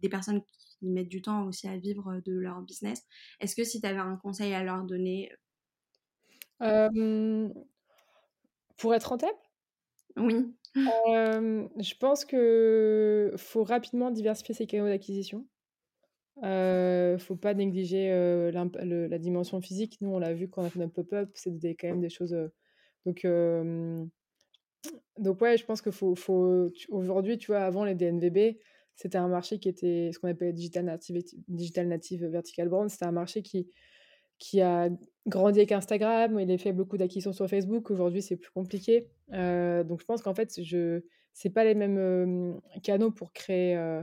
des 0.00 0.08
personnes 0.08 0.42
qui 0.82 0.90
mettent 0.90 1.08
du 1.08 1.22
temps 1.22 1.46
aussi 1.46 1.68
à 1.68 1.76
vivre 1.76 2.20
de 2.24 2.32
leur 2.32 2.60
business. 2.62 3.04
Est-ce 3.40 3.54
que 3.54 3.64
si 3.64 3.80
tu 3.80 3.86
avais 3.86 3.98
un 3.98 4.16
conseil 4.16 4.52
à 4.52 4.64
leur 4.64 4.84
donner 4.84 5.32
Pour 8.76 8.94
être 8.94 9.08
rentable? 9.08 9.38
Oui. 10.16 10.54
je 10.74 11.94
pense 11.98 12.24
que 12.24 13.32
faut 13.36 13.62
rapidement 13.64 14.10
diversifier 14.10 14.54
ses 14.54 14.66
canaux 14.66 14.88
d'acquisition. 14.88 15.46
ne 16.42 17.16
faut 17.18 17.36
pas 17.36 17.54
négliger 17.54 18.10
la 18.52 19.18
dimension 19.18 19.60
physique. 19.60 19.98
Nous, 20.00 20.10
on 20.10 20.18
l'a 20.18 20.34
vu 20.34 20.48
quand 20.48 20.62
on 20.62 20.66
a 20.66 20.70
fait 20.70 20.80
notre 20.80 20.94
pop-up, 20.94 21.30
c'est 21.34 21.76
quand 21.76 21.88
même 21.88 22.00
des 22.00 22.10
choses 22.10 22.36
donc, 23.06 23.26
donc 25.18 25.40
ouais, 25.40 25.56
je 25.56 25.64
pense 25.64 25.82
qu'il 25.82 25.92
faut, 25.92 26.14
faut 26.14 26.68
aujourd'hui, 26.88 27.38
tu 27.38 27.48
vois, 27.48 27.60
avant 27.60 27.84
les 27.84 27.94
DNVB, 27.94 28.56
c'était 28.96 29.18
un 29.18 29.28
marché 29.28 29.58
qui 29.58 29.68
était 29.68 30.10
ce 30.12 30.18
qu'on 30.18 30.28
appelle 30.28 30.52
digital 30.52 30.84
native, 30.84 31.22
digital 31.48 31.88
native 31.88 32.26
vertical 32.26 32.68
brand. 32.68 32.88
C'était 32.88 33.06
un 33.06 33.12
marché 33.12 33.42
qui, 33.42 33.68
qui 34.38 34.60
a 34.60 34.90
grandi 35.26 35.60
avec 35.60 35.72
Instagram. 35.72 36.38
Il 36.38 36.50
a 36.50 36.58
fait 36.58 36.72
beaucoup 36.72 36.96
d'acquisitions 36.96 37.32
sur 37.32 37.48
Facebook. 37.48 37.90
Aujourd'hui, 37.90 38.22
c'est 38.22 38.36
plus 38.36 38.50
compliqué. 38.50 39.08
donc, 39.30 40.00
je 40.00 40.04
pense 40.04 40.22
qu'en 40.22 40.34
fait, 40.34 40.62
je 40.62 41.02
c'est 41.34 41.50
pas 41.50 41.64
les 41.64 41.74
mêmes 41.74 42.60
canaux 42.82 43.10
pour 43.10 43.32
créer, 43.32 44.02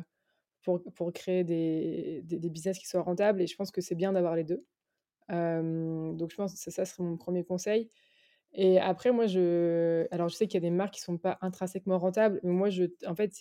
pour, 0.64 0.82
pour 0.96 1.14
créer 1.14 1.44
des, 1.44 2.22
des, 2.24 2.50
business 2.50 2.80
qui 2.80 2.88
soient 2.88 3.04
rentables. 3.04 3.42
Et 3.42 3.48
je 3.48 3.56
pense 3.56 3.72
que 3.72 3.82
c'est 3.82 3.96
bien 3.96 4.14
d'avoir 4.14 4.36
les 4.36 4.44
deux. 4.44 4.66
donc, 5.30 6.32
je 6.32 6.36
pense 6.36 6.54
que 6.54 6.60
ça, 6.60 6.72
ça 6.72 6.86
serait 6.86 7.04
mon 7.04 7.18
premier 7.18 7.44
conseil. 7.44 7.90
Et 8.54 8.80
après, 8.80 9.12
moi, 9.12 9.28
je. 9.28 10.08
Alors, 10.12 10.30
je 10.30 10.36
sais 10.36 10.48
qu'il 10.48 10.56
y 10.56 10.66
a 10.66 10.68
des 10.70 10.76
marques 10.76 10.96
qui 10.96 11.02
ne 11.02 11.06
sont 11.06 11.18
pas 11.18 11.38
intrinsèquement 11.42 12.00
rentables, 12.00 12.40
mais 12.44 12.52
moi, 12.52 12.70
je... 12.70 12.86
en 13.06 13.16
fait, 13.16 13.32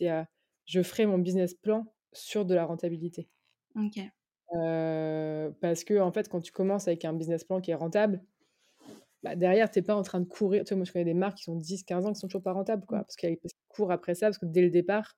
je 0.68 0.82
ferai 0.82 1.06
mon 1.06 1.18
business 1.18 1.54
plan 1.54 1.86
sur 2.12 2.44
de 2.44 2.54
la 2.54 2.64
rentabilité. 2.64 3.28
Ok. 3.74 4.00
parce 5.60 5.84
que, 5.84 5.98
en 5.98 6.12
fait, 6.12 6.28
quand 6.28 6.40
tu 6.40 6.52
commences 6.52 6.88
avec 6.88 7.04
un 7.04 7.12
business 7.14 7.44
plan 7.44 7.60
qui 7.60 7.70
est 7.70 7.74
rentable, 7.74 8.22
bah, 9.22 9.34
derrière, 9.34 9.70
tu 9.70 9.78
n'es 9.78 9.82
pas 9.82 9.96
en 9.96 10.02
train 10.02 10.20
de 10.20 10.26
courir. 10.26 10.64
Tu 10.64 10.74
vois, 10.74 10.78
moi, 10.78 10.84
je 10.84 10.92
connais 10.92 11.04
des 11.04 11.14
marques 11.14 11.38
qui 11.38 11.44
sont 11.44 11.56
10, 11.56 11.84
15 11.84 12.06
ans 12.06 12.12
qui 12.12 12.20
sont 12.20 12.28
toujours 12.28 12.42
pas 12.42 12.52
rentables, 12.52 12.84
quoi, 12.86 12.98
mmh. 12.98 13.04
parce 13.04 13.16
qu'elles 13.16 13.38
courent 13.68 13.90
après 13.90 14.14
ça, 14.14 14.26
parce 14.26 14.38
que 14.38 14.46
dès 14.46 14.62
le 14.62 14.70
départ, 14.70 15.16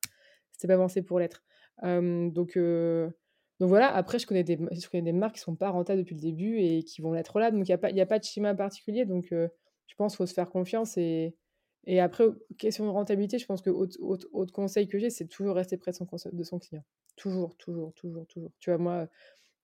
c'était 0.53 0.69
pas 0.69 0.75
avancé 0.75 1.03
pour 1.03 1.19
l'être. 1.19 1.43
donc, 1.83 2.57
donc 2.57 3.69
voilà, 3.69 3.95
après, 3.95 4.19
je 4.19 4.27
connais, 4.27 4.45
des, 4.45 4.59
je 4.73 4.89
connais 4.89 5.03
des 5.03 5.13
marques 5.13 5.35
qui 5.35 5.41
sont 5.43 5.57
pas 5.57 5.71
rentables 5.71 6.01
depuis 6.01 6.15
le 6.15 6.21
début 6.21 6.59
et 6.61 6.83
qui 6.83 7.03
vont 7.03 7.13
l'être 7.13 7.39
là. 7.41 7.51
Donc, 7.51 7.69
il 7.69 7.71
n'y 7.71 7.75
a, 7.75 7.79
pas, 7.79 7.89
a 7.89 8.07
pas 8.07 8.19
de 8.19 8.25
schéma 8.25 8.55
particulier. 8.55 9.05
Donc, 9.05 9.27
je 9.31 9.95
pense 9.97 10.13
qu'il 10.13 10.19
faut 10.19 10.27
se 10.27 10.35
faire 10.35 10.49
confiance. 10.49 10.97
Et, 10.97 11.37
et 11.85 12.01
après, 12.01 12.25
question 12.59 12.85
de 12.85 12.91
rentabilité, 12.91 13.39
je 13.39 13.47
pense 13.47 13.63
que 13.63 13.71
autre, 13.71 14.53
conseil 14.53 14.87
que 14.87 14.99
j'ai, 14.99 15.11
c'est 15.11 15.27
toujours 15.27 15.55
rester 15.57 15.77
près 15.77 15.93
de 15.93 15.97
son, 15.97 16.07
de 16.33 16.43
son 16.43 16.59
client. 16.59 16.85
Toujours, 17.17 17.57
toujours, 17.57 17.93
toujours, 17.95 18.27
toujours. 18.27 18.53
Tu 18.61 18.71
vois, 18.71 18.79
moi, 18.79 19.09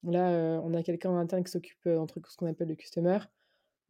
là, 0.03 0.31
euh, 0.31 0.61
on 0.63 0.75
a 0.75 0.83
quelqu'un 0.83 1.11
en 1.11 1.17
interne 1.17 1.45
qui 1.45 1.51
s'occupe 1.51 1.87
euh, 1.87 2.05
truc, 2.07 2.27
ce 2.29 2.37
qu'on 2.37 2.47
appelle 2.47 2.69
le 2.69 2.75
customer, 2.75 3.19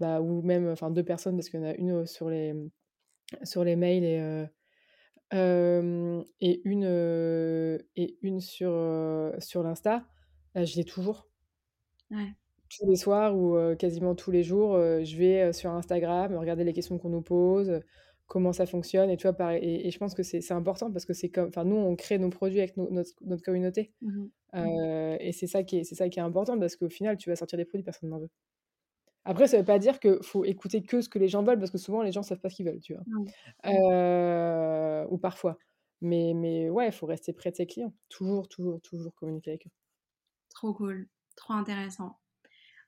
bah, 0.01 0.21
ou 0.21 0.43
même, 0.43 0.69
enfin, 0.69 0.91
deux 0.91 1.05
personnes, 1.05 1.37
parce 1.37 1.49
qu'il 1.49 1.61
y 1.61 1.63
en 1.63 1.67
a 1.67 1.75
une 1.75 1.91
euh, 1.93 2.07
sur 2.07 2.29
les, 2.29 2.55
sur 3.45 3.65
les 3.65 3.77
mails 3.77 4.05
et, 4.05 4.47
et 5.33 6.61
une, 6.65 6.85
et 7.97 8.19
une 8.23 8.41
sur, 8.41 8.71
sur 9.39 9.63
l'Insta. 9.63 10.05
je 10.55 10.77
l'ai 10.77 10.85
toujours. 10.85 11.29
Ouais. 12.13 12.33
tous 12.69 12.89
les 12.89 12.95
soirs 12.95 13.37
ou 13.37 13.57
quasiment 13.77 14.15
tous 14.15 14.31
les 14.31 14.45
jours, 14.45 14.75
je 14.77 15.17
vais 15.17 15.53
sur 15.53 15.73
Instagram 15.73 16.37
regarder 16.37 16.63
les 16.63 16.73
questions 16.73 16.99
qu'on 16.99 17.09
nous 17.09 17.23
pose, 17.23 17.81
comment 18.27 18.53
ça 18.53 18.67
fonctionne 18.67 19.11
et 19.11 19.17
tu 19.17 19.29
vois, 19.29 19.57
et 19.57 19.91
je 19.91 19.99
pense 19.99 20.15
que 20.15 20.23
c'est 20.23 20.53
important 20.53 20.91
parce 20.91 21.05
que 21.05 21.13
c'est 21.13 21.29
comme 21.29 21.49
enfin, 21.49 21.65
nous, 21.65 21.77
on 21.77 21.95
crée 21.97 22.19
nos 22.19 22.31
produits 22.31 22.59
avec 22.59 22.77
notre 22.77 23.11
notre 23.23 23.43
communauté, 23.43 23.93
Mmh 24.03 24.27
et 25.21 25.33
c'est 25.33 25.47
ça 25.47 25.65
qui 25.65 25.79
est 25.79 25.85
c'est 25.85 25.95
ça 25.95 26.09
qui 26.09 26.19
est 26.19 26.23
important 26.23 26.59
parce 26.59 26.77
qu'au 26.77 26.89
final, 26.89 27.19
tu 27.19 27.29
vas 27.29 27.37
sortir 27.37 27.59
des 27.59 27.67
produits, 27.67 27.85
personne 27.85 28.09
n'en 28.09 28.19
veut. 28.19 28.31
Après, 29.25 29.49
ça 29.49 29.59
veut 29.59 29.65
pas 29.65 29.79
dire 29.79 30.01
qu'il 30.01 30.23
faut 30.23 30.45
écouter 30.45 30.83
que 30.83 31.01
ce 31.01 31.09
que 31.09 31.19
les 31.19 31.29
gens 31.29 31.43
veulent 31.43 31.59
parce 31.59 31.71
que 31.71 31.79
souvent 31.79 32.03
les 32.03 32.13
gens 32.13 32.23
savent 32.23 32.41
pas 32.41 32.49
ce 32.49 32.57
qu'ils 32.57 32.67
veulent, 32.67 32.81
tu 32.81 32.95
vois? 32.95 33.05
ou 35.11 35.19
parfois. 35.19 35.59
Mais 36.01 36.33
mais 36.35 36.71
ouais, 36.71 36.87
il 36.87 36.93
faut 36.93 37.07
rester 37.07 37.33
près 37.33 37.51
de 37.51 37.57
ses 37.57 37.67
clients. 37.67 37.93
Toujours, 38.09 38.49
toujours, 38.49 38.81
toujours 38.81 39.15
communiquer 39.15 39.51
avec 39.51 39.67
eux. 39.67 39.71
Trop 40.51 40.73
cool, 40.73 41.09
trop 41.37 41.55
intéressant. 41.55 42.19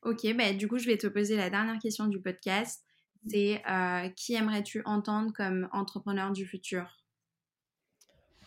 OK, 0.03 0.33
bah, 0.37 0.53
du 0.53 0.69
coup, 0.69 0.79
je 0.79 0.87
vais 0.87 0.97
te 0.97 1.07
poser 1.07 1.37
la 1.37 1.51
dernière 1.51 1.79
question 1.79 2.07
du 2.07 2.21
podcast. 2.21 2.85
C'est 3.27 3.63
euh, 3.69 4.09
qui 4.11 4.35
aimerais-tu 4.35 4.83
entendre 4.85 5.33
comme 5.33 5.69
entrepreneur 5.73 6.33
du 6.33 6.47
futur? 6.47 6.87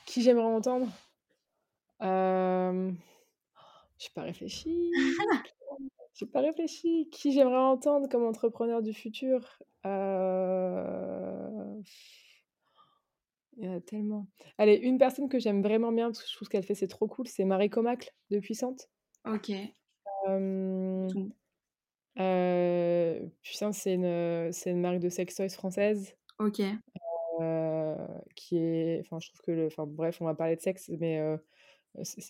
Qui 0.05 0.21
j'aimerais 0.21 0.45
entendre? 0.45 0.87
Euh... 2.01 2.91
Je 3.99 4.05
n'ai 4.05 4.13
pas 4.15 4.23
réfléchi. 4.23 4.91
j'ai 6.15 6.25
pas 6.25 6.41
réfléchi. 6.41 7.09
Qui 7.11 7.31
j'aimerais 7.33 7.57
entendre 7.57 8.09
comme 8.09 8.25
entrepreneur 8.25 8.81
du 8.81 8.93
futur? 8.93 9.61
Euh... 9.85 11.81
Il 13.57 13.65
y 13.65 13.69
en 13.69 13.77
a 13.77 13.81
tellement. 13.81 14.27
Allez, 14.57 14.75
une 14.75 14.97
personne 14.97 15.29
que 15.29 15.37
j'aime 15.37 15.61
vraiment 15.61 15.91
bien, 15.91 16.07
parce 16.07 16.23
que 16.23 16.29
je 16.29 16.35
trouve 16.35 16.47
qu'elle 16.47 16.63
fait, 16.63 16.73
c'est 16.73 16.87
trop 16.87 17.07
cool, 17.07 17.27
c'est 17.27 17.45
Marie 17.45 17.69
Comacle 17.69 18.11
de 18.31 18.39
Puissante. 18.39 18.89
Ok. 19.25 19.51
Euh, 20.27 21.07
Puissante, 23.41 23.73
c'est 23.73 23.93
une, 23.93 24.51
c'est 24.51 24.71
une 24.71 24.81
marque 24.81 24.99
de 24.99 25.09
sextoys 25.09 25.49
française. 25.49 26.15
Ok. 26.39 26.61
Euh, 27.39 27.95
qui 28.35 28.57
est, 28.57 28.99
enfin, 29.01 29.19
je 29.19 29.29
trouve 29.29 29.41
que, 29.41 29.51
le, 29.51 29.67
enfin, 29.67 29.85
bref, 29.87 30.21
on 30.21 30.25
va 30.25 30.35
parler 30.35 30.55
de 30.55 30.61
sexe, 30.61 30.89
mais 30.99 31.19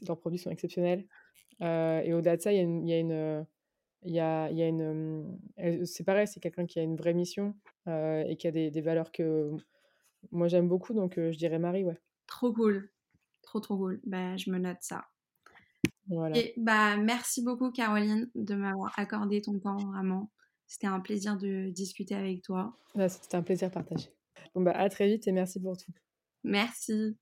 leurs 0.07 0.19
produits 0.19 0.39
sont 0.39 0.51
exceptionnels. 0.51 1.05
et 1.59 2.13
au-delà 2.13 2.37
de 2.37 2.41
ça, 2.41 2.51
il 2.53 2.57
y 2.57 2.59
a 2.59 2.63
une, 2.63 2.87
il 2.87 2.89
y 2.89 2.93
a 2.93 2.99
une 2.99 3.45
il 4.03 4.13
y 4.15 4.19
a, 4.19 4.49
il 4.49 4.57
y 4.57 4.63
a 4.63 4.67
une 4.67 5.37
c'est 5.85 6.03
pareil 6.03 6.25
c'est 6.27 6.39
quelqu'un 6.39 6.65
qui 6.65 6.79
a 6.79 6.81
une 6.81 6.95
vraie 6.95 7.13
mission 7.13 7.53
et 7.87 8.35
qui 8.39 8.47
a 8.47 8.51
des, 8.51 8.71
des 8.71 8.81
valeurs 8.81 9.11
que 9.11 9.55
moi, 10.31 10.47
j'aime 10.47 10.67
beaucoup, 10.67 10.93
donc 10.93 11.15
je 11.15 11.37
dirais 11.37 11.59
Marie, 11.59 11.83
ouais. 11.83 11.99
Trop 12.27 12.53
cool. 12.53 12.91
Trop, 13.41 13.59
trop 13.59 13.77
cool. 13.77 13.99
Bah, 14.05 14.37
je 14.37 14.51
me 14.51 14.59
note 14.59 14.77
ça. 14.81 15.05
Voilà. 16.07 16.37
Et 16.37 16.53
bah, 16.57 16.97
merci 16.97 17.43
beaucoup, 17.43 17.71
Caroline, 17.71 18.29
de 18.35 18.55
m'avoir 18.55 18.93
accordé 18.97 19.41
ton 19.41 19.59
temps, 19.59 19.77
vraiment. 19.77 20.29
C'était 20.71 20.87
un 20.87 21.01
plaisir 21.01 21.37
de 21.37 21.69
discuter 21.69 22.15
avec 22.15 22.43
toi. 22.43 22.73
C'était 22.95 23.35
un 23.35 23.41
plaisir 23.41 23.69
partagé. 23.69 24.07
Bon, 24.55 24.61
bah, 24.61 24.71
à 24.71 24.87
très 24.87 25.05
vite 25.05 25.27
et 25.27 25.33
merci 25.33 25.59
pour 25.59 25.75
tout. 25.75 25.91
Merci. 26.45 27.17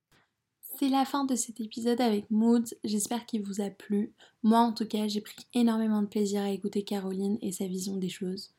C'est 0.78 0.88
la 0.88 1.04
fin 1.04 1.26
de 1.26 1.34
cet 1.34 1.60
épisode 1.60 2.00
avec 2.00 2.30
Moods. 2.30 2.76
J'espère 2.84 3.26
qu'il 3.26 3.42
vous 3.42 3.60
a 3.60 3.72
plu. 3.72 4.14
Moi, 4.44 4.60
en 4.60 4.72
tout 4.72 4.86
cas, 4.86 5.08
j'ai 5.08 5.22
pris 5.22 5.48
énormément 5.56 6.04
de 6.04 6.08
plaisir 6.08 6.44
à 6.44 6.52
écouter 6.52 6.84
Caroline 6.84 7.40
et 7.42 7.52
sa 7.52 7.66
vision 7.66 7.98
des 7.98 8.08
choses. 8.08 8.54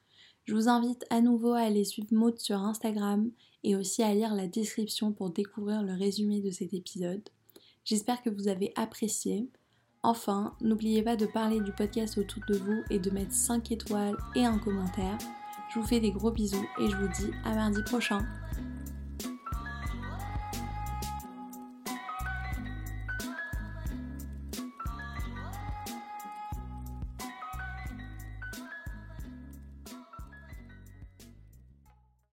Je 0.45 0.55
vous 0.57 0.69
invite 0.69 1.05
à 1.09 1.21
nouveau 1.21 1.53
à 1.53 1.61
aller 1.61 1.85
suivre 1.85 2.09
Maud 2.11 2.41
sur 2.41 2.59
Instagram 2.59 3.31
et 3.63 3.77
aussi 3.77 4.03
à 4.03 4.13
lire 4.13 4.35
la 4.35 4.49
description 4.49 5.13
pour 5.13 5.31
découvrir 5.31 5.85
le 5.85 5.93
résumé 5.93 6.41
de 6.41 6.51
cet 6.51 6.75
épisode. 6.75 7.29
J'espère 7.85 8.23
que 8.23 8.31
vous 8.31 8.49
avez 8.49 8.73
apprécié. 8.75 9.49
Enfin, 10.03 10.55
n'oubliez 10.63 11.03
pas 11.03 11.17
de 11.17 11.27
parler 11.27 11.61
du 11.61 11.73
podcast 11.73 12.17
autour 12.17 12.43
de 12.49 12.57
vous 12.57 12.83
et 12.89 12.99
de 12.99 13.11
mettre 13.11 13.33
5 13.35 13.71
étoiles 13.71 14.17
et 14.35 14.47
un 14.47 14.59
commentaire. 14.59 15.19
Je 15.69 15.79
vous 15.79 15.87
fais 15.87 16.01
des 16.01 16.11
gros 16.11 16.31
bisous 16.31 16.67
et 16.81 16.89
je 16.89 16.97
vous 16.97 17.09
dis 17.09 17.31
à 17.45 17.55
mardi 17.55 17.83
prochain. 17.83 18.25